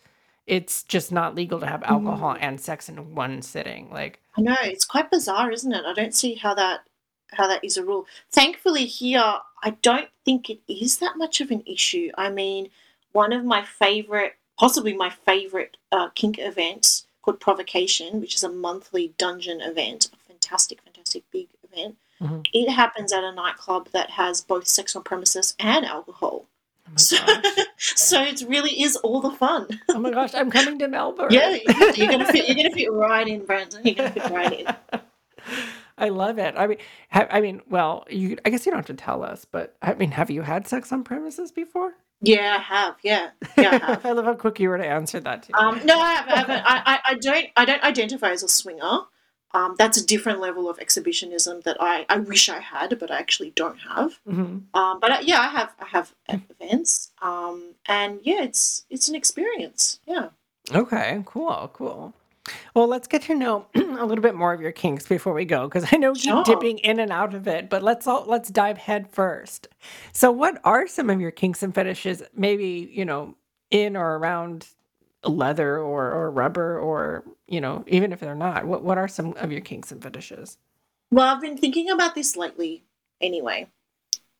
it's 0.47 0.83
just 0.83 1.11
not 1.11 1.35
legal 1.35 1.59
to 1.59 1.67
have 1.67 1.83
alcohol 1.83 2.35
and 2.39 2.59
sex 2.59 2.89
in 2.89 3.13
one 3.13 3.41
sitting. 3.43 3.91
Like, 3.91 4.19
I 4.35 4.41
know 4.41 4.55
it's 4.63 4.85
quite 4.85 5.11
bizarre, 5.11 5.51
isn't 5.51 5.71
it? 5.71 5.85
I 5.85 5.93
don't 5.93 6.13
see 6.13 6.33
how 6.33 6.55
that 6.55 6.81
how 7.33 7.47
that 7.47 7.63
is 7.63 7.77
a 7.77 7.83
rule. 7.85 8.05
Thankfully, 8.31 8.85
here 8.85 9.35
I 9.63 9.71
don't 9.81 10.09
think 10.25 10.49
it 10.49 10.59
is 10.67 10.97
that 10.99 11.17
much 11.17 11.41
of 11.41 11.51
an 11.51 11.63
issue. 11.65 12.11
I 12.17 12.29
mean, 12.29 12.69
one 13.11 13.33
of 13.33 13.43
my 13.43 13.63
favorite, 13.63 14.35
possibly 14.57 14.93
my 14.93 15.09
favorite 15.09 15.77
uh, 15.91 16.09
kink 16.15 16.37
events 16.39 17.05
called 17.21 17.39
Provocation, 17.39 18.21
which 18.21 18.35
is 18.35 18.43
a 18.43 18.49
monthly 18.49 19.13
dungeon 19.17 19.61
event, 19.61 20.09
a 20.13 20.17
fantastic, 20.27 20.81
fantastic 20.81 21.23
big 21.31 21.47
event. 21.71 21.97
Mhm. 22.21 22.45
It 22.53 22.69
happens 22.69 23.13
at 23.13 23.23
a 23.23 23.31
nightclub 23.31 23.89
that 23.91 24.09
has 24.11 24.41
both 24.41 24.67
sex 24.67 24.95
on 24.95 25.03
premises 25.03 25.55
and 25.59 25.85
alcohol. 25.85 26.45
oh 26.87 26.91
So, 26.97 27.17
so 27.77 28.21
it 28.21 28.43
really 28.47 28.81
is 28.81 28.95
all 28.97 29.21
the 29.21 29.31
fun. 29.31 29.67
oh 29.89 29.99
my 29.99 30.11
gosh, 30.11 30.33
I'm 30.33 30.51
coming 30.51 30.79
to 30.79 30.87
Melbourne. 30.87 31.27
Yeah, 31.31 31.49
you're 31.95 32.11
gonna 32.11 32.25
fit. 32.25 32.47
You're 32.47 32.55
gonna 32.55 32.71
fit 32.71 32.91
right 32.91 33.27
in, 33.27 33.45
Brandon. 33.45 33.81
You're 33.85 33.95
gonna 33.95 34.11
fit 34.11 34.29
right 34.31 34.59
in. 34.61 34.99
I 35.99 36.09
love 36.09 36.37
it. 36.39 36.55
I 36.57 36.67
mean, 36.67 36.77
ha- 37.11 37.27
I 37.29 37.41
mean, 37.41 37.61
well, 37.69 38.05
you. 38.09 38.37
I 38.45 38.49
guess 38.49 38.65
you 38.65 38.71
don't 38.71 38.79
have 38.79 38.87
to 38.87 38.93
tell 38.93 39.23
us, 39.23 39.45
but 39.45 39.75
I 39.81 39.93
mean, 39.93 40.11
have 40.11 40.29
you 40.31 40.41
had 40.41 40.67
sex 40.67 40.91
on 40.91 41.03
premises 41.03 41.51
before? 41.51 41.93
Yeah, 42.21 42.57
I 42.59 42.61
have. 42.61 42.95
Yeah, 43.03 43.29
yeah, 43.57 43.79
I 43.81 43.85
have. 43.85 44.05
I 44.05 44.11
love 44.11 44.25
how 44.25 44.33
quick 44.33 44.59
you 44.59 44.69
were 44.69 44.77
to 44.77 44.85
answer 44.85 45.19
that 45.21 45.43
too. 45.43 45.53
Um, 45.53 45.79
no, 45.85 45.99
I 45.99 46.13
haven't. 46.13 46.31
I, 46.33 46.37
haven't. 46.37 46.63
I, 46.65 46.81
I, 46.85 46.99
I 47.05 47.13
don't. 47.15 47.47
I 47.55 47.65
don't 47.65 47.83
identify 47.83 48.31
as 48.31 48.43
a 48.43 48.49
swinger. 48.49 48.99
Um, 49.51 49.73
that's 49.79 49.97
a 49.97 50.05
different 50.05 50.39
level 50.41 50.69
of 50.69 50.77
exhibitionism 50.77 51.61
that 51.61 51.77
I, 51.79 52.05
I 52.07 52.17
wish 52.17 52.49
I 52.49 52.59
had, 52.59 52.99
but 52.99 53.09
I 53.09 53.17
actually 53.17 53.49
don't 53.51 53.79
have. 53.79 54.19
Mhm. 54.27 54.63
Um, 54.75 54.99
but 54.99 55.11
uh, 55.11 55.17
yeah, 55.21 55.39
I 55.39 55.47
have. 55.47 55.73
I 55.79 55.85
have 55.87 56.13
events. 56.27 57.11
Um, 57.21 57.73
and 57.87 58.19
yeah, 58.23 58.43
it's 58.43 58.85
it's 58.89 59.07
an 59.07 59.15
experience. 59.15 59.99
Yeah. 60.05 60.29
Okay, 60.73 61.23
cool, 61.25 61.71
cool. 61.73 62.13
Well, 62.73 62.87
let's 62.87 63.07
get 63.07 63.21
to 63.23 63.35
know 63.35 63.65
a 63.75 64.05
little 64.05 64.21
bit 64.21 64.35
more 64.35 64.53
of 64.53 64.61
your 64.61 64.71
kinks 64.71 65.07
before 65.07 65.33
we 65.33 65.45
go, 65.45 65.67
because 65.67 65.87
I 65.91 65.97
know 65.97 66.09
you 66.09 66.19
Sure. 66.19 66.43
keep 66.43 66.55
dipping 66.55 66.77
in 66.79 66.99
and 66.99 67.11
out 67.11 67.33
of 67.33 67.47
it. 67.47 67.69
But 67.69 67.83
let's 67.83 68.07
all 68.07 68.25
let's 68.27 68.49
dive 68.49 68.77
head 68.77 69.09
first. 69.09 69.67
So, 70.13 70.31
what 70.31 70.59
are 70.63 70.87
some 70.87 71.09
of 71.09 71.19
your 71.21 71.31
kinks 71.31 71.63
and 71.63 71.73
fetishes? 71.73 72.23
Maybe 72.35 72.89
you 72.91 73.05
know, 73.05 73.35
in 73.71 73.95
or 73.95 74.17
around 74.17 74.67
leather 75.23 75.77
or 75.79 76.11
or 76.11 76.31
rubber, 76.31 76.79
or 76.79 77.23
you 77.47 77.61
know, 77.61 77.83
even 77.87 78.11
if 78.13 78.19
they're 78.19 78.35
not. 78.35 78.65
What 78.65 78.83
what 78.83 78.97
are 78.97 79.07
some 79.07 79.33
of 79.37 79.51
your 79.51 79.61
kinks 79.61 79.91
and 79.91 80.01
fetishes? 80.01 80.57
Well, 81.11 81.27
I've 81.27 81.41
been 81.41 81.57
thinking 81.57 81.89
about 81.89 82.13
this 82.15 82.35
lately, 82.35 82.83
anyway, 83.19 83.67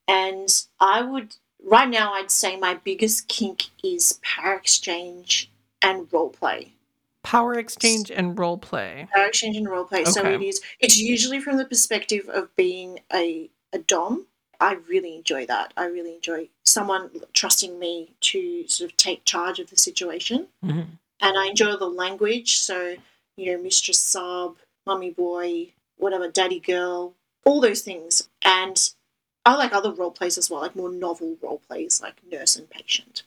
and 0.07 0.47
I 0.80 1.01
would 1.01 1.36
right 1.64 1.89
now 1.89 2.14
I'd 2.14 2.32
say 2.32 2.57
my 2.57 2.76
biggest 2.76 3.28
kink 3.28 3.66
is 3.84 4.20
power 4.24 4.53
exchange 4.53 5.49
and 5.82 6.07
role 6.14 6.30
play. 6.30 6.74
Power 7.24 7.53
exchange 7.59 8.09
and 8.11 8.38
role 8.39 8.57
play. 8.57 9.07
Power 9.13 9.26
exchange 9.28 9.57
and 9.57 9.70
role 9.70 9.84
play. 9.84 10.05
So 10.05 10.26
it 10.26 10.41
is. 10.41 10.61
It's 10.80 10.97
usually 10.97 11.39
from 11.39 11.57
the 11.57 11.65
perspective 11.65 12.28
of 12.30 12.55
being 12.55 12.99
a 13.13 13.49
a 13.74 13.80
dom. 13.80 14.26
I 14.59 14.74
really 14.89 15.15
enjoy 15.15 15.45
that. 15.45 15.74
I 15.78 15.86
really 15.86 16.15
enjoy 16.15 16.49
someone 16.65 17.11
trusting 17.34 17.78
me 17.80 18.15
to 18.22 18.67
sort 18.67 18.91
of 18.91 18.97
take 18.97 19.24
charge 19.26 19.59
of 19.59 19.70
the 19.70 19.78
situation. 19.78 20.47
Mhm. 20.65 20.88
and 21.22 21.38
I 21.38 21.47
enjoy 21.47 21.76
the 21.76 21.89
language. 21.89 22.57
So, 22.59 22.95
you 23.36 23.51
know, 23.51 23.61
mistress 23.61 23.99
sub, 23.99 24.55
mummy 24.86 25.09
boy, 25.11 25.74
whatever, 25.97 26.30
daddy 26.30 26.61
girl, 26.61 27.13
all 27.43 27.59
those 27.59 27.82
things. 27.82 28.30
And 28.41 28.89
I 29.45 29.55
like 29.55 29.74
other 29.74 29.91
role 29.91 30.11
plays 30.11 30.38
as 30.38 30.49
well, 30.49 30.61
like 30.61 30.78
more 30.78 30.89
novel 30.89 31.38
role 31.41 31.61
plays, 31.67 32.01
like 32.01 32.15
nurse 32.32 32.55
and 32.55 32.70
patient. 32.70 33.24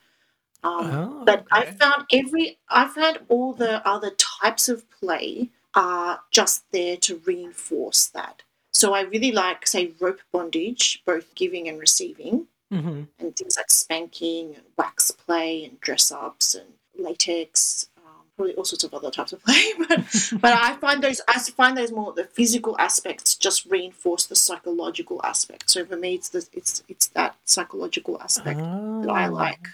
Um, 0.64 0.90
Oh, 0.92 1.24
but 1.24 1.44
I 1.52 1.62
okay. 1.62 1.72
found 1.72 2.06
every, 2.12 2.58
I 2.68 2.88
found 2.88 3.18
all 3.28 3.52
the 3.52 3.86
other 3.86 4.10
types 4.40 4.68
of 4.68 4.88
play 4.90 5.50
are 5.74 6.20
just 6.30 6.64
there 6.72 6.96
to 6.98 7.16
reinforce 7.26 8.06
that. 8.08 8.42
So 8.72 8.94
I 8.94 9.02
really 9.02 9.32
like, 9.32 9.66
say, 9.66 9.92
rope 10.00 10.20
bondage, 10.32 11.02
both 11.04 11.34
giving 11.34 11.68
and 11.68 11.78
receiving 11.78 12.46
Mhm. 12.72 13.08
and 13.18 13.36
things 13.36 13.56
like 13.56 13.70
spanking 13.70 14.54
and 14.54 14.64
wax 14.76 15.10
play 15.10 15.64
and 15.64 15.80
dress 15.80 16.10
ups 16.10 16.54
and 16.54 16.66
latex, 16.98 17.88
um, 17.98 18.24
probably 18.36 18.54
all 18.54 18.64
sorts 18.64 18.84
of 18.84 18.94
other 18.94 19.10
types 19.10 19.32
of 19.32 19.42
play. 19.44 19.72
But 19.78 20.00
but 20.40 20.52
I 20.54 20.74
find 20.76 21.02
those 21.02 21.20
I 21.28 21.38
find 21.40 21.76
those 21.76 21.92
more 21.92 22.12
the 22.12 22.24
physical 22.24 22.76
aspects 22.78 23.34
just 23.34 23.66
reinforce 23.66 24.26
the 24.26 24.36
psychological 24.36 25.20
aspect. 25.24 25.70
So 25.70 25.84
for 25.84 25.96
me, 25.96 26.14
it's 26.14 26.28
the 26.30 26.46
it's 26.52 26.82
it's 26.88 27.08
that 27.08 27.36
psychological 27.44 28.20
aspect 28.22 28.60
that 29.02 29.10
I 29.10 29.28
Oh. 29.28 29.32
like. 29.32 29.68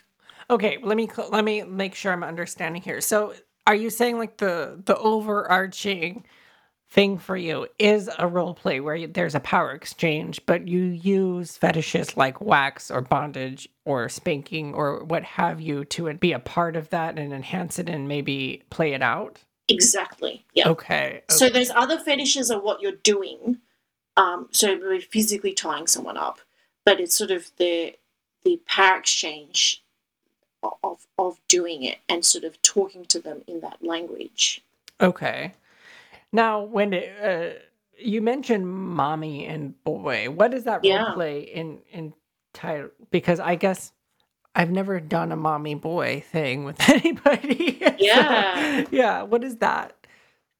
Okay, 0.51 0.78
let 0.82 0.96
me 0.96 1.09
let 1.30 1.44
me 1.44 1.62
make 1.62 1.94
sure 1.94 2.12
I'm 2.12 2.24
understanding 2.24 2.82
here. 2.82 3.01
So, 3.01 3.34
are 3.66 3.74
you 3.74 3.90
saying 3.90 4.18
like 4.18 4.38
the 4.38 4.80
the 4.84 4.96
overarching 4.96 6.24
thing 6.90 7.18
for 7.18 7.36
you 7.36 7.66
is 7.78 8.09
a 8.18 8.26
role 8.26 8.55
play 8.55 8.80
where 8.80 8.94
you, 8.94 9.07
there's 9.07 9.34
a 9.34 9.40
power 9.40 9.72
exchange, 9.72 10.40
but 10.46 10.66
you 10.66 10.84
use 10.84 11.57
fetishes 11.57 12.16
like 12.16 12.40
wax 12.40 12.90
or 12.90 13.03
bondage 13.03 13.68
or 13.84 14.09
spanking 14.09 14.72
or 14.72 15.05
what 15.05 15.22
have 15.22 15.61
you 15.61 15.84
to 15.84 16.12
be 16.14 16.32
a 16.32 16.38
part 16.38 16.76
of 16.76 16.88
that 16.88 17.18
and 17.18 17.32
enhance 17.32 17.78
it 17.78 17.90
and 17.90 18.09
maybe 18.09 18.62
play 18.70 18.94
it 18.94 19.03
out? 19.03 19.38
Exactly. 19.68 20.46
Yeah. 20.55 20.68
Okay. 20.70 21.22
So 21.28 21.46
okay. 21.46 21.53
those 21.59 21.70
other 21.70 21.99
fetishes 21.99 22.51
are 22.51 22.61
what 22.61 22.80
you're 22.80 22.92
doing. 22.92 23.59
Um, 24.16 24.49
so 24.51 24.78
we're 24.78 25.01
physically 25.01 25.53
tying 25.53 25.86
someone 25.86 26.16
up, 26.16 26.40
but 26.86 27.01
it's 27.01 27.14
sort 27.14 27.30
of 27.30 27.51
the 27.59 27.96
the 28.44 28.62
power 28.66 28.96
exchange 28.96 29.84
of 30.63 31.07
of 31.19 31.39
doing 31.49 31.83
it 31.85 31.99
and 32.09 32.25
sort 32.25 32.45
of 32.45 32.61
talking 32.63 33.05
to 33.07 33.21
them 33.21 33.43
in 33.47 33.61
that 33.61 33.79
language. 33.85 34.63
Okay. 35.01 35.53
Now, 36.33 36.61
when 36.63 36.95
uh, 36.95 37.55
you 37.99 38.21
mentioned 38.21 38.69
mommy 38.69 39.47
and 39.47 39.83
boy, 39.85 40.31
what 40.31 40.51
does 40.51 40.65
that 40.65 40.85
role 40.85 41.15
play 41.15 41.41
in 41.41 41.79
in 41.91 42.15
title? 42.53 42.91
Because 43.11 43.41
I 43.41 43.55
guess 43.55 43.93
I've 44.55 44.71
never 44.71 45.01
done 45.01 45.33
a 45.33 45.37
mommy 45.37 45.75
boy 45.75 46.25
thing 46.31 46.65
with 46.65 46.77
anybody. 46.89 47.79
So, 47.99 48.05
Yeah. 48.05 48.85
yeah. 48.91 49.23
What 49.23 49.43
is 49.45 49.57
that? 49.57 49.95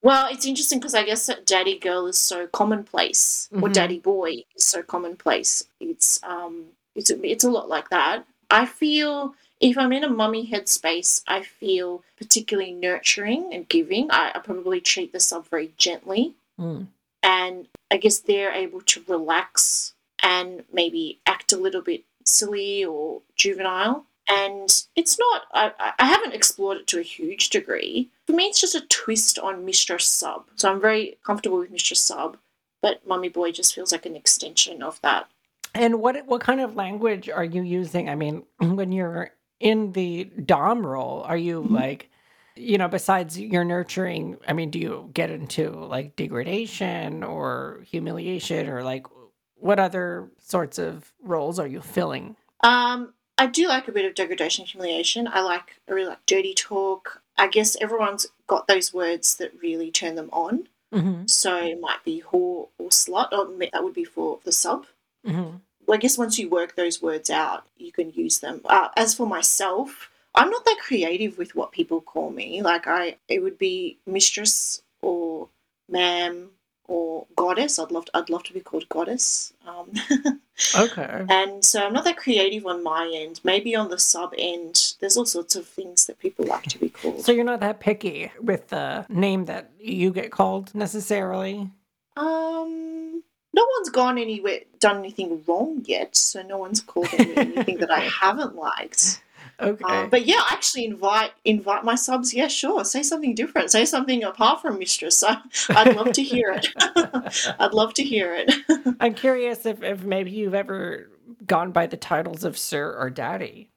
Well, 0.03 0.29
it's 0.31 0.47
interesting 0.47 0.79
because 0.79 0.95
I 0.95 1.05
guess 1.05 1.27
that 1.27 1.45
daddy 1.47 1.79
girl 1.79 2.07
is 2.07 2.19
so 2.19 2.47
commonplace, 2.47 3.49
or 3.53 3.69
Mhm. 3.69 3.73
daddy 3.73 3.99
boy 3.99 4.45
is 4.57 4.65
so 4.65 4.83
commonplace. 4.83 5.65
It's 5.81 6.21
um, 6.23 6.67
it's 6.95 7.11
a, 7.11 7.21
it's 7.25 7.45
a 7.45 7.51
lot 7.51 7.69
like 7.69 7.91
that. 7.91 8.25
I 8.51 8.67
feel 8.67 9.35
if 9.61 9.77
I'm 9.79 9.93
in 9.93 10.05
a 10.05 10.09
mummy 10.11 10.49
headspace, 10.51 11.23
I 11.27 11.43
feel 11.43 12.03
particularly 12.17 12.73
nurturing 12.73 13.53
and 13.53 13.69
giving. 13.69 14.11
I, 14.11 14.33
I 14.35 14.39
probably 14.39 14.81
treat 14.81 15.13
the 15.13 15.21
sub 15.21 15.47
very 15.49 15.73
gently, 15.77 16.35
Mm. 16.61 16.89
and 17.23 17.69
I 17.91 17.97
guess 17.99 18.19
they're 18.19 18.53
able 18.53 18.81
to 18.83 19.03
relax 19.07 19.95
and 20.23 20.65
maybe 20.73 21.21
act 21.27 21.53
a 21.53 21.57
little 21.57 21.83
bit 21.83 22.03
silly 22.25 22.85
or 22.85 23.23
juvenile. 23.37 24.05
And 24.31 24.69
it's 24.97 25.19
not, 25.19 25.43
I, 25.55 25.73
I- 25.99 26.05
haven't 26.07 26.35
explored 26.35 26.79
it 26.79 26.87
to 26.89 26.99
a 26.99 27.03
huge 27.03 27.49
degree. 27.51 28.11
For 28.27 28.33
me, 28.35 28.45
it's 28.47 28.61
just 28.61 28.75
a 28.75 28.83
twist 28.89 29.39
on 29.39 29.65
Mistress 29.65 30.05
Sub. 30.07 30.47
So 30.57 30.71
I'm 30.71 30.81
very 30.81 31.17
comfortable 31.25 31.59
with 31.59 31.71
Mistress 31.71 32.01
Sub, 32.03 32.37
but 32.83 33.07
Mummy 33.07 33.29
Boy 33.31 33.53
just 33.53 33.75
feels 33.75 33.91
like 33.93 34.05
an 34.05 34.17
extension 34.17 34.83
of 34.83 35.01
that. 35.03 35.29
And 35.75 36.01
what 36.01 36.27
what 36.27 36.41
kind 36.41 36.61
of 36.61 36.77
language 36.77 37.29
are 37.31 37.45
you 37.45 37.63
using? 37.63 38.09
I 38.11 38.15
mean, 38.17 38.43
when 38.59 38.91
you're 38.93 39.31
in 39.61 39.93
the 39.93 40.25
dom 40.25 40.87
role, 40.87 41.23
are 41.23 41.37
you 41.37 41.63
Mhm. 41.63 41.71
like, 41.71 42.11
you 42.57 42.79
know, 42.79 42.89
besides 42.89 43.39
your 43.39 43.65
nurturing? 43.65 44.39
I 44.47 44.53
mean, 44.53 44.71
do 44.71 44.79
you 44.79 45.11
get 45.13 45.31
into 45.31 45.71
like 45.71 46.17
degradation 46.17 47.23
or 47.23 47.85
humiliation 47.85 48.69
or 48.69 48.83
like 48.83 49.07
what 49.55 49.79
other 49.79 50.31
sorts 50.39 50.79
of 50.79 51.13
roles 51.23 51.59
are 51.59 51.67
you 51.67 51.81
filling? 51.81 52.37
Um, 52.61 53.15
I 53.37 53.47
do 53.47 53.69
like 53.69 53.87
a 53.89 53.93
bit 53.93 54.05
of 54.05 54.15
degradation 54.15 54.65
humiliation. 54.67 55.29
I 55.29 55.41
like, 55.43 55.81
I 55.89 55.93
really 55.93 56.09
like 56.09 56.27
dirty 56.27 56.55
talk. 56.55 57.23
I 57.37 57.47
guess 57.47 57.77
everyone's 57.81 58.27
got 58.47 58.67
those 58.67 58.93
words 58.93 59.37
that 59.37 59.53
really 59.63 59.91
turn 59.93 60.17
them 60.17 60.29
on. 60.33 60.69
Mm-hmm. 60.93 61.27
So 61.27 61.57
it 61.57 61.81
might 61.81 62.03
be 62.05 62.23
whore 62.23 62.69
or 62.79 62.89
slut, 62.89 63.33
or 63.33 63.47
that 63.73 63.85
would 63.85 63.95
be 63.95 64.05
for 64.05 64.41
the 64.45 64.53
sub. 64.53 64.87
Mm-hmm. 65.27 65.57
Well, 65.89 65.97
I 65.97 66.01
guess 66.01 66.19
once 66.19 66.39
you 66.39 66.51
work 66.51 66.77
those 66.77 67.01
words 67.01 67.31
out, 67.31 67.65
you 67.79 67.93
can 67.93 68.13
use 68.13 68.41
them. 68.41 68.61
Uh, 68.67 68.89
as 68.95 69.15
for 69.15 69.27
myself, 69.27 70.11
I'm 70.35 70.51
not 70.51 70.65
that 70.67 70.79
creative 70.83 71.39
with 71.39 71.55
what 71.55 71.73
people 71.73 72.03
call 72.03 72.31
me. 72.31 72.61
Like 72.61 72.87
I, 72.87 73.17
it 73.27 73.43
would 73.43 73.57
be 73.57 73.97
mistress 74.07 74.83
or 75.01 75.49
ma'am 75.89 76.51
or 76.85 77.27
goddess. 77.37 77.79
I'd 77.79 77.91
love, 77.91 78.05
to, 78.05 78.11
I'd 78.19 78.29
love 78.29 78.43
to 78.45 78.53
be 78.53 78.61
called 78.61 78.89
goddess. 78.91 79.55
Um, 79.67 79.93
Okay. 80.77 81.25
and 81.29 81.65
so 81.65 81.87
I'm 81.87 81.93
not 81.93 82.05
that 82.05 82.17
creative 82.17 82.67
on 82.67 82.83
my 82.83 83.11
end. 83.15 83.41
Maybe 83.45 83.77
on 83.77 83.89
the 83.91 83.99
sub 83.99 84.35
end, 84.37 84.95
there's 85.01 85.17
all 85.17 85.25
sorts 85.25 85.55
of 85.55 85.67
things 85.67 86.07
that 86.07 86.19
people 86.19 86.45
like 86.45 86.65
to 86.65 86.79
be 86.79 86.89
called. 86.91 87.25
So 87.25 87.31
you're 87.33 87.45
not 87.45 87.61
that 87.61 87.79
picky 87.79 88.33
with 88.43 88.69
the 88.69 89.07
name 89.09 89.45
that 89.47 89.71
you 89.81 90.11
get 90.11 90.33
called 90.33 90.75
necessarily. 90.75 91.71
Um, 92.17 93.23
no 93.59 93.65
one's 93.77 93.91
gone 94.01 94.17
anywhere, 94.19 94.61
done 94.87 94.99
anything 94.99 95.31
wrong 95.47 95.83
yet, 95.95 96.17
so 96.17 96.43
no 96.43 96.59
one's 96.65 96.81
called 96.81 97.13
me 97.19 97.35
anything 97.37 97.79
that 97.79 97.91
I 97.91 98.01
haven't 98.23 98.55
liked. 98.55 99.23
Okay. 99.61 99.85
Um, 99.85 100.09
but 100.09 100.25
yeah, 100.25 100.37
I 100.49 100.51
actually 100.53 100.85
invite 100.85 101.33
invite 101.45 101.83
my 101.85 101.97
subs. 101.97 102.33
Yeah, 102.33 102.47
sure. 102.49 102.85
Say 102.85 103.03
something 103.03 103.35
different. 103.35 103.73
Say 103.73 103.85
something 103.87 104.23
apart 104.23 104.63
from 104.63 104.79
mistress. 104.79 105.25
I, 105.25 105.39
I'd 105.71 105.97
love 105.97 106.13
to 106.13 106.23
hear 106.23 106.49
it. 106.59 106.69
I'd 107.59 107.75
love 107.75 107.93
to 107.95 108.05
hear 108.05 108.29
it. 108.41 108.49
I'm 109.01 109.15
curious 109.15 109.67
if, 109.67 109.83
if 109.83 110.05
maybe 110.05 110.31
you've 110.31 110.55
ever 110.55 111.09
gone 111.45 111.73
by 111.73 111.87
the 111.89 111.97
titles 111.97 112.45
of 112.45 112.57
sir 112.57 112.95
or 113.01 113.11
daddy. 113.11 113.71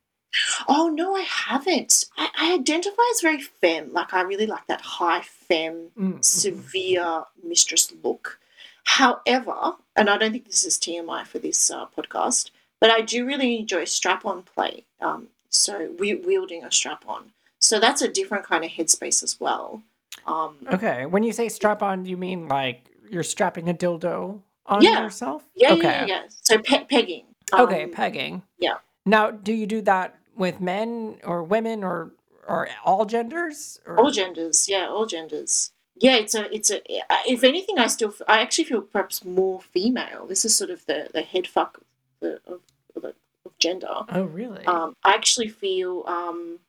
oh 0.68 0.88
no, 0.94 1.16
I 1.16 1.22
haven't. 1.22 2.06
I, 2.16 2.30
I 2.38 2.54
identify 2.54 3.02
as 3.16 3.22
very 3.22 3.42
femme. 3.42 3.92
Like 3.92 4.14
I 4.14 4.22
really 4.22 4.46
like 4.56 4.68
that 4.68 4.82
high 4.82 5.22
femme, 5.22 5.90
Mm, 5.98 6.14
mhm. 6.20 6.24
severe 6.24 7.24
mistress 7.44 7.92
look. 8.04 8.40
However, 8.86 9.74
and 9.96 10.10
I 10.10 10.18
don't 10.18 10.32
think 10.32 10.46
this 10.48 10.64
is 10.66 10.78
TMI 10.78 11.26
for 11.26 11.40
this 11.40 11.70
uh, 11.72 11.86
podcast, 11.98 12.52
but 12.80 12.90
I 12.90 13.02
do 13.02 13.26
really 13.26 13.58
enjoy 13.60 13.86
strap-on 13.86 14.44
play. 14.44 14.86
Um, 15.00 15.28
so 15.50 15.92
we, 16.00 16.16
wielding 16.16 16.64
a 16.64 16.72
strap-on. 16.72 17.32
So 17.60 17.80
that's 17.80 18.02
a 18.02 18.08
different 18.08 18.46
kind 18.46 18.64
of 18.66 18.72
headspace 18.72 19.24
as 19.24 19.40
well. 19.40 19.84
Um, 20.26 20.56
Okay. 20.74 21.06
When 21.06 21.24
you 21.24 21.32
say 21.32 21.48
strap 21.50 21.84
on, 21.84 22.06
you 22.06 22.18
mean 22.18 22.48
like 22.48 22.86
you're 23.10 23.24
strapping 23.24 23.70
a 23.70 23.74
dildo 23.74 24.40
on 24.66 24.82
Yeah. 24.82 25.04
yourself? 25.04 25.44
Yeah, 25.56 25.74
okay. 25.74 25.82
yeah, 25.84 26.06
yeah. 26.06 26.24
So 26.30 26.58
pe- 26.58 26.86
pegging. 26.86 27.26
Okay, 27.54 27.84
Um, 27.84 27.92
pegging. 27.92 28.44
yeah. 28.58 28.78
Now, 29.06 29.32
do 29.32 29.54
you 29.54 29.68
do 29.68 29.82
that 29.82 30.18
with 30.36 30.60
men 30.62 31.18
or 31.24 31.44
women 31.44 31.84
or 31.84 32.12
or 32.48 32.68
all 32.84 33.06
genders? 33.06 33.80
Or... 33.86 34.00
all 34.00 34.10
genders. 34.12 34.68
Yeah, 34.68 34.88
all 34.88 35.06
genders. 35.06 35.72
Yeah, 35.96 36.16
it's 36.16 36.34
a, 36.36 36.54
it's 36.54 36.72
a. 36.72 36.82
If 37.28 37.44
anything, 37.44 37.78
I 37.78 37.88
still, 37.88 38.14
I 38.28 38.42
actually 38.42 38.64
feel 38.66 38.82
perhaps 38.82 39.24
more 39.24 39.62
female. 39.62 40.26
This 40.26 40.46
is 40.46 40.56
sort 40.56 40.70
of 40.72 40.86
the 40.86 41.10
the 41.14 41.22
head 41.22 41.48
fuck 41.48 41.78
of, 41.78 41.84
the, 42.22 42.42
of, 42.48 42.62
of, 42.96 43.14
of 43.46 43.58
gender. 43.60 43.88
Oh, 44.10 44.24
really? 44.24 44.66
Um, 44.66 44.96
I 45.04 45.14
actually 45.14 45.50
feel. 45.50 46.04
Um, 46.08 46.60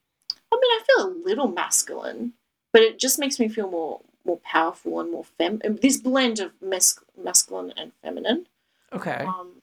I 0.51 0.55
mean, 0.55 0.71
I 0.71 0.81
feel 0.85 1.07
a 1.07 1.17
little 1.25 1.47
masculine, 1.47 2.33
but 2.71 2.83
it 2.83 2.99
just 2.99 3.17
makes 3.17 3.39
me 3.39 3.47
feel 3.47 3.69
more 3.69 4.01
more 4.25 4.39
powerful 4.43 4.99
and 4.99 5.11
more 5.11 5.23
fem. 5.23 5.61
This 5.63 5.97
blend 5.97 6.39
of 6.39 6.51
mas- 6.61 6.99
masculine 7.21 7.73
and 7.75 7.91
feminine. 8.01 8.47
okay. 8.91 9.25
Um, 9.25 9.61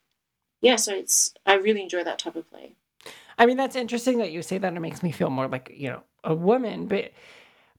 yeah, 0.60 0.76
so 0.76 0.94
it's. 0.94 1.32
I 1.46 1.54
really 1.54 1.82
enjoy 1.82 2.04
that 2.04 2.18
type 2.18 2.36
of 2.36 2.50
play. 2.50 2.72
I 3.38 3.46
mean, 3.46 3.56
that's 3.56 3.76
interesting 3.76 4.18
that 4.18 4.32
you 4.32 4.42
say 4.42 4.58
that. 4.58 4.74
It 4.74 4.80
makes 4.80 5.02
me 5.02 5.12
feel 5.12 5.30
more 5.30 5.48
like 5.48 5.72
you 5.74 5.88
know 5.90 6.02
a 6.24 6.34
woman, 6.34 6.86
but 6.86 7.12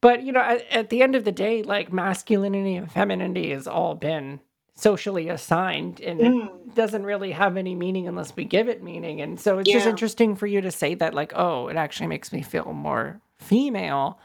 but 0.02 0.24
you 0.24 0.32
know, 0.32 0.42
at, 0.42 0.66
at 0.70 0.90
the 0.90 1.02
end 1.02 1.16
of 1.16 1.24
the 1.24 1.32
day, 1.32 1.64
like 1.64 1.94
masculinity 1.94 2.76
and 2.76 2.92
femininity 2.92 3.52
has 3.52 3.68
all 3.68 3.96
been 3.96 4.40
socially 4.74 5.30
assigned, 5.30 6.02
and 6.02 6.20
Mm. 6.20 6.68
it 6.68 6.76
doesn't 6.76 7.04
really 7.04 7.32
have 7.32 7.56
any 7.56 7.76
meaning 7.76 8.08
unless 8.08 8.36
we 8.36 8.44
give 8.44 8.68
it 8.68 8.82
meaning. 8.82 9.22
And 9.22 9.40
so 9.40 9.60
it's 9.60 9.70
just 9.70 9.86
interesting 9.86 10.36
for 10.36 10.48
you 10.48 10.62
to 10.62 10.72
say 10.72 10.96
that, 10.96 11.14
like, 11.14 11.34
oh, 11.36 11.68
it 11.68 11.78
actually 11.78 12.08
makes 12.08 12.34
me 12.34 12.42
feel 12.42 12.74
more 12.74 13.22
female. 13.38 14.20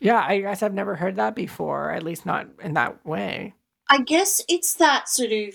Yeah, 0.00 0.24
I 0.26 0.40
guess 0.40 0.62
I've 0.62 0.74
never 0.74 0.94
heard 0.94 1.16
that 1.16 1.34
before, 1.34 1.90
at 1.90 2.02
least 2.02 2.24
not 2.24 2.46
in 2.62 2.74
that 2.74 3.04
way. 3.04 3.54
I 3.88 3.98
guess 3.98 4.40
it's 4.48 4.74
that 4.74 5.08
sort 5.08 5.32
of, 5.32 5.54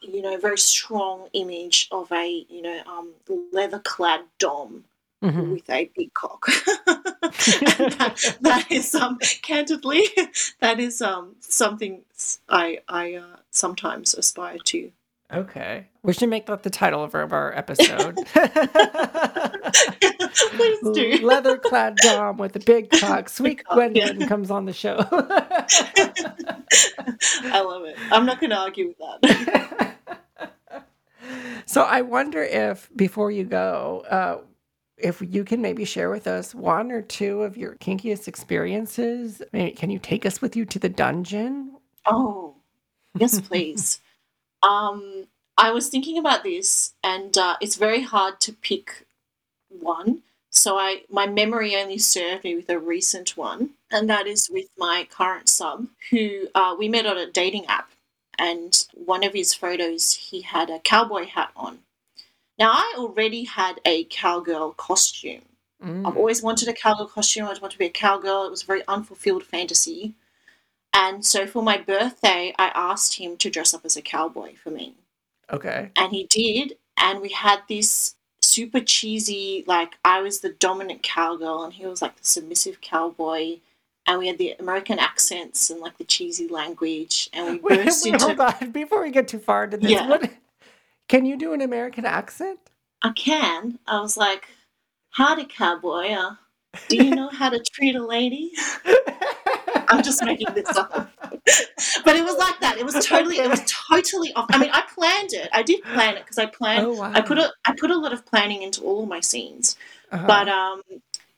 you 0.00 0.22
know, 0.22 0.36
very 0.36 0.58
strong 0.58 1.28
image 1.32 1.88
of 1.90 2.10
a, 2.12 2.46
you 2.48 2.62
know, 2.62 2.82
um, 2.86 3.12
leather 3.52 3.80
clad 3.80 4.20
dom 4.38 4.84
Mhm. 5.22 5.52
with 5.52 5.68
a 5.68 5.90
big 5.96 6.14
cock. 6.14 6.46
that, 7.22 8.36
that 8.40 8.66
is 8.70 8.94
um 8.94 9.18
candidly 9.42 10.04
that 10.60 10.78
is 10.78 11.02
um 11.02 11.34
something 11.40 12.02
I 12.48 12.78
I 12.88 13.14
uh, 13.14 13.36
sometimes 13.50 14.14
aspire 14.14 14.58
to. 14.66 14.92
Okay. 15.32 15.86
We 16.02 16.14
should 16.14 16.30
make 16.30 16.46
that 16.46 16.62
the 16.62 16.70
title 16.70 17.04
of 17.04 17.14
our, 17.14 17.20
of 17.22 17.32
our 17.34 17.54
episode. 17.54 18.16
Please 20.56 20.80
do. 20.94 21.18
Leather 21.26 21.58
clad 21.58 21.96
Dom 21.96 22.38
with 22.38 22.56
a 22.56 22.60
big 22.60 22.90
cock. 22.90 23.28
Sweet 23.28 23.62
cock, 23.64 23.90
yeah. 23.92 24.14
Comes 24.26 24.50
on 24.50 24.64
the 24.64 24.72
show. 24.72 24.96
I 27.42 27.60
love 27.60 27.84
it. 27.84 27.96
I'm 28.10 28.24
not 28.24 28.40
going 28.40 28.50
to 28.50 28.56
argue 28.56 28.88
with 28.88 28.96
that. 28.98 29.96
so 31.66 31.82
I 31.82 32.00
wonder 32.00 32.42
if, 32.42 32.88
before 32.96 33.30
you 33.30 33.44
go, 33.44 34.04
uh, 34.10 34.38
if 35.00 35.22
you 35.22 35.44
can 35.44 35.62
maybe 35.62 35.84
share 35.84 36.10
with 36.10 36.26
us 36.26 36.54
one 36.54 36.90
or 36.90 37.02
two 37.02 37.42
of 37.42 37.56
your 37.56 37.74
kinkiest 37.76 38.28
experiences. 38.28 39.42
Maybe, 39.52 39.72
can 39.72 39.90
you 39.90 39.98
take 39.98 40.26
us 40.26 40.40
with 40.40 40.56
you 40.56 40.64
to 40.66 40.78
the 40.78 40.88
dungeon? 40.88 41.76
Oh, 42.06 42.56
yes, 43.18 43.40
please. 43.48 44.00
um, 44.62 45.26
I 45.56 45.72
was 45.72 45.88
thinking 45.88 46.18
about 46.18 46.44
this, 46.44 46.94
and 47.02 47.36
uh, 47.36 47.56
it's 47.60 47.76
very 47.76 48.02
hard 48.02 48.40
to 48.42 48.52
pick 48.52 49.06
one. 49.68 50.22
So 50.50 50.78
I, 50.78 51.02
my 51.10 51.26
memory 51.26 51.76
only 51.76 51.98
served 51.98 52.44
me 52.44 52.54
with 52.56 52.70
a 52.70 52.78
recent 52.78 53.36
one, 53.36 53.70
and 53.90 54.08
that 54.08 54.26
is 54.26 54.48
with 54.50 54.68
my 54.78 55.06
current 55.10 55.48
sub, 55.48 55.88
who 56.10 56.48
uh, 56.54 56.74
we 56.78 56.88
met 56.88 57.06
on 57.06 57.18
a 57.18 57.30
dating 57.30 57.66
app, 57.66 57.90
and 58.38 58.86
one 58.94 59.24
of 59.24 59.34
his 59.34 59.52
photos 59.52 60.14
he 60.14 60.42
had 60.42 60.70
a 60.70 60.78
cowboy 60.78 61.26
hat 61.26 61.50
on. 61.56 61.80
Now 62.58 62.72
I 62.72 62.94
already 62.98 63.44
had 63.44 63.80
a 63.84 64.04
cowgirl 64.04 64.72
costume. 64.72 65.42
Mm. 65.82 66.06
I've 66.06 66.16
always 66.16 66.42
wanted 66.42 66.68
a 66.68 66.72
cowgirl 66.72 67.06
costume. 67.06 67.44
I 67.44 67.46
always 67.46 67.60
wanted 67.60 67.74
to 67.74 67.78
be 67.78 67.86
a 67.86 67.90
cowgirl. 67.90 68.46
It 68.46 68.50
was 68.50 68.62
a 68.62 68.66
very 68.66 68.82
unfulfilled 68.88 69.44
fantasy. 69.44 70.14
And 70.94 71.24
so 71.24 71.46
for 71.46 71.62
my 71.62 71.76
birthday, 71.78 72.52
I 72.58 72.72
asked 72.74 73.18
him 73.18 73.36
to 73.36 73.50
dress 73.50 73.74
up 73.74 73.84
as 73.84 73.96
a 73.96 74.02
cowboy 74.02 74.54
for 74.56 74.70
me. 74.70 74.94
Okay. 75.52 75.90
And 75.96 76.12
he 76.12 76.24
did. 76.24 76.76
And 77.00 77.20
we 77.20 77.28
had 77.28 77.60
this 77.68 78.16
super 78.42 78.80
cheesy, 78.80 79.62
like, 79.68 79.94
I 80.04 80.20
was 80.20 80.40
the 80.40 80.48
dominant 80.50 81.02
cowgirl 81.02 81.62
and 81.62 81.72
he 81.74 81.86
was 81.86 82.02
like 82.02 82.16
the 82.16 82.24
submissive 82.26 82.80
cowboy. 82.80 83.58
And 84.06 84.18
we 84.18 84.26
had 84.26 84.38
the 84.38 84.54
American 84.58 84.98
accents 84.98 85.70
and 85.70 85.80
like 85.80 85.98
the 85.98 86.04
cheesy 86.04 86.48
language. 86.48 87.28
And 87.32 87.62
we 87.62 87.76
Wait, 87.76 87.84
burst 87.84 88.04
wait, 88.04 88.14
into. 88.14 88.26
hold 88.26 88.40
on. 88.40 88.70
Before 88.72 89.02
we 89.02 89.10
get 89.10 89.28
too 89.28 89.38
far 89.38 89.64
into 89.64 89.76
this, 89.76 89.90
Yeah. 89.92 90.08
what, 90.08 90.28
can 91.08 91.24
you 91.26 91.36
do 91.36 91.52
an 91.52 91.60
American 91.60 92.04
accent? 92.04 92.58
I 93.02 93.10
can. 93.12 93.78
I 93.86 94.00
was 94.00 94.16
like, 94.16 94.48
Howdy, 95.10 95.46
cowboy. 95.46 96.08
Uh, 96.10 96.34
do 96.88 96.96
you 96.96 97.14
know 97.14 97.28
how 97.28 97.48
to 97.50 97.58
treat 97.60 97.94
a 97.96 98.04
lady? 98.04 98.52
I'm 99.88 100.02
just 100.02 100.22
making 100.24 100.52
this 100.54 100.68
up. 100.76 100.92
but 102.04 102.16
it 102.16 102.22
was 102.24 102.36
like 102.36 102.60
that. 102.60 102.76
It 102.78 102.84
was 102.84 103.06
totally, 103.06 103.38
it 103.38 103.48
was 103.48 103.62
totally 103.88 104.32
off. 104.34 104.46
I 104.50 104.58
mean, 104.58 104.70
I 104.72 104.82
planned 104.94 105.32
it. 105.32 105.48
I 105.52 105.62
did 105.62 105.82
plan 105.82 106.16
it 106.16 106.24
because 106.24 106.38
I 106.38 106.46
planned. 106.46 106.86
Oh, 106.86 106.92
wow. 106.94 107.12
I 107.14 107.20
put 107.22 107.38
a, 107.38 107.50
I 107.64 107.74
put 107.78 107.90
a 107.90 107.96
lot 107.96 108.12
of 108.12 108.26
planning 108.26 108.62
into 108.62 108.82
all 108.82 109.02
of 109.02 109.08
my 109.08 109.20
scenes, 109.20 109.76
Uh-huh. 110.12 110.26
but 110.26 110.48
um, 110.48 110.82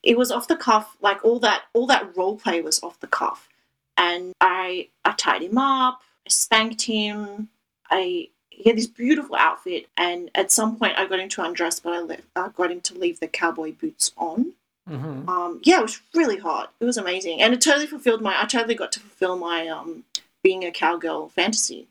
it 0.02 0.18
was 0.18 0.30
off 0.32 0.48
the 0.48 0.56
cuff. 0.56 0.96
Like 1.00 1.24
all 1.24 1.38
that, 1.40 1.62
all 1.74 1.86
that 1.86 2.16
role 2.16 2.36
play 2.36 2.60
was 2.60 2.82
off 2.82 2.98
the 3.00 3.06
cuff, 3.06 3.48
and 3.96 4.32
I, 4.40 4.88
I 5.04 5.12
tied 5.16 5.42
him 5.42 5.56
up. 5.58 6.02
I 6.26 6.30
spanked 6.30 6.82
him. 6.82 7.48
I 7.88 8.28
he 8.62 8.70
had 8.70 8.76
this 8.78 8.86
beautiful 8.86 9.36
outfit, 9.36 9.86
and 9.96 10.30
at 10.34 10.50
some 10.52 10.76
point 10.76 10.98
I 10.98 11.06
got 11.06 11.20
him 11.20 11.28
to 11.30 11.42
undress, 11.42 11.80
but 11.80 11.92
I 11.92 12.00
left, 12.00 12.22
I 12.36 12.48
got 12.48 12.70
him 12.70 12.80
to 12.82 12.94
leave 12.94 13.20
the 13.20 13.28
cowboy 13.28 13.72
boots 13.72 14.12
on 14.16 14.52
Mhm. 14.88 15.28
um, 15.28 15.60
yeah, 15.62 15.78
it 15.78 15.82
was 15.82 16.00
really 16.14 16.38
hot. 16.38 16.72
It 16.80 16.84
was 16.84 16.96
amazing, 16.96 17.40
and 17.42 17.52
it 17.54 17.60
totally 17.60 17.86
fulfilled 17.86 18.22
my. 18.22 18.40
I 18.40 18.46
totally 18.46 18.74
got 18.74 18.90
to 18.92 19.00
fulfill 19.00 19.36
my 19.36 19.68
um, 19.68 20.04
being 20.42 20.64
a 20.64 20.72
cowgirl 20.72 21.28
fantasy. 21.28 21.86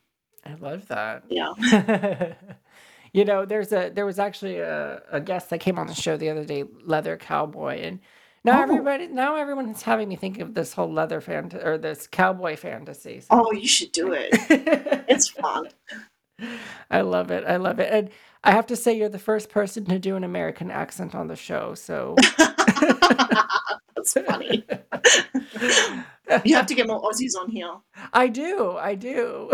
I 0.45 0.55
love 0.55 0.87
that. 0.89 1.23
Yeah. 1.29 1.53
you 3.13 3.23
know, 3.25 3.45
there's 3.45 3.71
a 3.71 3.89
there 3.89 4.05
was 4.05 4.19
actually 4.19 4.57
a, 4.57 5.01
a 5.11 5.19
guest 5.21 5.49
that 5.51 5.59
came 5.59 5.79
on 5.79 5.87
the 5.87 5.93
show 5.93 6.17
the 6.17 6.29
other 6.29 6.43
day, 6.43 6.63
Leather 6.83 7.15
Cowboy, 7.15 7.79
and 7.81 7.99
now 8.43 8.59
Oh. 8.59 8.63
everybody 8.63 9.07
now 9.07 9.35
everyone's 9.35 9.81
having 9.83 10.09
me 10.09 10.15
think 10.17 10.39
of 10.39 10.53
this 10.53 10.73
whole 10.73 10.91
leather 10.91 11.21
fan 11.21 11.51
or 11.63 11.77
this 11.77 12.07
cowboy 12.07 12.55
fantasy. 12.57 13.21
Oh, 13.29 13.51
you 13.53 13.67
should 13.67 13.91
do 13.91 14.11
it. 14.13 14.29
It's 15.07 15.27
fun. 15.29 15.69
I 16.91 17.01
love 17.01 17.31
it. 17.31 17.43
I 17.47 17.57
love 17.57 17.79
it. 17.79 17.91
And 17.91 18.09
I 18.43 18.51
have 18.51 18.67
to 18.67 18.75
say 18.75 18.97
you're 18.97 19.09
the 19.09 19.19
first 19.19 19.49
person 19.49 19.85
to 19.85 19.99
do 19.99 20.15
an 20.15 20.23
American 20.23 20.71
accent 20.71 21.13
on 21.13 21.27
the 21.27 21.35
show, 21.35 21.75
so 21.75 22.15
That's 23.95 24.13
funny. 24.13 24.65
You 26.45 26.55
have 26.55 26.67
to 26.67 26.75
get 26.75 26.85
more 26.85 27.01
Aussies 27.01 27.31
on 27.39 27.49
here. 27.49 27.73
I 28.13 28.27
do. 28.27 28.77
I 28.77 28.93
do. 28.93 29.49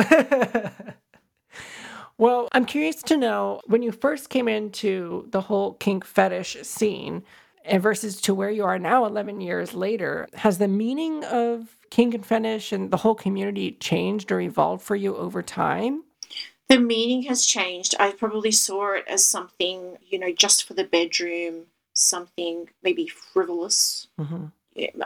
well, 2.18 2.50
I'm 2.52 2.66
curious 2.66 3.02
to 3.04 3.16
know 3.16 3.62
when 3.66 3.82
you 3.82 3.94
first 3.94 4.30
came 4.30 4.50
into 4.50 5.26
the 5.32 5.40
whole 5.40 5.76
kink 5.76 6.04
fetish 6.04 6.58
scene 6.64 7.24
and 7.64 7.82
versus 7.82 8.20
to 8.22 8.36
where 8.36 8.50
you 8.50 8.66
are 8.66 8.78
now 8.78 9.06
11 9.06 9.40
years 9.40 9.74
later, 9.74 10.28
has 10.34 10.58
the 10.58 10.68
meaning 10.68 11.24
of 11.24 11.78
kink 11.92 12.14
and 12.14 12.26
fetish 12.26 12.74
and 12.74 12.92
the 12.92 12.98
whole 12.98 13.16
community 13.16 13.72
changed 13.80 14.30
or 14.30 14.42
evolved 14.42 14.84
for 14.84 14.98
you 14.98 15.16
over 15.16 15.42
time? 15.42 16.04
The 16.70 16.80
meaning 16.80 17.24
has 17.24 17.46
changed. 17.46 17.96
I 18.00 18.12
probably 18.12 18.52
saw 18.52 18.94
it 18.94 19.06
as 19.08 19.26
something, 19.26 19.98
you 20.08 20.18
know, 20.20 20.32
just 20.32 20.64
for 20.66 20.74
the 20.74 20.84
bedroom, 20.84 21.68
something 21.94 22.70
maybe 22.84 23.08
frivolous. 23.08 24.08
Mm-hmm. 24.20 24.46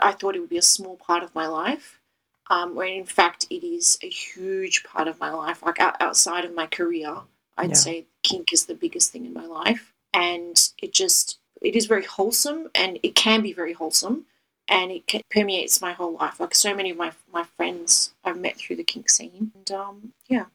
I 0.00 0.12
thought 0.12 0.34
it 0.34 0.40
would 0.40 0.48
be 0.48 0.58
a 0.58 0.62
small 0.62 0.96
part 0.96 1.22
of 1.22 1.34
my 1.34 1.46
life, 1.46 2.00
um, 2.48 2.74
when 2.74 2.88
in 2.88 3.04
fact 3.04 3.46
it 3.50 3.64
is 3.64 3.98
a 4.02 4.08
huge 4.08 4.82
part 4.84 5.06
of 5.06 5.20
my 5.20 5.30
life. 5.30 5.62
Like 5.62 5.78
outside 5.78 6.44
of 6.44 6.54
my 6.54 6.66
career, 6.66 7.18
I'd 7.56 7.70
Yeah. 7.70 7.76
say 7.76 8.06
kink 8.22 8.52
is 8.52 8.66
the 8.66 8.74
biggest 8.74 9.12
thing 9.12 9.26
in 9.26 9.32
my 9.32 9.46
life, 9.46 9.92
and 10.12 10.58
it 10.82 10.92
just 10.92 11.38
it 11.60 11.76
is 11.76 11.86
very 11.86 12.04
wholesome, 12.04 12.70
and 12.74 12.98
it 13.02 13.14
can 13.14 13.42
be 13.42 13.52
very 13.52 13.74
wholesome, 13.74 14.24
and 14.66 14.90
it 14.90 15.28
permeates 15.30 15.80
my 15.82 15.92
whole 15.92 16.14
life. 16.14 16.40
Like 16.40 16.54
so 16.54 16.74
many 16.74 16.90
of 16.90 16.96
my 16.96 17.12
my 17.32 17.44
friends 17.44 18.14
I've 18.24 18.40
met 18.40 18.56
through 18.56 18.76
the 18.76 18.84
kink 18.84 19.10
scene, 19.10 19.52
and 19.54 19.70
um, 19.70 20.12
yeah. 20.26 20.46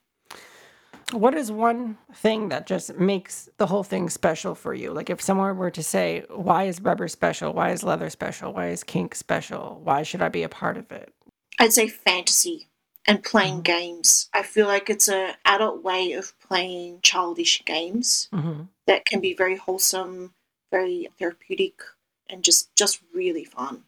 What 1.11 1.35
is 1.35 1.51
one 1.51 1.97
thing 2.15 2.49
that 2.49 2.65
just 2.65 2.95
makes 2.95 3.47
the 3.57 3.67
whole 3.67 3.83
thing 3.83 4.09
special 4.09 4.55
for 4.55 4.73
you? 4.73 4.91
Like 4.91 5.09
if 5.09 5.21
someone 5.21 5.55
were 5.57 5.71
to 5.71 5.83
say, 5.83 6.23
why 6.29 6.63
is 6.63 6.81
rubber 6.81 7.07
special? 7.07 7.53
Why 7.53 7.71
is 7.71 7.83
leather 7.83 8.09
special? 8.09 8.53
Why 8.53 8.69
is 8.69 8.83
kink 8.83 9.13
special? 9.15 9.79
Why 9.83 10.01
should 10.03 10.21
I 10.21 10.29
be 10.29 10.43
a 10.43 10.49
part 10.49 10.77
of 10.77 10.91
it? 10.91 11.13
I'd 11.59 11.73
say 11.73 11.87
fantasy 11.87 12.67
and 13.07 13.23
playing 13.23 13.59
Mhm. 13.59 13.63
games. 13.63 14.29
I 14.33 14.41
feel 14.41 14.65
like 14.67 14.89
it's 14.89 15.07
an 15.07 15.35
adult 15.45 15.83
way 15.83 16.13
of 16.13 16.37
playing 16.39 17.01
childish 17.01 17.63
games. 17.65 18.27
Mm-hmm. 18.33 18.63
that 18.87 19.03
can 19.05 19.19
be 19.19 19.33
very 19.33 19.55
wholesome, 19.55 20.35
very 20.71 21.09
therapeutic, 21.17 21.81
and 22.29 22.43
just 22.43 22.75
just 22.75 23.01
really 23.13 23.43
fun. 23.43 23.83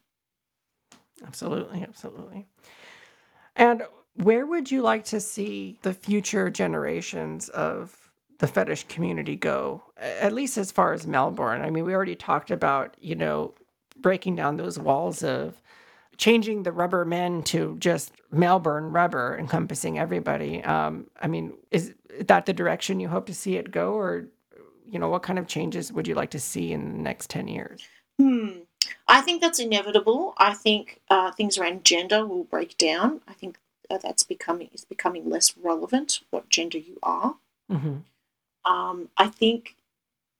Absolutely, 1.24 1.82
absolutely. 1.82 2.46
And 3.54 3.84
where 4.22 4.46
would 4.46 4.70
you 4.70 4.82
like 4.82 5.04
to 5.04 5.20
see 5.20 5.78
the 5.82 5.94
future 5.94 6.50
generations 6.50 7.48
of 7.50 8.10
the 8.38 8.46
fetish 8.46 8.86
community 8.88 9.36
go? 9.36 9.82
At 9.96 10.32
least 10.32 10.58
as 10.58 10.70
far 10.70 10.92
as 10.92 11.06
Melbourne. 11.06 11.62
I 11.62 11.70
mean, 11.70 11.84
we 11.84 11.94
already 11.94 12.16
talked 12.16 12.50
about, 12.50 12.96
you 13.00 13.14
know, 13.14 13.54
breaking 13.96 14.36
down 14.36 14.56
those 14.56 14.78
walls 14.78 15.22
of 15.22 15.60
changing 16.16 16.64
the 16.64 16.72
rubber 16.72 17.04
men 17.04 17.42
to 17.44 17.76
just 17.78 18.12
Melbourne 18.30 18.92
rubber, 18.92 19.36
encompassing 19.38 19.98
everybody. 19.98 20.62
Um, 20.64 21.06
I 21.22 21.28
mean, 21.28 21.54
is 21.70 21.94
that 22.20 22.46
the 22.46 22.52
direction 22.52 23.00
you 23.00 23.08
hope 23.08 23.26
to 23.26 23.34
see 23.34 23.56
it 23.56 23.70
go, 23.70 23.92
or 23.92 24.26
you 24.90 24.98
know, 24.98 25.08
what 25.08 25.22
kind 25.22 25.38
of 25.38 25.46
changes 25.46 25.92
would 25.92 26.08
you 26.08 26.14
like 26.14 26.30
to 26.30 26.40
see 26.40 26.72
in 26.72 26.92
the 26.92 26.98
next 26.98 27.30
ten 27.30 27.46
years? 27.46 27.82
Hmm. 28.18 28.48
I 29.06 29.20
think 29.20 29.40
that's 29.40 29.58
inevitable. 29.58 30.34
I 30.38 30.54
think 30.54 31.00
uh, 31.08 31.30
things 31.30 31.56
around 31.56 31.84
gender 31.84 32.26
will 32.26 32.44
break 32.44 32.76
down. 32.78 33.20
I 33.28 33.32
think 33.32 33.58
that's 33.96 34.22
becoming 34.22 34.68
is 34.74 34.84
becoming 34.84 35.28
less 35.30 35.56
relevant. 35.56 36.20
What 36.30 36.48
gender 36.48 36.78
you 36.78 36.98
are. 37.02 37.36
Mm-hmm. 37.70 38.70
Um, 38.70 39.08
I 39.16 39.28
think 39.28 39.76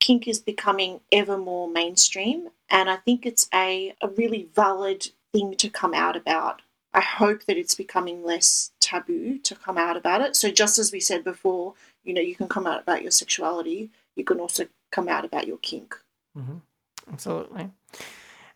kink 0.00 0.28
is 0.28 0.38
becoming 0.38 1.00
ever 1.10 1.38
more 1.38 1.68
mainstream, 1.68 2.48
and 2.68 2.90
I 2.90 2.96
think 2.96 3.24
it's 3.24 3.48
a, 3.54 3.94
a 4.02 4.08
really 4.08 4.48
valid 4.54 5.08
thing 5.32 5.54
to 5.56 5.70
come 5.70 5.94
out 5.94 6.16
about. 6.16 6.62
I 6.92 7.00
hope 7.00 7.44
that 7.44 7.56
it's 7.56 7.74
becoming 7.74 8.24
less 8.24 8.72
taboo 8.80 9.38
to 9.38 9.54
come 9.54 9.78
out 9.78 9.96
about 9.96 10.20
it. 10.20 10.36
So, 10.36 10.50
just 10.50 10.78
as 10.78 10.92
we 10.92 11.00
said 11.00 11.24
before, 11.24 11.74
you 12.04 12.14
know, 12.14 12.20
you 12.20 12.34
can 12.34 12.48
come 12.48 12.66
out 12.66 12.80
about 12.80 13.02
your 13.02 13.10
sexuality, 13.10 13.90
you 14.16 14.24
can 14.24 14.40
also 14.40 14.66
come 14.90 15.08
out 15.08 15.24
about 15.24 15.46
your 15.46 15.58
kink. 15.58 15.96
hmm 16.34 16.58
Absolutely. 17.10 17.70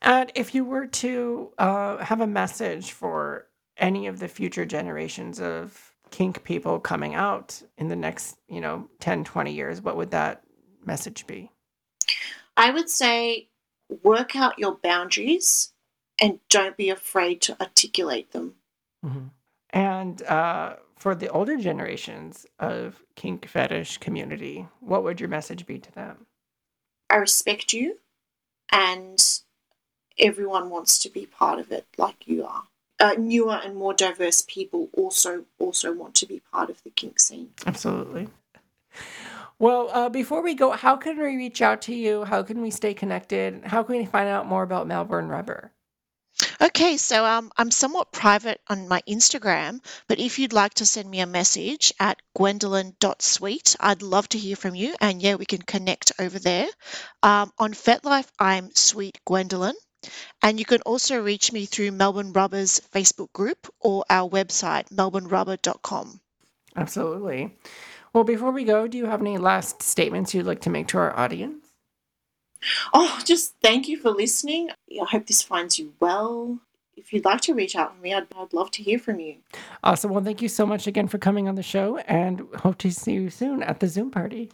And 0.03 0.33
if 0.35 0.55
you 0.55 0.65
were 0.65 0.87
to 0.87 1.53
uh, 1.59 1.99
have 1.99 2.21
a 2.21 2.27
message 2.27 2.93
for 2.93 3.47
any 3.83 4.07
of 4.07 4.21
the 4.21 4.29
future 4.29 4.65
generations 4.65 5.41
of 5.41 5.93
kink 6.11 6.45
people 6.45 6.79
coming 6.79 7.15
out 7.15 7.61
in 7.77 7.89
the 7.89 7.97
next, 7.97 8.39
you 8.49 8.61
know, 8.61 8.89
10, 9.01 9.25
20 9.25 9.53
years, 9.53 9.83
what 9.83 9.97
would 9.97 10.13
that 10.13 10.43
message 10.87 11.27
be? 11.27 11.51
I 12.57 12.71
would 12.71 12.89
say 12.89 13.49
work 14.03 14.37
out 14.37 14.59
your 14.59 14.79
boundaries 14.83 15.73
and 16.21 16.39
don't 16.49 16.77
be 16.77 16.91
afraid 16.91 17.41
to 17.43 17.61
articulate 17.61 18.33
them. 18.33 18.55
Mm-hmm. 19.05 19.27
And 19.71 20.23
uh, 20.23 20.77
for 20.97 21.15
the 21.15 21.29
older 21.29 21.57
generations 21.57 22.47
of 22.61 23.03
kink 23.17 23.49
fetish 23.49 23.99
community, 23.99 24.69
what 24.81 25.03
would 25.03 25.19
your 25.19 25.29
message 25.29 25.67
be 25.67 25.79
to 25.79 25.93
them? 25.93 26.27
I 27.11 27.17
respect 27.17 27.73
you 27.73 27.99
and 28.71 29.19
everyone 30.19 30.71
wants 30.71 30.99
to 31.01 31.09
be 31.09 31.27
part 31.27 31.59
of 31.59 31.73
it 31.73 31.87
like 31.99 32.27
you 32.27 32.45
are. 32.45 32.65
Uh, 33.03 33.15
newer 33.19 33.61
and 33.65 33.75
more 33.75 33.93
diverse 33.93 34.45
people 34.47 34.89
also 34.93 35.45
also 35.59 35.93
want 35.93 36.15
to 36.15 36.25
be 36.25 36.41
part 36.53 36.71
of 36.71 36.81
the 36.85 36.91
kink 36.91 37.19
scene. 37.19 37.51
Absolutely. 37.67 38.29
Well, 39.59 39.91
uh, 39.93 40.09
before 40.09 40.41
we 40.41 40.55
go, 40.55 40.71
how 40.71 40.95
can 40.95 41.17
we 41.19 41.37
reach 41.37 41.61
out 41.63 41.83
to 41.83 41.95
you? 41.95 42.23
How 42.23 42.45
can 42.45 42.63
we 42.63 42.71
stay 42.71 42.95
connected? 42.95 43.65
How 43.65 43.83
can 43.83 43.97
we 43.97 44.07
find 44.07 44.29
out 44.29 44.47
more 44.47 44.63
about 44.63 44.87
Melbourne 44.87 45.27
Rubber? 45.27 45.73
Okay, 46.61 46.97
so 46.97 47.25
um, 47.25 47.51
I'm 47.57 47.73
somewhat 47.73 48.13
private 48.13 48.61
on 48.69 48.87
my 48.87 49.03
Instagram, 49.09 49.81
but 50.07 50.21
if 50.21 50.39
you'd 50.39 50.53
like 50.53 50.75
to 50.75 50.87
send 50.87 51.11
me 51.11 51.19
a 51.19 51.27
message 51.27 51.93
at 51.99 52.23
gwendolyn.sweet, 52.37 53.77
I'd 53.81 54.03
love 54.03 54.29
to 54.29 54.39
hear 54.39 54.55
from 54.55 54.77
you. 54.77 54.95
And 55.01 55.21
yeah, 55.21 55.35
we 55.35 55.45
can 55.45 55.63
connect 55.63 56.13
over 56.21 56.39
there. 56.39 56.69
Um, 57.23 57.53
on 57.59 57.73
FetLife, 57.73 58.29
I'm 58.39 58.71
Sweet 58.75 59.19
Gwendolyn. 59.25 59.75
And 60.43 60.59
you 60.59 60.65
can 60.65 60.81
also 60.83 61.23
reach 61.23 61.53
me 61.53 61.67
through 61.67 61.93
Melbourne 61.93 62.33
Rubber's 62.33 62.81
Facebook 62.93 63.33
group 63.33 63.73
or 63.81 64.05
our 64.11 64.29
website, 64.29 64.89
melbournerubber.com. 64.91 66.21
Absolutely. 66.77 67.57
Well, 68.13 68.25
before 68.25 68.51
we 68.51 68.65
go, 68.65 68.87
do 68.87 68.99
you 68.99 69.07
have 69.07 69.21
any 69.21 69.39
last 69.39 69.83
statements 69.83 70.35
you'd 70.35 70.47
like 70.47 70.61
to 70.63 70.71
make 70.71 70.89
to 70.89 70.99
our 70.99 71.17
audience? 71.19 71.67
Oh, 72.93 73.21
just 73.25 73.55
thank 73.63 73.89
you 73.89 73.97
for 73.97 74.11
listening. 74.11 74.71
I 74.91 75.05
hope 75.05 75.27
this 75.27 75.43
finds 75.43 75.79
you 75.79 75.95
well. 75.99 76.59
If 76.97 77.13
you'd 77.13 77.25
like 77.25 77.41
to 77.43 77.55
reach 77.55 77.75
out 77.75 77.97
to 77.97 78.03
me, 78.03 78.15
I'd, 78.15 78.27
I'd 78.37 78.53
love 78.53 78.71
to 78.73 78.83
hear 78.83 78.99
from 78.99 79.19
you. 79.19 79.37
Awesome. 79.83 80.13
Well, 80.13 80.23
thank 80.23 80.43
you 80.43 80.49
so 80.49 80.67
much 80.67 80.87
again 80.87 81.09
for 81.09 81.19
coming 81.19 81.49
on 81.49 81.55
the 81.55 81.63
show 81.63 81.99
and 81.99 82.47
hope 82.57 82.79
to 82.79 82.93
see 82.93 83.15
you 83.15 83.31
soon 83.31 83.63
at 83.63 83.81
the 83.81 83.89
Zoom 83.89 84.11
party. 84.11 84.51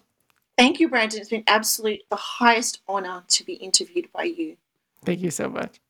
Thank 0.56 0.80
you, 0.80 0.88
Brandon. 0.88 1.20
It's 1.20 1.30
been 1.30 1.44
absolute 1.46 2.00
the 2.10 2.16
highest 2.16 2.80
honor 2.88 3.24
to 3.28 3.44
be 3.44 3.54
interviewed 3.54 4.10
by 4.12 4.24
you. 4.24 4.56
Thank 5.08 5.22
you 5.22 5.30
so 5.30 5.48
much. 5.48 5.80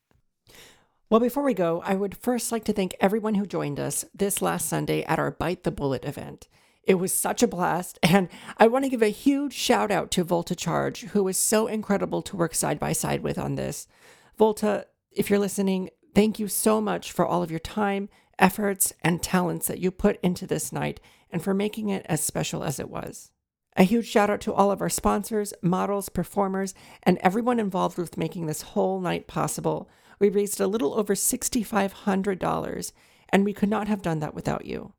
Well, 1.10 1.18
before 1.18 1.42
we 1.42 1.52
go, 1.52 1.82
I 1.84 1.96
would 1.96 2.16
first 2.16 2.52
like 2.52 2.62
to 2.66 2.72
thank 2.72 2.94
everyone 3.00 3.34
who 3.34 3.46
joined 3.46 3.80
us 3.80 4.04
this 4.14 4.40
last 4.40 4.68
Sunday 4.68 5.02
at 5.02 5.18
our 5.18 5.32
Bite 5.32 5.64
the 5.64 5.72
Bullet 5.72 6.04
event. 6.04 6.46
It 6.84 7.00
was 7.00 7.12
such 7.12 7.42
a 7.42 7.48
blast, 7.48 7.98
and 8.04 8.28
I 8.58 8.68
want 8.68 8.84
to 8.84 8.88
give 8.88 9.02
a 9.02 9.08
huge 9.08 9.54
shout 9.54 9.90
out 9.90 10.12
to 10.12 10.22
Volta 10.22 10.54
Charge, 10.54 11.00
who 11.06 11.24
was 11.24 11.36
so 11.36 11.66
incredible 11.66 12.22
to 12.22 12.36
work 12.36 12.54
side 12.54 12.78
by 12.78 12.92
side 12.92 13.24
with 13.24 13.38
on 13.38 13.56
this. 13.56 13.88
Volta, 14.36 14.86
if 15.10 15.28
you're 15.28 15.40
listening, 15.40 15.90
thank 16.14 16.38
you 16.38 16.46
so 16.46 16.80
much 16.80 17.10
for 17.10 17.26
all 17.26 17.42
of 17.42 17.50
your 17.50 17.58
time, 17.58 18.08
efforts, 18.38 18.92
and 19.02 19.20
talents 19.20 19.66
that 19.66 19.80
you 19.80 19.90
put 19.90 20.20
into 20.22 20.46
this 20.46 20.70
night 20.70 21.00
and 21.32 21.42
for 21.42 21.54
making 21.54 21.88
it 21.88 22.06
as 22.08 22.20
special 22.20 22.62
as 22.62 22.78
it 22.78 22.88
was. 22.88 23.32
A 23.78 23.84
huge 23.84 24.09
shout 24.09 24.28
out 24.28 24.40
to 24.40 24.52
all 24.52 24.72
of 24.72 24.80
our 24.80 24.88
sponsors, 24.88 25.55
models, 25.62 26.09
performers, 26.09 26.74
and 27.05 27.16
everyone 27.18 27.60
involved 27.60 27.96
with 27.96 28.18
making 28.18 28.46
this 28.46 28.62
whole 28.62 29.00
night 29.00 29.28
possible. 29.28 29.88
We 30.18 30.30
raised 30.30 30.60
a 30.60 30.66
little 30.66 30.94
over 30.94 31.14
$6,500, 31.14 32.92
and 33.28 33.44
we 33.44 33.52
could 33.52 33.68
not 33.68 33.86
have 33.86 34.02
done 34.02 34.18
that 34.18 34.34
without 34.34 34.66
you. 34.66 34.94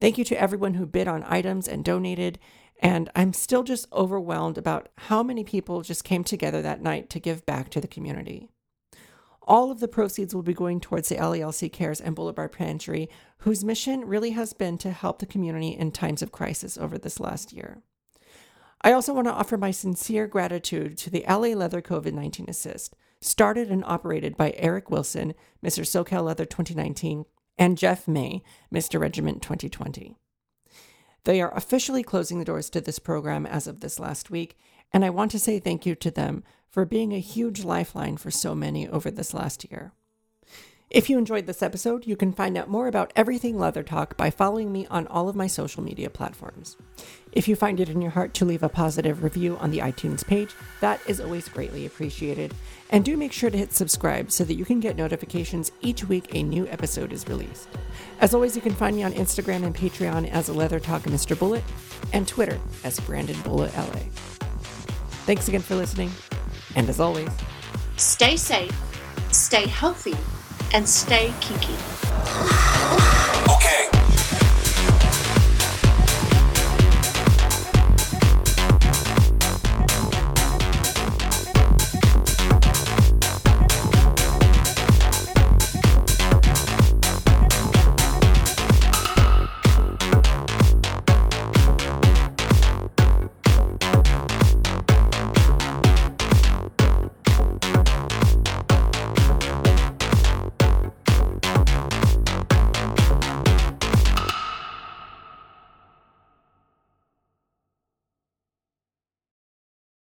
Thank 0.00 0.18
you 0.18 0.24
to 0.24 0.40
everyone 0.40 0.74
who 0.74 0.86
bid 0.86 1.06
on 1.06 1.22
items 1.24 1.68
and 1.68 1.84
donated. 1.84 2.40
And 2.80 3.08
I'm 3.14 3.32
still 3.32 3.62
just 3.62 3.86
overwhelmed 3.92 4.58
about 4.58 4.88
how 4.98 5.22
many 5.22 5.44
people 5.44 5.82
just 5.82 6.02
came 6.02 6.24
together 6.24 6.62
that 6.62 6.82
night 6.82 7.08
to 7.10 7.20
give 7.20 7.46
back 7.46 7.70
to 7.70 7.80
the 7.80 7.86
community. 7.86 8.50
All 9.44 9.70
of 9.70 9.80
the 9.80 9.88
proceeds 9.88 10.34
will 10.34 10.42
be 10.42 10.54
going 10.54 10.80
towards 10.80 11.08
the 11.08 11.16
LALC 11.16 11.72
Cares 11.72 12.00
and 12.00 12.14
Boulevard 12.14 12.52
Pantry, 12.52 13.08
whose 13.38 13.64
mission 13.64 14.04
really 14.04 14.30
has 14.30 14.52
been 14.52 14.78
to 14.78 14.92
help 14.92 15.18
the 15.18 15.26
community 15.26 15.68
in 15.68 15.90
times 15.90 16.22
of 16.22 16.30
crisis 16.30 16.78
over 16.78 16.96
this 16.96 17.18
last 17.18 17.52
year. 17.52 17.82
I 18.82 18.92
also 18.92 19.12
want 19.12 19.26
to 19.26 19.32
offer 19.32 19.56
my 19.56 19.70
sincere 19.70 20.26
gratitude 20.26 20.96
to 20.98 21.10
the 21.10 21.24
LA 21.28 21.54
Leather 21.54 21.82
COVID 21.82 22.12
19 22.12 22.46
Assist, 22.48 22.94
started 23.20 23.70
and 23.70 23.84
operated 23.84 24.36
by 24.36 24.54
Eric 24.56 24.90
Wilson, 24.90 25.34
Mr. 25.64 25.84
SoCal 25.84 26.24
Leather 26.24 26.44
2019, 26.44 27.24
and 27.58 27.78
Jeff 27.78 28.08
May, 28.08 28.42
Mr. 28.72 29.00
Regiment 29.00 29.42
2020. 29.42 30.16
They 31.24 31.40
are 31.40 31.54
officially 31.56 32.02
closing 32.02 32.38
the 32.38 32.44
doors 32.44 32.68
to 32.70 32.80
this 32.80 32.98
program 32.98 33.46
as 33.46 33.68
of 33.68 33.80
this 33.80 34.00
last 34.00 34.30
week, 34.30 34.56
and 34.92 35.04
I 35.04 35.10
want 35.10 35.30
to 35.32 35.38
say 35.38 35.58
thank 35.58 35.86
you 35.86 35.94
to 35.96 36.10
them 36.10 36.42
for 36.72 36.86
being 36.86 37.12
a 37.12 37.20
huge 37.20 37.62
lifeline 37.62 38.16
for 38.16 38.30
so 38.30 38.54
many 38.54 38.88
over 38.88 39.10
this 39.10 39.34
last 39.34 39.70
year. 39.70 39.92
If 40.92 41.08
you 41.08 41.16
enjoyed 41.16 41.46
this 41.46 41.62
episode, 41.62 42.06
you 42.06 42.16
can 42.16 42.34
find 42.34 42.56
out 42.56 42.68
more 42.68 42.86
about 42.86 43.14
everything 43.16 43.58
Leather 43.58 43.82
Talk 43.82 44.14
by 44.18 44.28
following 44.28 44.70
me 44.70 44.86
on 44.88 45.06
all 45.06 45.26
of 45.26 45.34
my 45.34 45.46
social 45.46 45.82
media 45.82 46.10
platforms. 46.10 46.76
If 47.32 47.48
you 47.48 47.56
find 47.56 47.80
it 47.80 47.88
in 47.88 48.02
your 48.02 48.10
heart 48.10 48.34
to 48.34 48.44
leave 48.44 48.62
a 48.62 48.68
positive 48.68 49.22
review 49.22 49.56
on 49.56 49.70
the 49.70 49.78
iTunes 49.78 50.26
page, 50.26 50.50
that 50.80 51.00
is 51.06 51.18
always 51.18 51.48
greatly 51.48 51.86
appreciated. 51.86 52.52
And 52.90 53.06
do 53.06 53.16
make 53.16 53.32
sure 53.32 53.48
to 53.48 53.56
hit 53.56 53.72
subscribe 53.72 54.30
so 54.30 54.44
that 54.44 54.56
you 54.56 54.66
can 54.66 54.80
get 54.80 54.96
notifications 54.96 55.72
each 55.80 56.04
week 56.04 56.34
a 56.34 56.42
new 56.42 56.66
episode 56.68 57.14
is 57.14 57.26
released. 57.26 57.68
As 58.20 58.34
always, 58.34 58.54
you 58.54 58.60
can 58.60 58.74
find 58.74 58.94
me 58.94 59.02
on 59.02 59.14
Instagram 59.14 59.64
and 59.64 59.74
Patreon 59.74 60.30
as 60.30 60.50
Leather 60.50 60.78
Talk 60.78 61.04
Mr. 61.04 61.38
Bullet 61.38 61.64
and 62.12 62.28
Twitter 62.28 62.60
as 62.84 63.00
Brandon 63.00 63.40
Bullet 63.42 63.74
LA. 63.78 64.00
Thanks 65.24 65.48
again 65.48 65.62
for 65.62 65.74
listening, 65.76 66.10
and 66.74 66.88
as 66.88 67.00
always, 67.00 67.28
stay 67.96 68.36
safe, 68.36 68.74
stay 69.30 69.66
healthy, 69.66 70.16
and 70.72 70.88
stay 70.88 71.32
kinky. 71.40 71.76
Okay. 73.52 74.01